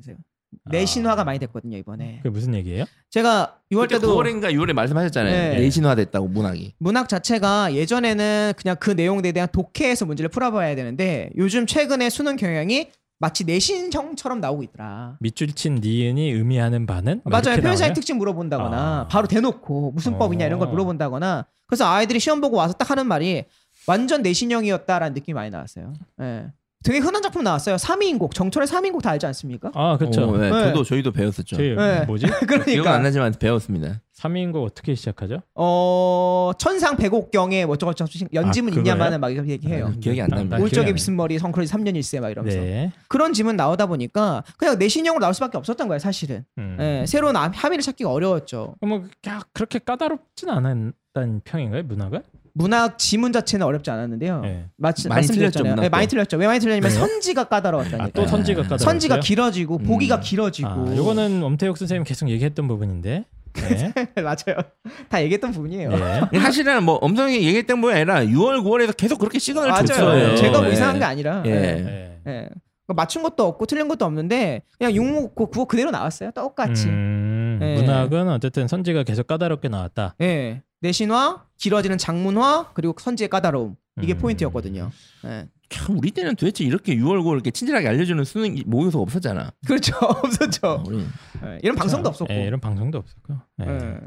아. 0.65 0.71
내신화가 0.71 1.25
많이 1.25 1.39
됐거든요 1.39 1.77
이번에. 1.77 2.19
그게 2.19 2.31
무슨 2.31 2.55
얘기예요? 2.55 2.85
제가 3.11 3.59
6월 3.73 3.89
때도 3.89 4.17
9월인가 4.17 4.53
6월에 4.53 4.73
말씀하셨잖아요. 4.73 5.33
네. 5.55 5.61
내신화 5.61 5.95
됐다고 5.95 6.29
문학이. 6.29 6.75
문학 6.79 7.09
자체가 7.09 7.75
예전에는 7.75 8.55
그냥 8.57 8.77
그 8.81 8.91
내용에 8.91 9.33
대한 9.33 9.49
독해에서 9.53 10.07
문제를 10.07 10.31
풀어봐야 10.31 10.75
되는데 10.75 11.31
요즘 11.37 11.67
최근에 11.67 12.09
수능 12.11 12.37
경향이 12.37 12.91
마치 13.23 13.45
내신형처럼 13.45 14.41
나오고 14.41 14.65
있더라. 14.65 15.17
밑줄 15.21 15.53
친 15.53 15.77
니은이 15.77 16.33
의미하는 16.33 16.87
바는 16.87 17.21
막 17.25 17.41
맞아요. 17.45 17.61
표현사의? 17.61 17.95
특징 17.95 18.19
물어본다거나 18.19 18.77
아. 18.77 19.07
바로 19.09 19.29
대놓고 19.29 19.93
무슨 19.93 20.19
법이냐 20.19 20.45
이런 20.45 20.59
걸 20.59 20.67
어. 20.67 20.71
물어본다거나 20.73 21.47
그래서 21.69 21.87
아이들이 21.87 22.19
시험 22.19 22.41
보고 22.41 22.57
와서 22.57 22.75
딱 22.75 22.91
하는 22.91 23.07
말이 23.07 23.45
완전 23.87 24.23
내신형이었다라는 24.23 25.15
느낌이 25.15 25.35
많이 25.35 25.51
나왔어요. 25.51 25.93
예. 26.21 26.47
되게 26.83 26.99
흔한 26.99 27.23
작품 27.23 27.45
나왔어요. 27.45 27.77
3위인곡 27.77 28.35
정철의 28.35 28.67
3위인곡 28.67 29.03
다 29.03 29.11
알지 29.11 29.27
않습니까? 29.27 29.71
아 29.75 29.97
그렇죠. 29.97 30.25
어, 30.25 30.37
네. 30.37 30.51
네. 30.51 30.65
저도 30.65 30.85
저희도 30.85 31.13
배웠었죠. 31.13 31.57
저희 31.57 31.75
네. 31.77 32.05
뭐지? 32.05 32.27
기억은 32.27 32.41
안 32.41 32.47
그러니까 32.67 32.99
나지만 32.99 33.35
배웠습니다. 33.39 34.01
3인국 34.19 34.65
어떻게 34.65 34.95
시작하죠? 34.95 35.41
어 35.55 36.53
천상 36.59 36.97
백옥경에 36.97 37.67
뭐 37.67 37.77
저거 37.77 37.93
저거 37.93 38.09
연지문 38.33 38.73
아? 38.73 38.77
있냐마는 38.77 39.21
막 39.21 39.31
이렇게 39.31 39.51
얘기해요. 39.53 39.87
아, 39.87 39.93
기억이 40.01 40.21
안 40.23 40.33
아, 40.33 40.37
납니다. 40.37 40.57
나 40.57 40.59
기억이 40.59 40.65
올적의 40.71 40.91
안 40.91 40.95
비스머리 40.95 41.39
성크로지 41.39 41.73
3년 41.73 41.97
일세 41.97 42.21
막 42.21 42.31
이러면서 42.31 42.59
네. 42.59 42.93
그런 43.09 43.33
지문 43.33 43.57
나오다 43.57 43.87
보니까 43.87 44.45
그냥 44.59 44.79
내신형으로 44.79 45.21
나올 45.21 45.35
수밖에 45.35 45.59
없었던 45.59 45.89
거예요 45.89 45.99
사실은. 45.99 46.45
음. 46.59 46.77
예, 46.81 47.05
새로운 47.07 47.37
아- 47.37 47.51
함의를 47.53 47.83
찾기가 47.83 48.11
어려웠죠. 48.11 48.77
뭐 48.81 49.05
야, 49.29 49.41
그렇게 49.53 49.79
까다롭진 49.81 50.49
않았다는 50.49 51.41
평인가요 51.45 51.83
문학은? 51.85 52.23
문학 52.55 52.99
지문 52.99 53.33
자체는 53.33 53.65
어렵지 53.67 53.91
않았는데요. 53.91 54.41
네. 54.41 54.67
마치, 54.77 55.09
많이 55.09 55.19
말씀드렸잖아요. 55.21 55.75
틀렸죠. 55.75 55.83
네, 55.83 55.89
많이 55.89 56.07
틀렸죠. 56.07 56.37
왜 56.37 56.47
많이 56.47 56.61
틀렸냐면 56.61 56.91
왜요? 56.91 57.01
선지가 57.01 57.45
까다로웠다니까. 57.45 58.05
아 58.05 58.09
또 58.13 58.27
선지가 58.27 58.63
까다롭어요? 58.63 58.85
선지가 58.85 59.21
길어지고 59.21 59.77
음. 59.79 59.83
보기가 59.85 60.21
길어지고. 60.21 60.69
아, 60.69 60.95
요거는 60.97 61.43
엄태욱 61.43 61.79
선생님 61.79 62.05
계속 62.05 62.29
얘기했던 62.29 62.69
부분인데. 62.69 63.25
네. 63.55 63.93
맞아요. 64.23 64.63
다 65.09 65.23
얘기했던 65.23 65.53
부분이에요. 65.53 65.91
네. 66.31 66.41
사실은 66.41 66.83
뭐 66.85 66.95
엄성이 66.97 67.37
얘기했던 67.47 67.81
게 67.81 67.93
아니라 67.93 68.21
6월 68.25 68.63
9월에서 68.63 68.97
계속 68.97 69.19
그렇게 69.19 69.39
시간을 69.39 69.69
맞아요. 69.71 69.85
줬어요. 69.87 70.37
제가 70.37 70.61
뭐 70.61 70.69
예. 70.69 70.73
이상한 70.73 70.99
게 70.99 71.05
아니라. 71.05 71.43
예. 71.47 71.51
예. 71.51 71.55
네. 71.55 72.19
예. 72.27 72.49
맞춘 72.89 73.23
것도 73.23 73.47
없고 73.47 73.65
틀린 73.67 73.89
것도 73.89 74.05
없는데 74.05 74.63
그냥 74.79 74.95
육목 74.95 75.35
그- 75.35 75.47
그거 75.47 75.65
그대로 75.65 75.91
나왔어요. 75.91 76.31
똑같이. 76.33 76.89
음, 76.89 77.57
네. 77.61 77.75
문학은 77.77 78.29
어쨌든 78.29 78.69
선지가 78.69 79.05
계속 79.05 79.27
까다롭게 79.27 79.69
나왔다. 79.69 80.15
예. 80.21 80.63
내신화, 80.83 81.45
길어지는 81.59 81.97
장문화, 81.97 82.73
그리고 82.75 82.95
선지의 82.99 83.29
까다로움. 83.29 83.77
이게 84.03 84.15
음. 84.15 84.19
포인트였거든요. 84.19 84.91
예. 85.27 85.49
참 85.69 85.99
우리 85.99 86.11
때는 86.11 86.35
도대체 86.37 86.65
이렇게 86.65 86.97
6월 86.97 87.23
9월 87.23 87.35
이렇게 87.35 87.51
친절하게 87.51 87.89
알려주는 87.89 88.25
수능 88.25 88.57
모의고사 88.67 88.99
없었잖아. 88.99 89.53
그렇죠. 89.67 89.95
없었죠. 90.01 90.85
우리. 90.87 90.99
예. 91.45 91.59
이런 91.63 91.77
방송도 91.77 92.09
없었고. 92.09 92.33
예, 92.33 92.47
이런 92.47 92.61
방송도 92.61 92.99
없었고. 92.99 93.35
예. 93.63 93.71
예. 93.71 93.99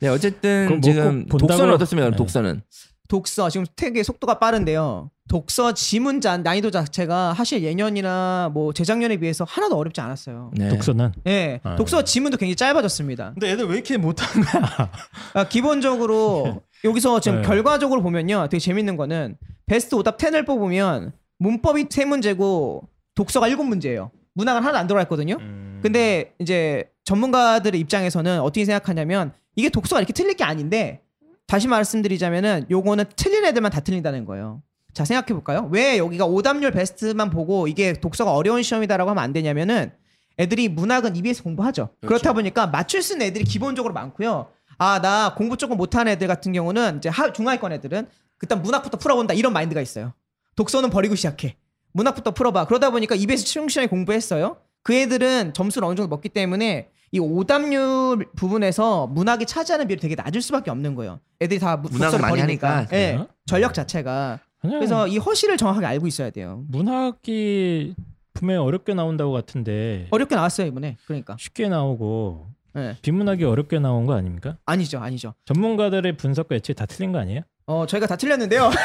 네 0.00 0.08
어쨌든 0.08 0.68
뭐 0.68 0.80
지금 0.80 1.26
독서는 1.26 1.72
어떻습니까? 1.74 2.10
네. 2.10 2.16
독서는 2.16 2.62
독서 3.08 3.48
지금 3.50 3.66
되게 3.76 4.02
속도가 4.02 4.38
빠른데요. 4.38 5.10
독서 5.28 5.74
지문자 5.74 6.36
난이도 6.38 6.70
자체가 6.70 7.34
사실 7.34 7.62
예년이나 7.62 8.50
뭐 8.52 8.72
재작년에 8.72 9.16
비해서 9.16 9.44
하나도 9.44 9.76
어렵지 9.76 10.00
않았어요. 10.00 10.52
네. 10.54 10.68
독서는. 10.68 11.12
예, 11.26 11.60
아. 11.64 11.76
독서 11.76 12.02
지문도 12.02 12.36
굉장히 12.36 12.54
짧아졌습니다. 12.54 13.32
근데 13.32 13.50
애들 13.50 13.66
왜 13.66 13.74
이렇게 13.74 13.96
못하는 13.96 14.46
거야? 14.46 14.90
아, 15.34 15.48
기본적으로 15.48 16.62
여기서 16.84 17.20
지금 17.20 17.42
네. 17.42 17.46
결과적으로 17.46 18.02
보면요, 18.02 18.48
되게 18.50 18.60
재밌는 18.60 18.96
거는 18.96 19.36
베스트 19.66 19.94
오답 19.96 20.18
10을 20.18 20.46
뽑으면 20.46 21.12
문법이 21.38 21.86
세 21.90 22.04
문제고 22.04 22.88
독서가 23.14 23.48
일곱 23.48 23.64
문제예요. 23.64 24.10
문학은 24.34 24.62
하나도 24.62 24.78
안 24.78 24.86
들어가 24.86 25.02
있거든요. 25.02 25.36
음. 25.40 25.80
근데 25.82 26.34
이제 26.38 26.84
전문가들의 27.04 27.80
입장에서는 27.80 28.40
어떻게 28.40 28.64
생각하냐면 28.64 29.32
이게 29.56 29.70
독서가 29.70 30.00
이렇게 30.00 30.12
틀릴 30.12 30.36
게 30.36 30.44
아닌데 30.44 31.00
다시 31.46 31.68
말씀드리자면은 31.68 32.66
요거는 32.70 33.04
틀린 33.16 33.44
애들만 33.44 33.70
다 33.70 33.80
틀린다는 33.80 34.24
거예요. 34.24 34.62
자 34.92 35.04
생각해 35.04 35.28
볼까요? 35.28 35.68
왜 35.70 35.98
여기가 35.98 36.26
오답률 36.26 36.72
베스트만 36.72 37.30
보고 37.30 37.68
이게 37.68 37.92
독서가 37.92 38.32
어려운 38.32 38.62
시험이다라고 38.62 39.10
하면 39.10 39.22
안 39.22 39.32
되냐면은 39.32 39.92
애들이 40.38 40.68
문학은 40.68 41.16
EBS 41.16 41.42
공부하죠. 41.42 41.90
그렇다 42.00 42.32
보니까 42.32 42.66
맞출 42.66 43.02
수 43.02 43.14
있는 43.14 43.26
애들이 43.26 43.44
기본적으로 43.44 43.94
많고요. 43.94 44.48
아 44.78 45.00
나 45.00 45.34
공부 45.34 45.56
조금 45.56 45.76
못하는 45.76 46.12
애들 46.12 46.26
같은 46.28 46.52
경우는 46.52 46.98
이제 46.98 47.08
하, 47.08 47.32
중하위권 47.32 47.72
애들은 47.72 48.08
일단 48.42 48.62
문학부터 48.62 48.98
풀어본다 48.98 49.34
이런 49.34 49.52
마인드가 49.52 49.80
있어요. 49.80 50.12
독서는 50.56 50.90
버리고 50.90 51.14
시작해. 51.14 51.56
문학부터 51.92 52.32
풀어봐. 52.32 52.66
그러다 52.66 52.90
보니까 52.90 53.14
EBS 53.14 53.44
충실하게 53.44 53.88
공부했어요. 53.88 54.58
그 54.82 54.94
애들은 54.94 55.54
점수를 55.54 55.86
어느 55.88 55.96
정도 55.96 56.08
먹기 56.08 56.28
때문에 56.28 56.90
이 57.12 57.18
오답률 57.18 58.26
부분에서 58.36 59.06
문학이 59.06 59.46
차지하는 59.46 59.86
비율이 59.86 60.00
되게 60.00 60.14
낮을 60.14 60.40
수밖에 60.42 60.70
없는 60.70 60.94
거예요. 60.94 61.20
애들이 61.40 61.58
다 61.60 61.76
무- 61.76 61.88
문학을 61.90 62.18
많이 62.20 62.40
버리니까. 62.40 62.76
하니까. 62.78 62.96
예, 62.96 63.12
그래요? 63.12 63.28
전력 63.46 63.74
자체가. 63.74 64.40
그래서 64.62 65.06
이 65.06 65.18
허실을 65.18 65.56
정확하게 65.56 65.86
알고 65.86 66.06
있어야 66.08 66.30
돼요. 66.30 66.64
문학이 66.68 67.94
분명히 68.34 68.60
어렵게 68.60 68.94
나온다고 68.94 69.32
같은데 69.32 70.08
어렵게 70.10 70.34
나왔어요 70.34 70.66
이번에. 70.66 70.96
그러니까. 71.06 71.36
쉽게 71.38 71.68
나오고 71.68 72.46
예. 72.76 72.96
비문학이 73.00 73.44
어렵게 73.44 73.78
나온 73.78 74.04
거 74.06 74.14
아닙니까? 74.14 74.58
아니죠, 74.66 74.98
아니죠. 74.98 75.34
전문가들의 75.46 76.16
분석과 76.16 76.56
예측 76.56 76.74
다 76.74 76.84
틀린 76.86 77.12
거 77.12 77.18
아니에요? 77.18 77.42
어 77.66 77.84
저희가 77.86 78.06
다 78.06 78.16
틀렸는데요. 78.16 78.70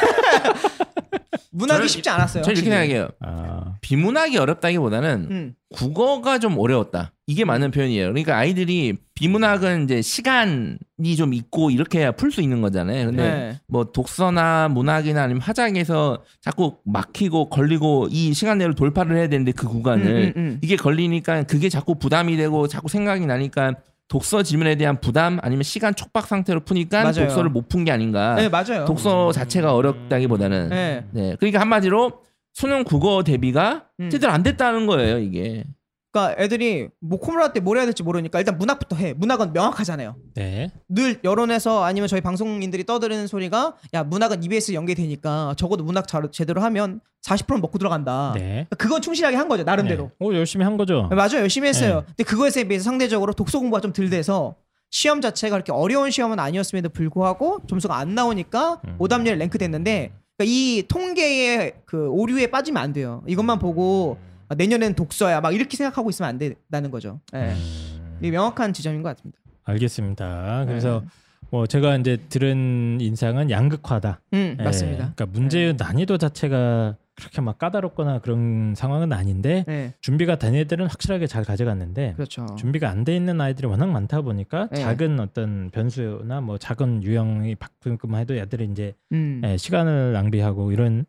문학이 1.54 1.86
쉽지 1.86 2.08
않았어요. 2.08 2.42
저는 2.42 2.56
이렇게. 2.56 2.70
생각해요. 2.70 3.08
아, 3.20 3.74
비문학이 3.82 4.38
어렵다기보다는 4.38 5.28
음. 5.30 5.54
국어가 5.74 6.38
좀 6.38 6.58
어려웠다. 6.58 7.12
이게 7.26 7.44
맞는 7.44 7.70
표현이에요. 7.70 8.08
그러니까 8.08 8.36
아이들이 8.38 8.94
비문학은 9.14 9.84
이제 9.84 10.00
시간이 10.00 11.16
좀 11.16 11.34
있고 11.34 11.70
이렇게 11.70 12.00
해야 12.00 12.12
풀 12.12 12.32
수 12.32 12.40
있는 12.40 12.62
거잖아요. 12.62 13.06
근데 13.06 13.22
네. 13.22 13.60
뭐 13.68 13.84
독서나 13.84 14.68
문학이나 14.68 15.22
아니면 15.22 15.42
화작에서 15.42 16.22
자꾸 16.40 16.78
막히고 16.84 17.50
걸리고 17.50 18.08
이 18.10 18.32
시간 18.32 18.58
내로 18.58 18.74
돌파를 18.74 19.16
해야 19.16 19.28
되는데 19.28 19.52
그 19.52 19.68
구간을 19.68 20.06
음, 20.06 20.32
음, 20.36 20.42
음. 20.42 20.58
이게 20.62 20.76
걸리니까 20.76 21.42
그게 21.44 21.68
자꾸 21.68 21.96
부담이 21.96 22.36
되고 22.38 22.66
자꾸 22.66 22.88
생각이 22.88 23.26
나니까 23.26 23.74
독서 24.12 24.42
질문에 24.42 24.74
대한 24.74 25.00
부담 25.00 25.38
아니면 25.40 25.62
시간 25.62 25.94
촉박 25.94 26.26
상태로 26.26 26.60
푸니까 26.60 26.98
맞아요. 27.02 27.14
독서를 27.14 27.48
못 27.48 27.66
푼 27.70 27.86
게 27.86 27.90
아닌가. 27.92 28.34
네 28.34 28.50
맞아요. 28.50 28.84
독서 28.84 29.32
자체가 29.32 29.74
어렵다기보다는 29.74 30.68
네. 30.68 31.06
네. 31.12 31.34
그러니까 31.40 31.60
한마디로 31.62 32.20
수능 32.52 32.84
국어 32.84 33.22
대비가 33.22 33.86
음. 34.00 34.10
제대로 34.10 34.30
안 34.32 34.42
됐다는 34.42 34.86
거예요, 34.86 35.18
이게. 35.18 35.64
그러니까 36.12 36.40
애들이 36.42 36.88
뭐할때뭘 37.00 37.78
해야 37.78 37.86
될지 37.86 38.02
모르니까 38.02 38.38
일단 38.38 38.58
문학부터 38.58 38.96
해. 38.96 39.14
문학은 39.14 39.54
명확하잖아요. 39.54 40.14
네. 40.34 40.70
늘 40.88 41.18
여론에서 41.24 41.84
아니면 41.84 42.06
저희 42.06 42.20
방송인들이 42.20 42.84
떠드는 42.84 43.26
소리가 43.26 43.76
야 43.94 44.04
문학은 44.04 44.44
EBS 44.44 44.74
연계되니까 44.74 45.54
적어도 45.56 45.84
문학 45.84 46.06
잘, 46.06 46.30
제대로 46.30 46.60
하면 46.60 47.00
40%는 47.26 47.62
먹고 47.62 47.78
들어간다. 47.78 48.34
네. 48.36 48.66
그건 48.76 49.00
충실하게 49.00 49.36
한 49.36 49.48
거죠 49.48 49.62
나름대로. 49.64 50.04
네. 50.04 50.10
오 50.20 50.34
열심히 50.34 50.64
한 50.64 50.76
거죠. 50.76 51.08
맞아요 51.10 51.38
열심히 51.38 51.68
했어요. 51.68 52.00
네. 52.00 52.06
근데 52.08 52.24
그것에 52.24 52.64
비해서 52.64 52.84
상대적으로 52.84 53.32
독서 53.32 53.58
공부가 53.58 53.80
좀 53.80 53.92
덜 53.94 54.10
돼서 54.10 54.56
시험 54.90 55.22
자체가 55.22 55.56
그렇게 55.56 55.72
어려운 55.72 56.10
시험은 56.10 56.38
아니었음에도 56.38 56.90
불구하고 56.90 57.60
점수가 57.66 57.96
안 57.96 58.14
나오니까 58.14 58.80
음. 58.86 58.96
오답률 58.98 59.38
랭크 59.38 59.56
됐는데 59.56 60.12
그러니까 60.36 60.44
이 60.44 60.84
통계의 60.88 61.72
그 61.86 62.08
오류에 62.10 62.48
빠지면 62.48 62.82
안 62.82 62.92
돼요. 62.92 63.22
이것만 63.26 63.58
보고 63.58 64.18
아, 64.20 64.31
내년엔 64.54 64.94
독서야 64.94 65.40
막 65.40 65.54
이렇게 65.54 65.76
생각하고 65.76 66.10
있으면 66.10 66.28
안 66.28 66.38
된다는 66.38 66.90
거죠. 66.90 67.20
예. 67.34 67.38
음. 67.52 68.18
이게 68.20 68.30
명확한 68.32 68.72
지점인 68.72 69.02
것 69.02 69.14
같습니다. 69.16 69.38
알겠습니다. 69.64 70.64
그래서 70.66 71.00
네. 71.02 71.08
뭐 71.50 71.66
제가 71.66 71.96
이제 71.96 72.16
들은 72.28 72.98
인상은 73.00 73.50
양극화다. 73.50 74.20
음 74.32 74.56
예, 74.58 74.62
맞습니다. 74.62 75.12
그러니까 75.14 75.26
문제의 75.26 75.74
난이도 75.78 76.18
자체가 76.18 76.96
그렇게 77.14 77.40
막 77.42 77.58
까다롭거나 77.58 78.20
그런 78.20 78.72
상황은 78.74 79.12
아닌데 79.12 79.64
네 79.68 79.92
준비가 80.00 80.36
된 80.36 80.54
애들은 80.54 80.86
확실하게 80.86 81.26
잘 81.26 81.44
가져갔는데 81.44 82.14
그렇죠. 82.14 82.46
준비가 82.58 82.88
안 82.88 83.04
돼 83.04 83.14
있는 83.14 83.38
아이들이 83.40 83.66
워낙 83.68 83.86
많다 83.90 84.22
보니까 84.22 84.68
네. 84.72 84.80
작은 84.80 85.20
어떤 85.20 85.68
변수나 85.70 86.40
뭐 86.40 86.56
작은 86.56 87.02
유형이 87.02 87.56
바꾸기만 87.56 88.20
해도 88.22 88.34
애들이 88.34 88.64
이제 88.70 88.94
음. 89.12 89.42
예, 89.44 89.56
시간을 89.58 90.12
낭비하고 90.14 90.72
이런 90.72 91.04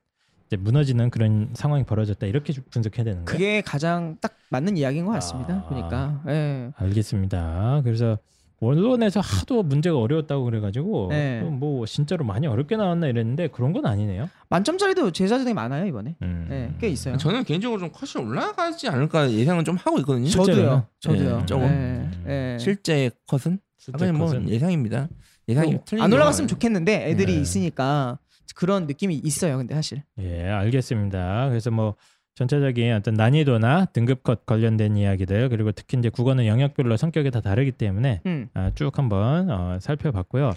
이제 0.48 0.58
무너지는 0.58 1.10
그런 1.10 1.50
상황이 1.54 1.84
벌어졌다 1.84 2.26
이렇게 2.26 2.54
분석해야 2.70 3.04
되는 3.04 3.26
거예요. 3.26 3.26
그게 3.26 3.62
가장 3.62 4.18
딱 4.22 4.34
맞는 4.50 4.78
이야기인 4.78 5.06
것 5.06 5.12
같습니다. 5.14 5.64
아. 5.66 5.70
보니까. 5.70 6.24
예. 6.28 6.72
알겠습니다. 6.76 7.82
그래서 7.84 8.18
언론에서 8.60 9.20
하도 9.20 9.62
문제가 9.62 9.98
어려웠다고 9.98 10.46
그래가지고 10.46 11.08
네. 11.10 11.42
뭐 11.42 11.86
진짜로 11.86 12.24
많이 12.24 12.48
어렵게 12.48 12.78
나왔나 12.78 13.08
이랬는데 13.08 13.50
그런 13.50 13.74
건 13.74 13.86
아니네요. 13.86 14.30
만점짜리도 14.50 15.12
제자들이 15.12 15.54
많아요 15.54 15.86
이번에. 15.86 16.16
음. 16.22 16.48
네, 16.50 16.74
꽤 16.80 16.88
있어요. 16.88 17.18
저는 17.18 17.44
개인적으로 17.44 17.80
좀 17.80 17.92
컷이 17.92 18.26
올라가지 18.26 18.88
않을까 18.88 19.30
예상은 19.32 19.66
좀 19.66 19.76
하고 19.76 20.00
있거든요. 20.00 20.30
저도요. 20.30 20.88
저도요. 21.00 21.40
예, 21.42 21.46
조금 21.46 22.14
예, 22.28 22.54
예. 22.54 22.58
실제 22.58 23.12
컷은 23.28 23.60
실제 23.78 23.98
그냥 23.98 24.18
뭐 24.18 24.28
컷은 24.28 24.50
예상입니다. 24.50 25.10
예상이 25.50 25.74
뭐, 25.74 25.82
틀린 25.86 26.04
안 26.04 26.14
올라갔으면 26.14 26.48
좋겠는데 26.48 27.10
애들이 27.10 27.36
네. 27.36 27.42
있으니까 27.42 28.18
그런 28.56 28.86
느낌이 28.88 29.16
있어요. 29.24 29.58
근데 29.58 29.76
사실. 29.76 30.04
예, 30.20 30.44
알겠습니다. 30.48 31.50
그래서 31.50 31.72
뭐 31.72 31.96
전체적인 32.36 32.94
어떤 32.94 33.14
난이도나 33.14 33.86
등급 33.86 34.24
컷 34.24 34.46
관련된 34.46 34.98
이야기들 34.98 35.50
그리고 35.50 35.72
특히 35.72 35.98
이제 36.00 36.10
국어는 36.10 36.48
영역별로 36.48 36.98
성격이 36.98 37.32
다 37.32 37.42
다르기 37.42 37.72
때문에 37.72 38.22
음. 38.26 38.50
아, 38.54 38.72
쭉 38.74 38.98
한번 38.98 39.50
어, 39.52 39.78
살펴봤고요. 39.80 40.54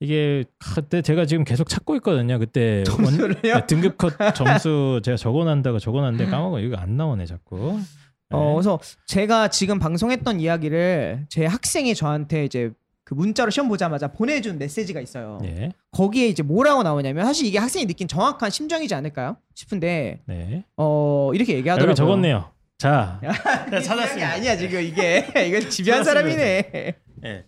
이게 0.00 0.44
그때 0.74 1.00
제가 1.00 1.24
지금 1.24 1.44
계속 1.44 1.70
찾고 1.70 1.96
있거든요. 1.96 2.38
그때 2.38 2.84
점수를요? 2.84 3.40
네, 3.54 3.66
등급 3.66 3.96
컷 3.96 4.12
점수 4.34 5.00
제가 5.02 5.16
적어놨다가 5.16 5.78
적어놨는데 5.78 6.30
까먹어 6.30 6.60
이거 6.60 6.76
안 6.76 6.96
나오네 6.96 7.24
자꾸. 7.24 7.78
네. 8.28 8.36
어, 8.36 8.54
그래서 8.54 8.78
제가 9.06 9.48
지금 9.48 9.78
방송했던 9.78 10.40
이야기를 10.40 11.26
제 11.30 11.46
학생이 11.46 11.94
저한테 11.94 12.44
이제 12.44 12.72
그 13.06 13.14
문자로 13.14 13.52
시험 13.52 13.68
보자마자 13.68 14.08
보내준 14.08 14.58
메시지가 14.58 15.00
있어요. 15.00 15.38
네, 15.40 15.70
거기에 15.92 16.26
이제 16.26 16.42
뭐라고 16.42 16.82
나오냐면 16.82 17.24
사실 17.24 17.46
이게 17.46 17.56
학생이 17.56 17.86
느낀 17.86 18.08
정확한 18.08 18.50
심정이지 18.50 18.96
않을까요? 18.96 19.36
싶은데 19.54 20.22
네. 20.26 20.64
어 20.76 21.30
이렇게 21.32 21.54
얘기하더라고요. 21.54 21.90
여기 21.90 21.96
적었네요. 21.96 22.50
자, 22.78 23.20
야, 23.24 23.80
찾았습니다. 23.80 24.28
아니야 24.32 24.56
지금 24.56 24.80
이게 24.82 25.24
이거 25.46 25.60
지배한 25.68 26.02
사람이네. 26.02 26.94
예, 27.24 27.44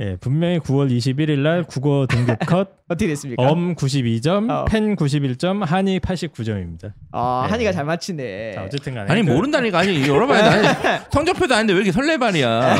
예, 0.00 0.16
분명히 0.16 0.58
9월 0.60 0.90
21일 0.90 1.40
날 1.40 1.62
국어 1.62 2.06
등급 2.08 2.38
컷, 2.46 2.70
어떻게 2.88 3.06
됐습니까? 3.08 3.42
엄 3.42 3.74
92점, 3.74 4.48
어. 4.50 4.64
펜 4.64 4.96
91점, 4.96 5.62
한이 5.62 5.98
89점입니다. 6.00 6.94
아 7.12 7.42
네. 7.44 7.50
한이가 7.50 7.72
잘 7.72 7.84
맞히네. 7.84 8.52
자, 8.54 8.64
어쨌든 8.64 8.94
간에 8.94 9.12
아니 9.12 9.22
그- 9.22 9.30
모른다니까 9.30 9.80
아니 9.80 10.08
여러 10.08 10.26
번 10.26 10.38
성적표도 11.12 11.54
아닌데 11.54 11.74
왜 11.74 11.80
이렇게 11.80 11.92
설레발이야. 11.92 12.76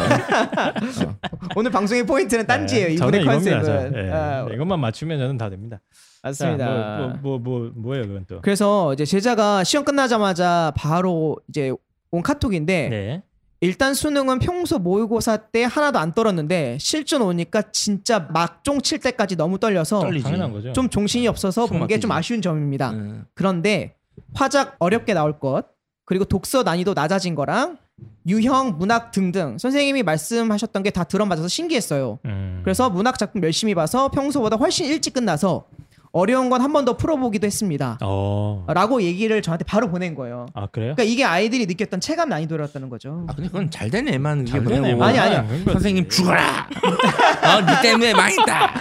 오늘 1.56 1.70
방송의 1.70 2.06
포인트는 2.06 2.46
딴지예요. 2.46 2.86
네, 2.88 2.94
이분의 2.94 3.24
컨셉은. 3.26 3.64
저. 3.64 3.98
예, 3.98 4.10
아, 4.10 4.46
이것만 4.52 4.80
맞추면 4.80 5.18
저는 5.18 5.36
다 5.36 5.50
됩니다. 5.50 5.78
맞습니다. 6.22 6.66
자, 6.66 6.96
뭐, 6.98 7.08
뭐, 7.08 7.38
뭐, 7.38 7.60
뭐, 7.60 7.72
뭐 7.74 7.96
예요, 7.96 8.06
그건 8.06 8.24
또? 8.28 8.40
그래서 8.40 8.92
이제 8.94 9.04
제자가 9.04 9.64
시험 9.64 9.84
끝나자마자 9.84 10.72
바로 10.76 11.36
이제 11.48 11.72
온 12.12 12.22
카톡인데 12.22 12.88
네. 12.88 13.22
일단 13.62 13.92
수능은 13.92 14.38
평소 14.38 14.78
모의고사 14.78 15.36
때 15.36 15.64
하나도 15.64 15.98
안 15.98 16.12
떨었는데 16.12 16.78
실전 16.80 17.20
오니까 17.22 17.62
진짜 17.72 18.20
막종 18.32 18.80
칠 18.80 18.98
때까지 18.98 19.36
너무 19.36 19.58
떨려서 19.58 20.00
떨리지. 20.00 20.24
당연한 20.24 20.52
거죠. 20.52 20.72
좀 20.72 20.88
정신이 20.88 21.28
없어서 21.28 21.66
숨본게 21.66 22.00
좀. 22.00 22.10
아쉬운 22.10 22.40
점입니다. 22.40 22.90
음. 22.92 23.26
그런데 23.34 23.94
화작 24.34 24.76
어렵게 24.78 25.12
나올 25.12 25.38
것 25.38 25.64
그리고 26.06 26.24
독서 26.24 26.62
난이도 26.62 26.94
낮아진 26.94 27.34
거랑 27.34 27.76
유형 28.26 28.78
문학 28.78 29.12
등등 29.12 29.58
선생님이 29.58 30.02
말씀하셨던 30.04 30.82
게 30.82 30.90
다 30.90 31.04
들어맞아서 31.04 31.46
신기했어요. 31.48 32.18
음. 32.24 32.60
그래서 32.64 32.88
문학 32.88 33.18
작품 33.18 33.42
열심히 33.42 33.74
봐서 33.74 34.08
평소보다 34.10 34.56
훨씬 34.56 34.86
일찍 34.86 35.12
끝나서 35.12 35.66
어려운 36.12 36.50
건 36.50 36.60
한 36.60 36.72
번 36.72 36.84
더 36.84 36.96
풀어보기도 36.96 37.46
했습니다. 37.46 37.98
어. 38.02 38.64
라고 38.68 39.02
얘기를 39.02 39.40
저한테 39.42 39.64
바로 39.64 39.88
보낸 39.90 40.14
거예요. 40.14 40.46
아, 40.54 40.66
그래요? 40.66 40.94
그러니까 40.94 41.02
이게 41.04 41.24
아이들이 41.24 41.66
느꼈던 41.66 42.00
체감 42.00 42.28
난이도였다는 42.30 42.88
거죠. 42.88 43.24
아 43.28 43.34
근데 43.34 43.48
그건 43.48 43.70
잘 43.70 43.90
된 43.90 44.08
애만 44.08 44.46
잘 44.46 44.62
보내고 44.62 44.82
되네. 44.84 45.02
아니, 45.02 45.64
거지. 45.64 45.72
선생님 45.72 46.08
죽어라. 46.08 46.68
어 46.82 47.60
네 47.66 47.82
때문에 47.82 48.12
망했다. 48.14 48.74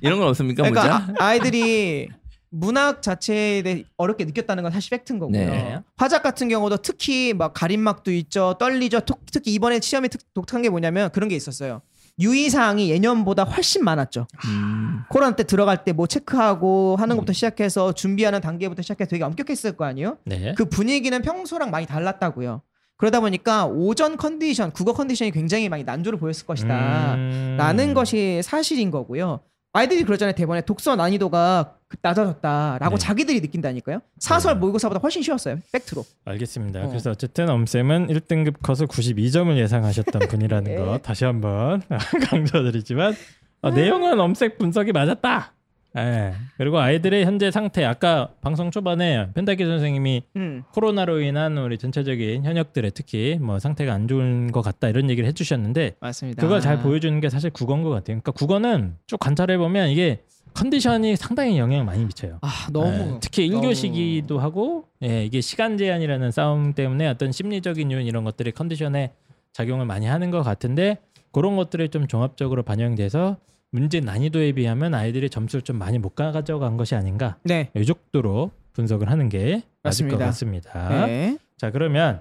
이런 0.00 0.18
건 0.18 0.28
없습니까 0.28 0.62
그러니까? 0.68 1.06
아, 1.18 1.34
이들이 1.34 2.08
문학 2.50 3.02
자체에 3.02 3.62
대해 3.62 3.84
어렵게 3.96 4.24
느꼈다는 4.26 4.62
건 4.62 4.70
사실 4.72 4.90
팩트인 4.90 5.18
거고요. 5.18 5.36
네. 5.38 5.80
화작 5.96 6.22
같은 6.22 6.48
경우도 6.48 6.76
특히 6.78 7.32
막 7.34 7.52
가림막도 7.54 8.12
있죠, 8.12 8.54
떨리죠. 8.60 9.00
특, 9.00 9.18
특히 9.32 9.52
이번에 9.54 9.80
시험이 9.80 10.08
특, 10.08 10.20
독특한 10.34 10.62
게 10.62 10.68
뭐냐면 10.68 11.10
그런 11.10 11.28
게 11.28 11.34
있었어요. 11.36 11.80
유의 12.20 12.50
사항이 12.50 12.90
예년보다 12.90 13.44
훨씬 13.44 13.82
많았죠. 13.84 14.26
음. 14.46 15.02
코로나 15.10 15.34
때 15.34 15.42
들어갈 15.44 15.82
때 15.84 15.92
뭐 15.92 16.06
체크하고 16.06 16.96
하는 16.98 17.16
것부터 17.16 17.32
시작해서 17.32 17.92
준비하는 17.92 18.40
단계부터 18.40 18.82
시작해서 18.82 19.08
되게 19.10 19.24
엄격했을 19.24 19.76
거 19.76 19.84
아니에요? 19.84 20.18
네. 20.24 20.54
그 20.56 20.64
분위기는 20.64 21.20
평소랑 21.22 21.70
많이 21.70 21.86
달랐다고요. 21.86 22.62
그러다 22.96 23.20
보니까 23.20 23.66
오전 23.66 24.16
컨디션, 24.16 24.70
국어 24.70 24.92
컨디션이 24.92 25.30
굉장히 25.32 25.68
많이 25.68 25.82
난조를 25.84 26.18
보였을 26.18 26.46
것이다. 26.46 27.14
음. 27.14 27.56
라는 27.58 27.92
것이 27.94 28.40
사실인 28.42 28.90
거고요. 28.90 29.40
아이들이 29.72 30.04
그러잖아요. 30.04 30.34
대본에 30.36 30.60
독서 30.60 30.94
난이도가 30.94 31.74
그 31.83 31.83
낮아졌다라고 32.04 32.96
네. 32.96 32.98
자기들이 32.98 33.40
느낀다니까요. 33.40 34.00
사설 34.18 34.56
모의고사보다 34.56 35.00
훨씬 35.00 35.22
쉬웠어요. 35.22 35.58
팩트로. 35.72 36.04
알겠습니다. 36.26 36.84
어. 36.84 36.88
그래서 36.88 37.10
어쨌든 37.10 37.48
엄쌤은 37.48 38.08
1등급 38.08 38.56
컷을 38.62 38.86
92점을 38.86 39.56
예상하셨던 39.56 40.28
분이라는 40.28 40.70
네. 40.70 40.76
거 40.76 40.98
다시 40.98 41.24
한번 41.24 41.82
강조드리지만 42.28 43.14
어, 43.62 43.70
내용은 43.70 44.20
엄색 44.20 44.58
분석이 44.58 44.92
맞았다. 44.92 45.54
예. 45.96 46.34
그리고 46.58 46.80
아이들의 46.80 47.24
현재 47.24 47.52
상태 47.52 47.84
아까 47.84 48.30
방송 48.40 48.72
초반에 48.72 49.28
펜타키 49.32 49.64
선생님이 49.64 50.24
음. 50.36 50.64
코로나로 50.72 51.20
인한 51.20 51.56
우리 51.56 51.78
전체적인 51.78 52.44
현역들의 52.44 52.90
특히 52.94 53.38
뭐 53.40 53.60
상태가 53.60 53.92
안 53.94 54.08
좋은 54.08 54.50
것 54.50 54.60
같다 54.60 54.88
이런 54.88 55.08
얘기를 55.08 55.28
해주셨는데 55.28 55.96
맞습니다. 56.00 56.42
그걸 56.42 56.60
잘 56.60 56.80
보여주는 56.80 57.18
게 57.20 57.30
사실 57.30 57.50
국어인 57.50 57.82
것 57.84 57.90
같아요. 57.90 58.20
그러니까 58.20 58.32
국어는 58.32 58.96
쭉 59.06 59.18
관찰해 59.20 59.56
보면 59.56 59.88
이게 59.88 60.24
컨디션이 60.54 61.16
상당히 61.16 61.58
영향을 61.58 61.84
많이 61.84 62.04
미쳐요. 62.04 62.38
아 62.40 62.68
너무 62.72 63.14
예, 63.14 63.18
특히 63.20 63.48
1교시기도 63.50 64.38
하고 64.38 64.84
예, 65.02 65.24
이게 65.24 65.40
시간 65.40 65.76
제한이라는 65.76 66.30
싸움 66.30 66.72
때문에 66.72 67.08
어떤 67.08 67.32
심리적인 67.32 67.90
요인 67.92 68.06
이런 68.06 68.24
것들이 68.24 68.52
컨디션에 68.52 69.12
작용을 69.52 69.84
많이 69.84 70.06
하는 70.06 70.30
것 70.30 70.42
같은데 70.42 70.98
그런 71.32 71.56
것들이 71.56 71.88
좀 71.88 72.06
종합적으로 72.06 72.62
반영돼서 72.62 73.36
문제 73.70 73.98
난이도에 73.98 74.52
비하면 74.52 74.94
아이들이 74.94 75.28
점수를 75.28 75.62
좀 75.62 75.76
많이 75.78 75.98
못 75.98 76.14
가져간 76.14 76.76
것이 76.76 76.94
아닌가 76.94 77.36
네. 77.42 77.70
이 77.74 77.84
정도로 77.84 78.52
분석을 78.72 79.10
하는 79.10 79.28
게 79.28 79.62
맞을 79.82 80.08
것 80.08 80.18
맞습니다. 80.18 80.72
같습니다. 80.72 81.06
네. 81.06 81.38
자 81.56 81.70
그러면 81.72 82.20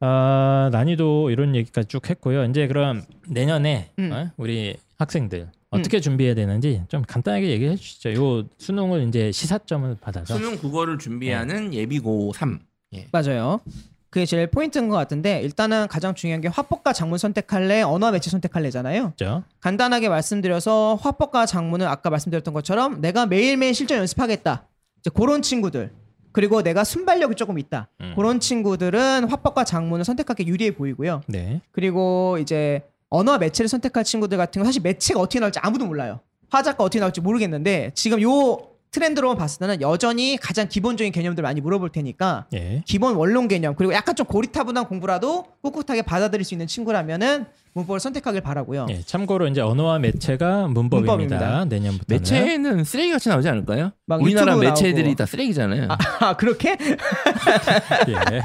어, 0.00 0.68
난이도 0.70 1.30
이런 1.30 1.56
얘기까지 1.56 1.88
쭉 1.88 2.08
했고요. 2.08 2.44
이제 2.44 2.68
그럼 2.68 3.02
내년에 3.28 3.90
음. 3.98 4.12
어? 4.12 4.30
우리 4.36 4.76
학생들 4.98 5.48
어떻게 5.78 6.00
준비해야 6.00 6.34
되는지 6.34 6.82
좀 6.88 7.02
간단하게 7.02 7.48
얘기해 7.48 7.76
주시죠. 7.76 8.14
요 8.14 8.44
수능을 8.58 9.08
이제 9.08 9.32
시사점을 9.32 9.96
받아서 10.00 10.34
수능 10.34 10.56
국어를 10.56 10.98
준비하는 10.98 11.74
예비고 11.74 12.32
3. 12.34 12.60
예. 12.94 13.08
맞아요. 13.12 13.60
그게 14.10 14.26
제일 14.26 14.46
포인트인 14.46 14.88
것 14.88 14.94
같은데 14.94 15.40
일단은 15.40 15.88
가장 15.88 16.14
중요한 16.14 16.40
게 16.40 16.46
화법과 16.46 16.92
작문 16.92 17.18
선택할래, 17.18 17.82
언어 17.82 18.12
매체 18.12 18.30
선택할래잖아요. 18.30 19.14
있죠. 19.14 19.42
간단하게 19.60 20.08
말씀드려서 20.08 21.00
화법과 21.02 21.46
작문은 21.46 21.84
아까 21.88 22.10
말씀드렸던 22.10 22.54
것처럼 22.54 23.00
내가 23.00 23.26
매일매일 23.26 23.74
실전 23.74 23.98
연습하겠다. 23.98 24.68
이제 25.00 25.10
그런 25.12 25.42
친구들 25.42 25.90
그리고 26.30 26.62
내가 26.62 26.84
순발력이 26.84 27.34
조금 27.34 27.58
있다. 27.58 27.88
음. 28.00 28.12
그런 28.14 28.38
친구들은 28.38 29.28
화법과 29.28 29.64
작문을 29.64 30.04
선택하기 30.04 30.46
유리해 30.46 30.72
보이고요. 30.72 31.22
네. 31.26 31.60
그리고 31.72 32.38
이제 32.40 32.82
언어와 33.14 33.38
매체를 33.38 33.68
선택할 33.68 34.04
친구들 34.04 34.36
같은 34.38 34.60
건 34.60 34.66
사실 34.66 34.82
매체가 34.82 35.20
어떻게 35.20 35.38
나올지 35.38 35.58
아무도 35.60 35.86
몰라요. 35.86 36.20
화자가 36.50 36.82
어떻게 36.82 36.98
나올지 37.00 37.20
모르겠는데 37.20 37.92
지금 37.94 38.20
요 38.22 38.58
트렌드로 38.90 39.34
봤을 39.34 39.58
때는 39.58 39.80
여전히 39.80 40.36
가장 40.36 40.68
기본적인 40.68 41.12
개념들 41.12 41.42
많이 41.42 41.60
물어볼 41.60 41.90
테니까 41.90 42.46
예. 42.54 42.82
기본 42.86 43.16
원론 43.16 43.48
개념 43.48 43.74
그리고 43.74 43.92
약간 43.92 44.14
좀 44.14 44.24
고리타분한 44.26 44.86
공부라도 44.86 45.46
꿋꿋하게 45.62 46.02
받아들일 46.02 46.44
수 46.44 46.54
있는 46.54 46.68
친구라면은 46.68 47.46
문법을 47.72 47.98
선택하길 47.98 48.40
바라고요. 48.40 48.86
예, 48.90 49.00
참고로 49.02 49.48
이제 49.48 49.60
언어와 49.60 49.98
매체가 49.98 50.68
문법입니다. 50.68 51.12
문법입니다. 51.16 51.64
내년부터 51.64 52.14
매체는 52.14 52.84
쓰레기 52.84 53.10
같이 53.10 53.28
나오지 53.28 53.48
않을까요? 53.48 53.90
막 54.06 54.22
우리나라 54.22 54.56
매체들이 54.56 55.02
나오고. 55.02 55.16
다 55.16 55.26
쓰레기잖아요. 55.26 55.88
아 56.20 56.36
그렇게? 56.36 56.76
예. 58.08 58.42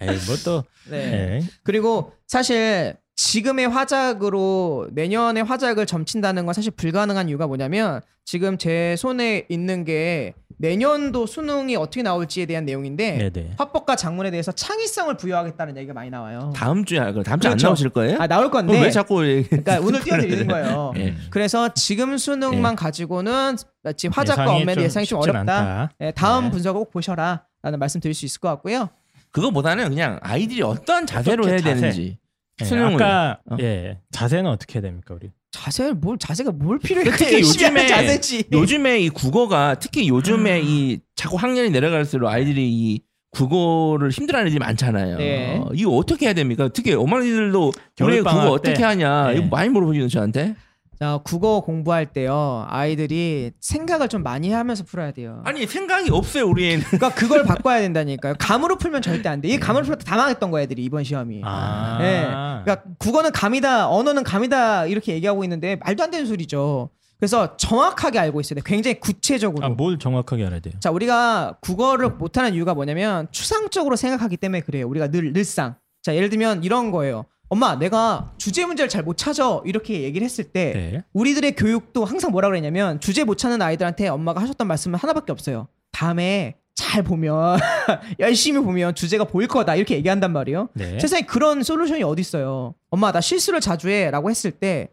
에이 0.00 0.16
뭐또 0.28 0.62
네. 0.90 0.96
예. 0.96 1.42
그리고 1.64 2.12
사실 2.28 2.94
지금의 3.22 3.68
화작으로 3.68 4.90
내년의 4.92 5.42
화작을 5.42 5.86
점친다는 5.86 6.46
건 6.46 6.54
사실 6.54 6.70
불가능한 6.70 7.28
이유가 7.28 7.48
뭐냐면 7.48 8.00
지금 8.24 8.56
제 8.58 8.94
손에 8.96 9.44
있는 9.48 9.84
게 9.84 10.34
내년도 10.58 11.26
수능이 11.26 11.74
어떻게 11.74 12.02
나올지에 12.02 12.46
대한 12.46 12.64
내용인데 12.64 13.30
네네. 13.32 13.54
화법과 13.58 13.96
작문에 13.96 14.30
대해서 14.30 14.52
창의성을 14.52 15.16
부여하겠다는 15.16 15.76
얘기가 15.78 15.94
많이 15.94 16.10
나와요. 16.10 16.52
다음 16.54 16.84
주에 16.84 17.00
할 17.00 17.12
거예요. 17.12 17.24
다음 17.24 17.40
주에 17.40 17.48
그렇죠. 17.50 17.66
안 17.66 17.70
나오실 17.70 17.88
거예요? 17.90 18.18
아 18.20 18.28
나올 18.28 18.52
건데 18.52 18.70
그럼 18.72 18.84
왜 18.84 18.90
자꾸 18.92 19.16
그러니까 19.16 19.80
오늘 19.80 20.00
띄워드리는 20.00 20.46
거예요. 20.46 20.92
예. 20.98 21.14
그래서 21.30 21.74
지금 21.74 22.16
수능만 22.18 22.76
가지고는 22.76 23.56
마치 23.82 24.06
화작과 24.06 24.46
좀 24.46 24.80
예상이 24.80 25.06
좀 25.06 25.18
어렵다. 25.20 25.90
예, 26.02 26.12
다음 26.12 26.44
네. 26.44 26.50
분석을 26.52 26.78
꼭 26.82 26.92
보셔라라는 26.92 27.80
말씀 27.80 28.00
드릴 28.00 28.14
수 28.14 28.24
있을 28.26 28.40
것 28.40 28.48
같고요. 28.48 28.90
그거보다는 29.32 29.88
그냥 29.88 30.20
아이들이 30.22 30.62
어떤 30.62 31.04
자세로 31.04 31.48
해야 31.48 31.58
자세? 31.58 31.74
되는지 31.74 32.02
예, 32.02 32.27
수능을 32.64 32.94
아까 32.94 33.38
어. 33.50 33.56
예 33.60 33.98
자세는 34.10 34.50
어떻게 34.50 34.74
해야 34.78 34.82
됩니까 34.82 35.14
우리? 35.14 35.30
자세 35.50 35.92
뭘 35.92 36.18
자세가 36.18 36.52
뭘 36.52 36.78
필요해? 36.78 37.10
특히 37.10 37.40
요즘에 37.40 37.86
자세지. 37.86 38.44
요즘에 38.52 39.00
이 39.00 39.08
국어가 39.08 39.74
특히 39.78 40.02
음. 40.10 40.16
요즘에 40.16 40.60
이 40.62 41.00
자꾸 41.16 41.36
학년이 41.36 41.70
내려갈수록 41.70 42.28
아이들이 42.30 42.70
이 42.70 43.00
국어를 43.30 44.10
힘들어하는 44.10 44.48
애들이 44.48 44.58
많잖아요. 44.58 45.18
네. 45.18 45.58
어, 45.58 45.68
이거 45.74 45.90
어떻게 45.92 46.26
해야 46.26 46.32
됩니까? 46.34 46.68
특히 46.72 46.94
어머니들도 46.94 47.66
우리 47.68 47.74
겨울방학 47.96 48.42
국어 48.42 48.52
어떻게 48.54 48.74
때. 48.74 48.82
하냐 48.82 49.28
네. 49.32 49.38
이거 49.38 49.46
많이 49.48 49.68
물어보시는 49.68 50.08
저한테. 50.08 50.54
자 50.98 51.20
국어 51.22 51.60
공부할 51.60 52.06
때요 52.06 52.66
아이들이 52.68 53.52
생각을 53.60 54.08
좀 54.08 54.24
많이 54.24 54.50
하면서 54.50 54.82
풀어야 54.82 55.12
돼요. 55.12 55.42
아니 55.44 55.64
생각이 55.66 56.10
없어요 56.10 56.46
우리 56.48 56.70
애는. 56.72 56.84
그러니까 56.84 57.10
그걸 57.14 57.44
바꿔야 57.46 57.80
된다니까요. 57.80 58.34
감으로 58.38 58.78
풀면 58.78 59.02
절대 59.02 59.28
안 59.28 59.40
돼. 59.40 59.48
이 59.48 59.58
감으로 59.60 59.84
풀면 59.84 60.00
다 60.00 60.16
망했던 60.16 60.50
거야 60.50 60.64
애들이 60.64 60.82
이번 60.84 61.04
시험이. 61.04 61.42
아. 61.44 61.98
네. 62.00 62.22
그러니까 62.64 62.82
국어는 62.98 63.30
감이다, 63.30 63.88
언어는 63.88 64.24
감이다 64.24 64.86
이렇게 64.86 65.12
얘기하고 65.14 65.44
있는데 65.44 65.76
말도 65.76 66.02
안 66.02 66.10
되는 66.10 66.26
소리죠. 66.26 66.90
그래서 67.20 67.56
정확하게 67.56 68.18
알고 68.18 68.40
있어야 68.40 68.56
돼. 68.56 68.62
굉장히 68.64 68.98
구체적으로. 68.98 69.66
아, 69.66 69.68
뭘 69.70 69.98
정확하게 69.98 70.46
알아야 70.46 70.60
돼요? 70.60 70.74
자, 70.80 70.90
우리가 70.90 71.58
국어를 71.60 72.10
못하는 72.10 72.54
이유가 72.54 72.74
뭐냐면 72.74 73.26
추상적으로 73.32 73.96
생각하기 73.96 74.36
때문에 74.36 74.60
그래요. 74.60 74.88
우리가 74.88 75.08
늘 75.10 75.32
늘상. 75.32 75.74
자, 76.02 76.14
예를 76.14 76.28
들면 76.28 76.62
이런 76.62 76.90
거예요. 76.92 77.24
엄마, 77.48 77.76
내가 77.76 78.32
주제 78.36 78.66
문제를 78.66 78.88
잘 78.88 79.02
못 79.02 79.16
찾아 79.16 79.60
이렇게 79.64 80.02
얘기를 80.02 80.24
했을 80.24 80.44
때 80.44 80.72
네. 80.74 81.02
우리들의 81.14 81.56
교육도 81.56 82.04
항상 82.04 82.30
뭐라 82.30 82.48
그랬냐면 82.48 83.00
주제 83.00 83.24
못 83.24 83.36
찾는 83.38 83.62
아이들한테 83.62 84.08
엄마가 84.08 84.40
하셨던 84.42 84.66
말씀은 84.66 84.98
하나밖에 84.98 85.32
없어요. 85.32 85.68
다음에 85.92 86.56
잘 86.74 87.02
보면 87.02 87.58
열심히 88.20 88.60
보면 88.60 88.94
주제가 88.94 89.24
보일 89.24 89.48
거다 89.48 89.76
이렇게 89.76 89.94
얘기한단 89.96 90.32
말이에요. 90.32 90.68
네. 90.74 90.98
세상에 90.98 91.22
그런 91.22 91.62
솔루션이 91.62 92.02
어디 92.02 92.20
있어요? 92.20 92.74
엄마 92.90 93.12
나 93.12 93.20
실수를 93.20 93.60
자주 93.60 93.88
해라고 93.88 94.30
했을 94.30 94.50
때 94.50 94.88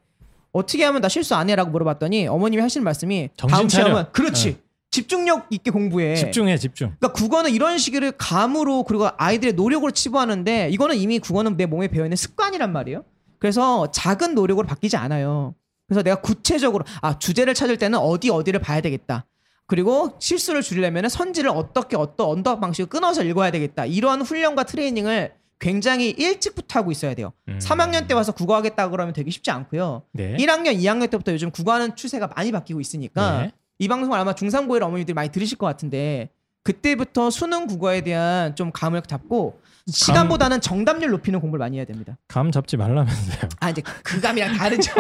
어떻게 0.54 0.86
하면 0.86 1.02
나 1.02 1.10
실수 1.10 1.36
안 1.36 1.50
해라고 1.50 1.72
물어봤더니 1.72 2.28
어머님이 2.28 2.62
하시는 2.62 2.84
말씀이 2.84 3.30
다음. 3.36 3.68
시험은 3.68 4.06
그렇지 4.14 4.54
네. 4.54 4.58
집중력 4.96 5.48
있게 5.50 5.72
공부해. 5.72 6.16
집중해 6.16 6.58
집중. 6.58 6.96
그러니까 7.00 7.12
국어는 7.12 7.52
이런 7.52 7.78
식으로 7.78 8.14
감으로 8.18 8.84
그리고 8.84 9.10
아이들의 9.18 9.54
노력으로 9.54 9.92
치부하는데 9.92 10.70
이거는 10.72 10.96
이미 10.96 11.20
국어는 11.20 11.58
내 11.58 11.66
몸에 11.66 11.90
배어 11.90 12.06
있는 12.06 12.16
습관이란 12.16 12.72
말이에요. 12.72 13.04
그래서 13.38 13.92
작은 13.92 14.36
노력으로 14.36 14.66
바뀌지 14.66 14.96
않아요. 14.96 15.54
그래서 15.88 16.02
내가 16.02 16.22
구체적으로 16.22 16.86
아 17.02 17.20
주제를 17.20 17.54
찾을 17.54 17.78
때는 17.78 18.00
어디 18.00 18.30
어디를 18.30 18.62
봐야 18.62 18.80
되겠다. 18.80 19.26
그리고 19.68 20.16
실수를 20.20 20.62
줄이려면 20.62 21.10
선지를 21.10 21.50
어떻게 21.50 21.98
어떤 21.98 22.28
언덕 22.30 22.62
방식을 22.62 22.88
끊어서 22.88 23.22
읽어야 23.24 23.52
되겠다. 23.52 23.86
이러한 23.86 24.22
훈련과 24.22 24.64
트레이닝을 24.64 25.34
굉장히 25.60 26.12
일찍부터 26.12 26.80
하고 26.80 26.92
있어야 26.92 27.14
돼요. 27.16 27.34
음. 27.50 27.60
3학년 27.60 28.08
때 28.08 28.14
와서 28.14 28.32
국어 28.32 28.56
하겠다 28.56 28.90
그러면 28.90 29.14
되게 29.14 29.30
쉽지 29.30 29.52
않고요. 29.52 30.04
네. 30.14 30.38
1학년, 30.38 30.78
2학년 30.78 31.10
때부터 31.10 31.34
요즘 31.34 31.52
국어하는 31.52 31.96
추세가 31.98 32.28
많이 32.28 32.54
바뀌고 32.54 32.80
있으니까 32.80 33.42
네. 33.42 33.52
이 33.80 33.88
방송을 33.88 34.18
아마 34.18 34.34
중3 34.34 34.68
고일 34.68 34.84
어머니들이 34.84 35.14
많이 35.14 35.30
들으실 35.30 35.58
것 35.58 35.66
같은데 35.66 36.30
그때부터 36.64 37.30
수능 37.30 37.68
국어에 37.68 38.02
대한 38.02 38.56
좀 38.56 38.72
감을 38.72 39.02
잡고 39.04 39.60
시간보다는 39.88 40.62
정답률 40.62 41.12
높이는 41.12 41.40
공부를 41.40 41.60
많이 41.60 41.78
해야 41.78 41.86
됩니다. 41.86 42.18
감 42.28 42.50
잡지 42.50 42.76
말라면서요. 42.76 43.50
아 43.60 43.70
이제 43.70 43.84
그 44.04 44.20
감이랑 44.20 44.58
다르죠. 44.58 44.92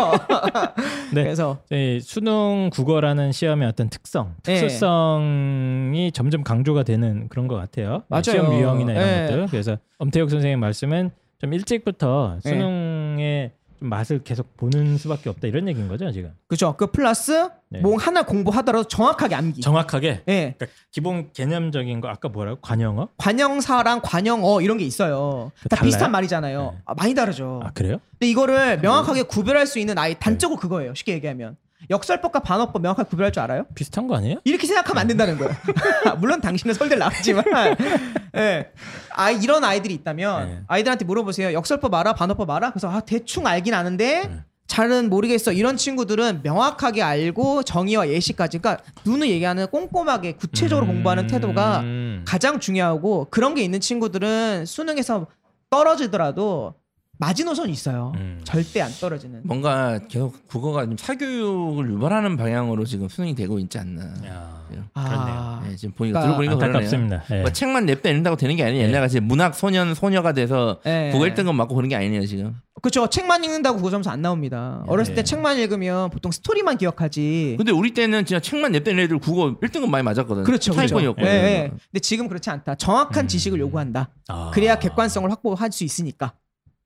네. 1.11 1.23
그래서 1.23 1.57
이 1.71 1.99
수능 2.03 2.69
국어라는 2.71 3.31
시험의 3.31 3.67
어떤 3.67 3.89
특성, 3.89 4.35
네. 4.43 4.59
특수성이 4.59 6.11
점점 6.13 6.43
강조가 6.43 6.83
되는 6.83 7.27
그런 7.29 7.47
것 7.47 7.55
같아요. 7.55 8.03
맞아요. 8.09 8.21
시험 8.21 8.53
유형이나 8.53 8.91
이런 8.91 9.05
네. 9.05 9.21
것들. 9.23 9.47
그래서 9.47 9.77
엄태욱 9.97 10.29
선생님 10.29 10.59
말씀은 10.59 11.09
좀 11.39 11.53
일찍부터 11.53 12.37
네. 12.43 12.49
수능의 12.51 13.51
좀 13.64 13.64
맛을 13.85 14.23
계속 14.23 14.55
보는 14.57 14.97
수밖에 14.97 15.29
없다 15.29 15.47
이런 15.47 15.67
얘기인 15.67 15.87
거죠 15.87 16.11
지금. 16.11 16.31
그죠. 16.47 16.75
그 16.77 16.87
플러스 16.87 17.49
네. 17.69 17.79
뭐 17.79 17.97
하나 17.97 18.23
공부하더라도 18.23 18.87
정확하게 18.87 19.35
암기. 19.35 19.61
정확하게. 19.61 20.23
예. 20.27 20.55
그러니까 20.57 20.65
기본 20.91 21.31
개념적인 21.33 22.01
거 22.01 22.07
아까 22.07 22.29
뭐라고 22.29 22.59
관영어? 22.61 23.09
관형사랑 23.17 24.01
관형어 24.03 24.61
이런 24.61 24.77
게 24.77 24.85
있어요. 24.85 25.51
다 25.69 25.75
달라요? 25.75 25.85
비슷한 25.85 26.11
말이잖아요. 26.11 26.71
네. 26.73 26.81
아, 26.85 26.93
많이 26.95 27.13
다르죠. 27.13 27.61
아 27.63 27.71
그래요? 27.71 27.99
근데 28.11 28.27
이거를 28.29 28.79
명확하게 28.79 29.23
구별할 29.23 29.67
수 29.67 29.79
있는 29.79 29.97
아이 29.97 30.15
단적으로 30.19 30.59
그거예요. 30.59 30.93
쉽게 30.95 31.13
얘기하면 31.13 31.57
역설법과 31.89 32.39
반어법 32.39 32.81
명확하게 32.81 33.09
구별할 33.09 33.31
줄 33.31 33.43
알아요? 33.43 33.65
비슷한 33.75 34.07
거 34.07 34.15
아니에요? 34.15 34.39
이렇게 34.43 34.67
생각하면 34.67 35.01
안 35.01 35.07
된다는 35.07 35.37
거예요. 35.37 35.53
물론 36.19 36.41
당신은 36.41 36.73
설들 36.73 36.97
나왔지만, 36.99 37.43
예. 38.37 38.71
아 39.13 39.31
이런 39.31 39.63
아이들이 39.63 39.93
있다면 39.93 40.47
네. 40.47 40.59
아이들한테 40.67 41.05
물어보세요. 41.05 41.53
역설법 41.53 41.93
알아? 41.93 42.13
반어법 42.13 42.49
알아? 42.49 42.71
그래서 42.71 42.89
아 42.89 42.99
대충 43.01 43.47
알긴 43.47 43.73
아는데 43.73 44.27
네. 44.27 44.39
잘은 44.67 45.09
모르겠어. 45.09 45.51
이런 45.51 45.77
친구들은 45.77 46.41
명확하게 46.43 47.03
알고 47.03 47.63
정의와 47.63 48.09
예시까지, 48.09 48.57
그러니까 48.57 48.83
눈을 49.05 49.29
얘기하는 49.29 49.67
꼼꼼하게 49.67 50.33
구체적으로 50.33 50.87
공부하는 50.87 51.27
태도가 51.27 51.81
음. 51.81 52.25
가장 52.27 52.59
중요하고 52.59 53.27
그런 53.29 53.53
게 53.53 53.61
있는 53.61 53.79
친구들은 53.79 54.65
수능에서 54.65 55.27
떨어지더라도 55.69 56.73
마지노선이 57.17 57.71
있어요. 57.71 58.11
음. 58.15 58.41
절대 58.43 58.81
안 58.81 58.91
떨어지는. 58.91 59.41
뭔가 59.43 59.99
계속 60.09 60.47
국어가 60.47 60.85
좀 60.85 60.97
사교육을 60.97 61.91
유발하는 61.91 62.37
방향으로 62.37 62.85
지금 62.85 63.07
수능이 63.07 63.35
되고 63.35 63.57
있지 63.59 63.77
않나. 63.77 64.03
야, 64.27 64.63
아. 64.93 65.03
그렇네요. 65.03 65.69
네, 65.71 65.75
지금 65.77 65.93
보니까 65.93 66.21
그러니까 66.21 66.41
들어보니까. 66.41 66.65
안타깝습니다. 66.65 67.23
예. 67.31 67.41
뭐 67.41 67.51
책만 67.51 67.85
냅다 67.85 68.09
읽는다고 68.09 68.35
되는 68.35 68.55
게 68.55 68.63
아니에요. 68.63 68.83
네. 68.83 68.87
옛날 68.89 69.01
같이 69.01 69.19
문학 69.19 69.55
소년 69.55 69.93
소녀가 69.93 70.33
돼서 70.33 70.79
예. 70.85 71.09
국어 71.13 71.25
1등급 71.25 71.53
맞고 71.53 71.75
그런 71.75 71.89
게 71.89 71.95
아니네요 71.95 72.25
지금. 72.25 72.55
그렇죠. 72.81 73.07
책만 73.07 73.43
읽는다고 73.43 73.77
국어 73.77 73.89
점수 73.89 74.09
안 74.09 74.21
나옵니다. 74.21 74.83
어렸을 74.87 75.15
때 75.15 75.19
예. 75.19 75.23
책만 75.23 75.57
읽으면 75.57 76.09
보통 76.09 76.31
스토리만 76.31 76.77
기억하지. 76.77 77.55
근데 77.57 77.71
우리 77.71 77.93
때는 77.93 78.25
진짜 78.25 78.39
책만 78.39 78.73
냅다 78.73 78.91
읽는 78.91 79.05
애들 79.05 79.19
국어 79.19 79.57
1등급 79.59 79.87
많이 79.89 80.03
맞았거든. 80.03 80.43
그렇죠. 80.43 80.73
그렇죠. 80.73 80.87
차이권이었거든. 80.87 81.27
예, 81.27 81.33
예. 81.33 81.69
근데 81.69 81.99
지금 82.01 82.27
그렇지 82.27 82.49
않다. 82.49 82.75
정확한 82.75 83.25
음. 83.25 83.27
지식을 83.27 83.59
요구한다. 83.59 84.09
아. 84.27 84.51
그래야 84.53 84.77
객관성을 84.77 85.29
확보할 85.31 85.71
수 85.71 85.83
있으니까. 85.83 86.33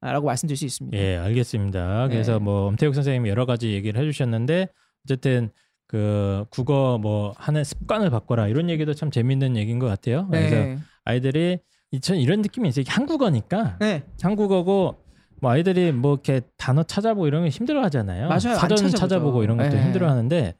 아, 0.02 0.12
라고 0.12 0.28
말씀드릴 0.28 0.58
수 0.58 0.66
있습니다. 0.66 0.98
예, 0.98 1.18
알겠습니다. 1.18 2.08
그래서 2.08 2.34
네. 2.34 2.40
뭐 2.40 2.68
엄태욱 2.68 2.96
선생님이 2.96 3.30
여러 3.30 3.46
가지 3.46 3.74
얘기를 3.74 4.02
해주셨는데 4.02 4.70
어쨌든 5.06 5.50
그 5.88 6.46
국어 6.50 6.98
뭐 7.02 7.34
하는 7.38 7.64
습관을 7.64 8.10
바꿔라 8.10 8.48
이런 8.48 8.70
얘기도 8.70 8.94
참 8.94 9.12
재밌는 9.12 9.58
얘기인 9.58 9.80
것 9.80 9.88
같아요. 9.88 10.28
그래서 10.30 10.56
네. 10.56 10.78
아이들이 11.04 11.60
이전 11.92 12.18
이런 12.18 12.42
느낌이 12.42 12.70
있어요. 12.70 12.86
한국어니까 12.88 13.78
네. 13.80 14.04
한국어고 14.22 14.96
뭐 15.42 15.52
아이들이 15.52 15.92
뭐 15.92 16.14
이렇게 16.14 16.42
단어 16.58 16.84
찾아보고 16.84 17.28
이런 17.28 17.44
게 17.44 17.50
힘들어하잖아요. 17.50 18.28
맞아요. 18.28 18.36
안 18.36 18.40
사전 18.40 18.78
찾아보죠. 18.78 18.98
찾아보고 18.98 19.44
이런 19.44 19.58
것도 19.58 19.70
네. 19.70 19.84
힘들어하는데 19.84 20.54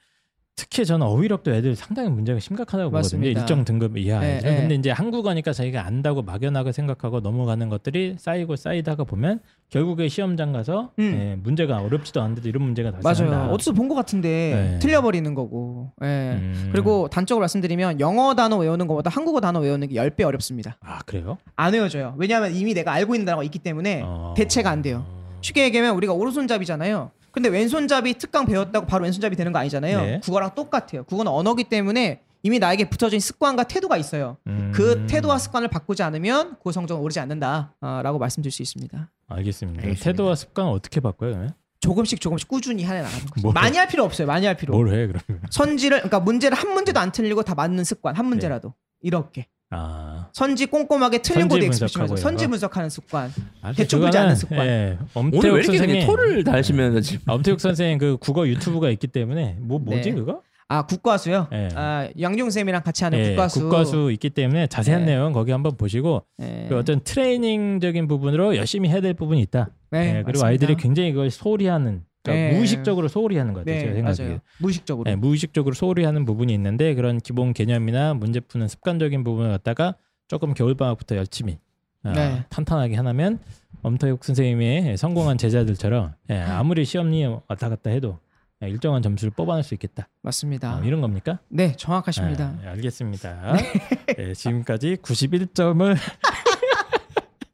특히 0.60 0.86
저는 0.86 1.08
어휘력도 1.08 1.54
애들 1.54 1.74
상당히 1.78 2.10
문제가 2.10 2.38
심각하다고 2.38 2.90
보거든요. 2.90 2.98
맞습니다. 3.00 3.40
일정 3.40 3.64
등급 3.64 3.98
이하 3.98 4.20
네. 4.20 4.40
네. 4.44 4.58
근데 4.58 4.76
이제 4.76 4.92
한국어니까 4.92 5.54
자기가 5.54 5.86
안다고 5.86 6.22
막연하게 6.22 6.74
생각하고 6.74 7.22
넘어가는 7.22 7.70
것들이 7.70 8.16
쌓이고 8.20 8.58
쌓이다가 8.58 9.06
보면 9.06 9.40
결국에 9.70 10.10
시험장 10.10 10.52
가서 10.52 10.92
음. 11.00 11.14
예, 11.18 11.36
문제가 11.42 11.78
어렵지도 11.78 12.22
않은데도 12.22 12.50
이런 12.50 12.64
문제가 12.64 12.92
발생한다. 12.92 13.38
맞아요. 13.38 13.54
어디서 13.54 13.72
본 13.72 13.88
것 13.88 13.96
같은데 13.96 14.72
네. 14.74 14.80
틀려버리는 14.80 15.34
거고. 15.34 15.92
예. 16.04 16.06
음. 16.34 16.70
그리고 16.74 17.08
단적으로 17.08 17.42
말씀드리면 17.44 18.02
영어 18.02 18.36
단어 18.36 18.58
외우는 18.58 18.86
것보다 18.88 19.10
한국어 19.10 19.40
단어 19.40 19.62
외우는 19.62 19.88
게 19.88 19.96
10배 19.96 20.24
어렵습니다. 20.26 20.76
아 20.82 21.00
그래요? 21.06 21.38
안 21.56 21.72
외워져요. 21.74 22.16
왜냐하면 22.18 22.54
이미 22.54 22.74
내가 22.74 22.92
알고 22.92 23.16
있는 23.16 23.26
단어가 23.26 23.44
있기 23.46 23.60
때문에 23.60 24.02
어. 24.04 24.34
대체가 24.36 24.70
안 24.70 24.82
돼요. 24.82 25.06
쉽게 25.42 25.64
얘기하면 25.64 25.96
우리가 25.96 26.12
오른손잡이잖아요. 26.14 27.12
근데 27.32 27.50
왼손잡이 27.50 28.14
특강 28.16 28.46
배웠다고 28.46 28.86
바로 28.88 29.04
왼손잡이 29.04 29.36
되는 29.36 29.52
거 29.52 29.60
아니잖아요. 29.60 30.02
네. 30.02 30.20
국어랑 30.24 30.56
똑같아요. 30.56 31.04
국어는 31.04 31.32
언어기 31.32 31.66
때문에 31.66 32.22
이미 32.44 32.58
나에게 32.60 32.90
붙어진 32.90 33.20
습관과 33.20 33.64
태도가 33.64 33.98
있어요. 33.98 34.38
음. 34.48 34.72
그 34.74 35.06
태도와 35.08 35.38
습관을 35.38 35.68
바꾸지 35.68 36.04
않으면 36.04 36.56
그 36.64 36.72
성적은 36.72 37.04
오르지 37.04 37.20
않는다라고 37.20 38.18
말씀드릴 38.18 38.52
수 38.52 38.62
있습니다. 38.62 39.12
알겠습니다. 39.28 39.82
알겠습니다. 39.82 40.04
태도와 40.04 40.36
습관을 40.36 40.72
어떻게 40.72 41.00
바꿔요? 41.02 41.32
그러면? 41.32 41.54
조금씩 41.82 42.20
조금씩 42.20 42.48
꾸준히 42.48 42.84
해 42.86 43.02
나가는 43.02 43.26
거죠. 43.26 43.42
뭘- 43.42 43.54
많이 43.54 43.78
할 43.78 43.88
필요 43.88 44.04
없어요. 44.04 44.28
많이 44.28 44.46
할 44.46 44.56
필요. 44.58 44.74
뭘 44.74 44.88
해 44.90 45.08
그러면? 45.08 45.42
선지를 45.50 46.00
그러니까 46.00 46.20
문제를 46.20 46.58
한 46.58 46.74
문제도 46.74 47.00
안 47.00 47.12
틀리고 47.12 47.44
다 47.44 47.56
맞는 47.56 47.84
습관 47.84 48.16
한 48.16 48.26
문제라도 48.26 48.74
이렇게 49.02 49.48
아, 49.72 50.30
선지 50.34 50.66
꼼꼼하게 50.66 51.18
expression에서 51.18 51.86
분석하고 51.86 52.16
선지? 52.16 52.48
분석하는 52.48 52.90
습관 52.90 53.32
대충 53.76 54.02
보지 54.02 54.18
않는 54.18 54.36
습관. 54.36 54.66
예, 54.66 54.98
오늘 55.14 55.52
왜 55.52 55.60
이렇게 55.62 55.78
선생님 55.78 56.08
토를 56.08 56.44
달시면서 56.44 57.02
지금 57.02 57.22
아, 57.28 57.34
엄태욱 57.36 57.60
선생님 57.60 58.00
그 58.00 58.18
국어 58.20 58.48
유튜브가 58.48 58.90
있기 58.90 59.08
때문에 59.08 59.58
뭐 59.60 59.78
뭐지 59.80 60.12
네. 60.12 60.16
그거? 60.16 60.42
아 60.72 60.86
국과수요 60.86 61.48
예. 61.52 61.70
아 61.74 62.08
양중 62.20 62.52
쌤이랑 62.52 62.84
같이 62.84 63.04
하는 63.04 63.18
예, 63.20 63.30
국과수 63.30 63.62
국과수 63.62 64.12
있기 64.14 64.30
때문에 64.30 64.68
자세한 64.68 65.06
네. 65.06 65.14
내용 65.14 65.34
거기 65.34 65.52
한번 65.52 65.76
보시고 65.78 66.24
예. 66.42 66.66
그 66.70 66.78
어떤 66.78 67.02
트레이닝적인 67.04 68.08
부분으로 68.08 68.56
열심히 68.56 68.90
해야 68.90 69.02
될 69.02 69.14
부분이 69.16 69.42
있다. 69.42 69.70
네, 69.92 70.00
예, 70.00 70.12
그리고 70.24 70.44
맞습니다. 70.44 70.48
아이들이 70.48 70.76
굉장히 70.76 71.10
이걸 71.10 71.32
소홀히 71.32 71.68
하는 71.68 72.04
그러니까 72.24 72.50
네. 72.50 72.54
무의식적으로 72.56 73.08
소홀히 73.08 73.38
하는 73.38 73.54
것 73.54 73.62
같아요. 73.62 73.76
네 73.76 73.82
제가 73.82 74.02
맞아요 74.02 74.14
생각하기에. 74.16 74.42
무의식적으로 74.60 75.12
예, 75.12 75.16
무의식적으로 75.16 75.74
소홀히 75.74 76.04
하는 76.04 76.26
부분이 76.26 76.54
있는데 76.54 76.94
그런 76.96 77.20
기본 77.20 77.54
개념이나 77.54 78.14
문제 78.14 78.40
푸는 78.40 78.68
습관적인 78.68 79.24
부분을 79.24 79.50
갖다가 79.52 79.96
조금 80.28 80.54
겨울방학부터 80.54 81.16
열심히 81.16 81.58
아, 82.04 82.14
네. 82.14 82.46
탄탄하게 82.50 82.96
하나면 82.96 83.40
엄태욱 83.82 84.24
선생님의 84.24 84.98
성공한 84.98 85.38
제자들처럼 85.38 86.14
예, 86.30 86.40
아무리 86.40 86.86
시험이 86.86 87.26
왔다 87.48 87.70
갔다 87.70 87.90
해도 87.90 88.20
예, 88.64 88.70
일정한 88.70 89.02
점수를 89.02 89.32
뽑아낼 89.32 89.64
수 89.64 89.74
있겠다. 89.74 90.10
맞습니다 90.22 90.78
어, 90.80 90.84
이런 90.84 91.00
겁니까? 91.00 91.40
네 91.48 91.74
정확하십니다 91.78 92.46
아, 92.46 92.60
예, 92.64 92.68
알겠습니다. 92.70 93.56
예, 94.20 94.34
지금까지 94.34 94.98
91점을 94.98 95.96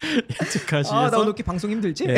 예측하시면서 0.04 0.96
아 0.96 1.10
나 1.10 1.18
오늘 1.18 1.28
이렇게 1.28 1.44
방송 1.44 1.72
힘들지? 1.72 2.06
예, 2.10 2.16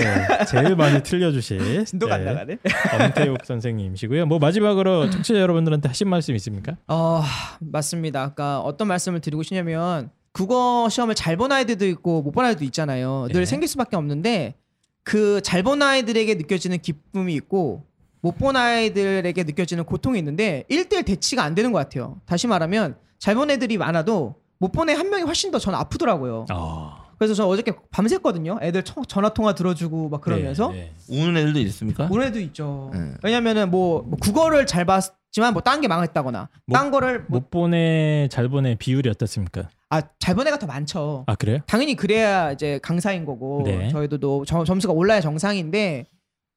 제일 0.50 0.76
많이 0.76 1.02
틀려주신 1.04 1.86
진도가 1.86 2.16
안 2.16 2.22
예, 2.22 2.26
나가네. 2.26 2.58
엄태욱 3.02 3.40
선생님이시고요. 3.46 4.26
뭐 4.26 4.40
마지막으로 4.40 5.10
청취자 5.12 5.40
여러분들한테 5.40 5.88
하신 5.88 6.10
말씀 6.10 6.36
있습니까? 6.36 6.76
어 6.88 7.24
맞습니다. 7.60 8.24
아까 8.24 8.60
어떤 8.60 8.88
말씀을 8.88 9.20
드리고 9.22 9.44
싶냐면 9.44 10.10
국어 10.34 10.88
시험을 10.90 11.16
잘 11.16 11.38
본 11.38 11.52
아이들도 11.52 11.86
있고 11.88 12.22
못 12.22 12.32
본 12.32 12.46
아이들도 12.46 12.66
있잖아요. 12.66 13.28
늘 13.32 13.42
네. 13.42 13.46
생길 13.46 13.68
수밖에 13.68 13.96
없는데 13.96 14.56
그 15.04 15.40
잘 15.42 15.64
본 15.64 15.82
아이들에게 15.82 16.36
느껴지는 16.36 16.80
기쁨이 16.80 17.34
있고 17.36 17.86
못 18.22 18.38
본 18.38 18.56
아이들에게 18.58 19.44
느껴지는 19.44 19.84
고통이 19.86 20.18
있는데 20.20 20.66
1대1 20.70 21.06
대치가 21.06 21.44
안 21.44 21.56
되는 21.56 21.72
것 21.72 21.80
같아요. 21.80 22.20
다시 22.26 22.48
말하면 22.48 22.98
잘 23.20 23.36
본 23.36 23.50
애들이 23.52 23.78
많아도 23.78 24.36
못 24.60 24.72
본 24.72 24.90
애 24.90 24.94
한 24.94 25.10
명이 25.10 25.24
훨씬 25.24 25.50
더 25.52 25.60
전 25.60 25.76
아프더라고요. 25.76 26.46
어, 26.52 27.07
그래서 27.18 27.34
저 27.34 27.46
어저께 27.48 27.74
밤샜거든요 27.92 28.62
애들 28.62 28.84
청- 28.84 29.04
전화 29.06 29.30
통화 29.30 29.54
들어주고 29.56 30.10
막 30.10 30.22
그러면서 30.22 30.72
네, 30.72 30.92
네. 31.10 31.22
우는 31.22 31.38
애들도 31.38 31.60
있습니까? 31.60 32.08
우는 32.12 32.28
애도 32.28 32.40
있죠 32.42 32.92
네. 32.94 33.14
왜냐면은 33.24 33.72
뭐, 33.72 34.02
뭐 34.04 34.18
국어를 34.22 34.66
잘 34.66 34.86
봤지만 34.86 35.54
뭐 35.54 35.62
딴 35.62 35.82
게 35.82 35.88
망했다거나 35.88 36.50
뭐- 36.66 36.78
딴 36.78 36.92
거를 36.92 37.26
뭐, 37.28 37.40
못 37.40 37.50
보내 37.50 38.28
잘 38.32 38.48
보내 38.50 38.76
비율이 38.76 39.10
어떻습니까? 39.10 39.70
아, 39.90 40.02
잘본 40.20 40.46
애가 40.48 40.60
더 40.60 40.68
많죠. 40.68 41.24
아 41.28 41.36
그래요? 41.36 41.60
당연히 41.66 41.96
그래야 41.96 42.52
이제 42.52 42.78
강사인 42.84 43.26
거고 43.26 43.62
네. 43.66 43.88
저희도 43.90 44.18
또 44.18 44.44
점- 44.46 44.66
점수가 44.66 44.92
올라야 44.94 45.22
정상인데 45.22 46.08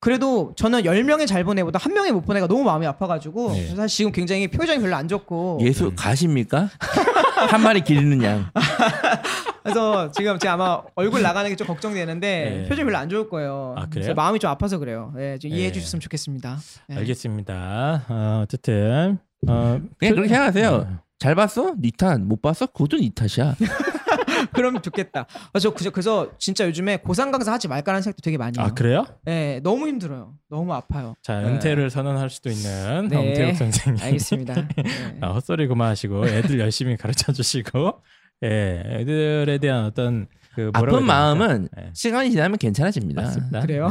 그래도 0.01 0.53
저는 0.57 0.83
10명의 0.83 1.27
잘본 1.29 1.59
애보다 1.59 1.79
한 1.79 1.93
명의 1.93 2.11
못본 2.11 2.37
애가 2.39 2.49
너무 2.49 2.65
마음이 2.65 2.87
아파가지고 2.87 3.53
네. 3.53 3.67
사실 3.77 3.97
지금 3.99 4.13
굉장히 4.13 4.49
표정이 4.49 4.81
별로 4.81 4.97
안 4.97 5.07
좋고 5.09 5.59
예수 5.63 5.93
가십니까? 5.95 6.71
한 7.51 7.63
마리 7.63 7.83
기르는 7.83 8.23
양. 8.25 8.47
그래서 9.63 10.11
지금 10.13 10.39
제가 10.39 10.55
아마 10.55 10.83
얼굴 10.95 11.23
나가는 11.23 11.49
게 11.51 11.57
좀 11.57 11.67
걱정되는데 11.67 12.63
네. 12.63 12.69
표정이 12.69 12.85
별로 12.87 12.97
안 12.99 13.09
좋을 13.09 13.29
거예요. 13.29 13.75
아, 13.77 13.81
그래요? 13.83 13.91
그래서 13.91 14.15
마음이 14.15 14.39
좀 14.39 14.51
아파서 14.51 14.79
그래요. 14.79 15.13
네, 15.17 15.39
좀 15.39 15.51
이해해 15.51 15.69
네. 15.69 15.73
주셨으면 15.73 16.01
좋겠습니다. 16.01 16.59
네. 16.89 16.97
알겠습니다. 16.97 18.05
어, 18.09 18.41
어쨌든 18.45 19.19
어, 19.47 19.81
그냥 19.99 20.15
그렇게 20.15 20.29
생각하세요. 20.29 20.79
네. 20.79 20.87
잘 21.19 21.35
봤어? 21.35 21.75
니 21.79 21.91
탓. 21.93 22.19
못 22.21 22.41
봤어? 22.41 22.67
그것도 22.67 22.97
니 22.97 23.11
탓이야. 23.11 23.55
그럼 24.55 24.81
좋겠다. 24.81 25.27
아, 25.53 25.59
저 25.59 25.71
그저 25.75 25.91
그래서 25.91 26.31
진짜 26.39 26.67
요즘에 26.67 26.97
고상 26.99 27.31
강사 27.31 27.53
하지 27.53 27.69
말까라는 27.69 28.03
생각도 28.03 28.23
되게 28.23 28.39
많이 28.39 28.59
해요. 28.59 28.67
아 28.67 28.73
그래요? 28.75 29.05
네, 29.25 29.61
너무 29.63 29.87
힘들어요. 29.87 30.33
너무 30.49 30.73
아파요. 30.73 31.15
자 31.23 31.41
네. 31.41 31.49
은퇴를 31.49 31.91
선언할 31.91 32.31
수도 32.31 32.49
있는 32.51 33.09
네. 33.09 33.17
엄태욱 33.17 33.57
선생님. 33.57 34.03
알겠습니다. 34.03 34.55
네. 34.55 34.67
아, 35.21 35.33
헛소리 35.33 35.67
그만하시고 35.69 36.27
애들 36.27 36.59
열심히 36.59 36.97
가르쳐 36.97 37.33
주시고 37.33 38.01
예 38.43 38.83
애들에 38.87 39.59
대한 39.59 39.85
어떤 39.85 40.27
그 40.55 40.71
아픈? 40.75 41.05
마음은 41.05 41.69
예, 41.79 41.91
시간이 41.93 42.31
지나면 42.31 42.59
괜찮아집니다. 42.59 43.23
맞습니다. 43.23 43.61
그래요? 43.61 43.91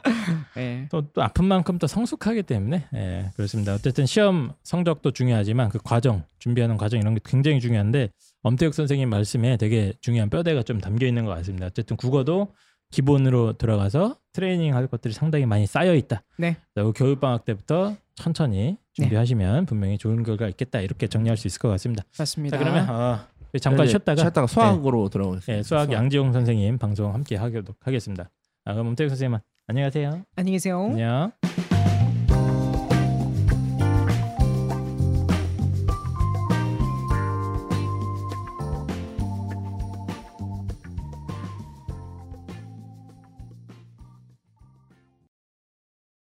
네. 0.54 0.86
또, 0.90 1.02
또 1.12 1.22
아픈 1.22 1.44
만큼 1.46 1.78
또 1.78 1.86
성숙하기 1.86 2.44
때문에 2.44 2.86
예, 2.94 3.30
그렇습니다. 3.34 3.74
어쨌든 3.74 4.06
시험 4.06 4.52
성적도 4.62 5.10
중요하지만 5.10 5.68
그 5.68 5.78
과정 5.82 6.22
준비하는 6.38 6.76
과정 6.76 7.00
이런 7.00 7.14
게 7.14 7.20
굉장히 7.24 7.60
중요한데 7.60 8.10
엄태욱 8.42 8.72
선생님 8.74 9.10
말씀에 9.10 9.56
되게 9.56 9.92
중요한 10.00 10.30
뼈대가 10.30 10.62
좀 10.62 10.80
담겨 10.80 11.06
있는 11.06 11.24
것 11.24 11.34
같습니다. 11.34 11.66
어쨌든 11.66 11.96
국어도 11.96 12.52
기본으로 12.92 13.54
들어가서 13.54 14.16
트레이닝 14.32 14.74
할 14.74 14.86
것들이 14.86 15.12
상당히 15.12 15.44
많이 15.44 15.66
쌓여 15.66 15.94
있다. 15.94 16.22
네. 16.38 16.56
그리고 16.74 16.92
겨울 16.92 17.18
방학 17.18 17.44
때부터 17.44 17.96
천천히 18.14 18.78
준비하시면 18.94 19.66
분명히 19.66 19.98
좋은 19.98 20.22
결과 20.22 20.48
있겠다 20.48 20.80
이렇게 20.80 21.08
정리할 21.08 21.36
수 21.36 21.48
있을 21.48 21.58
것 21.58 21.68
같습니다. 21.70 22.04
맞습니다. 22.18 22.56
자 22.56 22.62
그러면 22.62 22.88
어, 22.88 23.26
잠깐 23.58 23.84
이제 23.84 23.92
쉬었다가 23.92 24.20
쉬었다가 24.22 24.46
수학으로 24.46 25.08
들어오겠습니다. 25.08 25.52
예, 25.52 25.58
예, 25.58 25.62
수학 25.62 25.92
양지용 25.92 26.32
선생님 26.32 26.78
방송 26.78 27.12
함께 27.14 27.36
하도록 27.36 27.76
하겠습니다. 27.80 28.30
아, 28.64 28.72
그럼 28.72 28.88
엄태욱 28.88 29.10
선생님 29.10 29.38
안녕하세요. 29.68 30.22
안녕히 30.36 30.52
계세요. 30.52 30.84
안녕. 30.90 31.32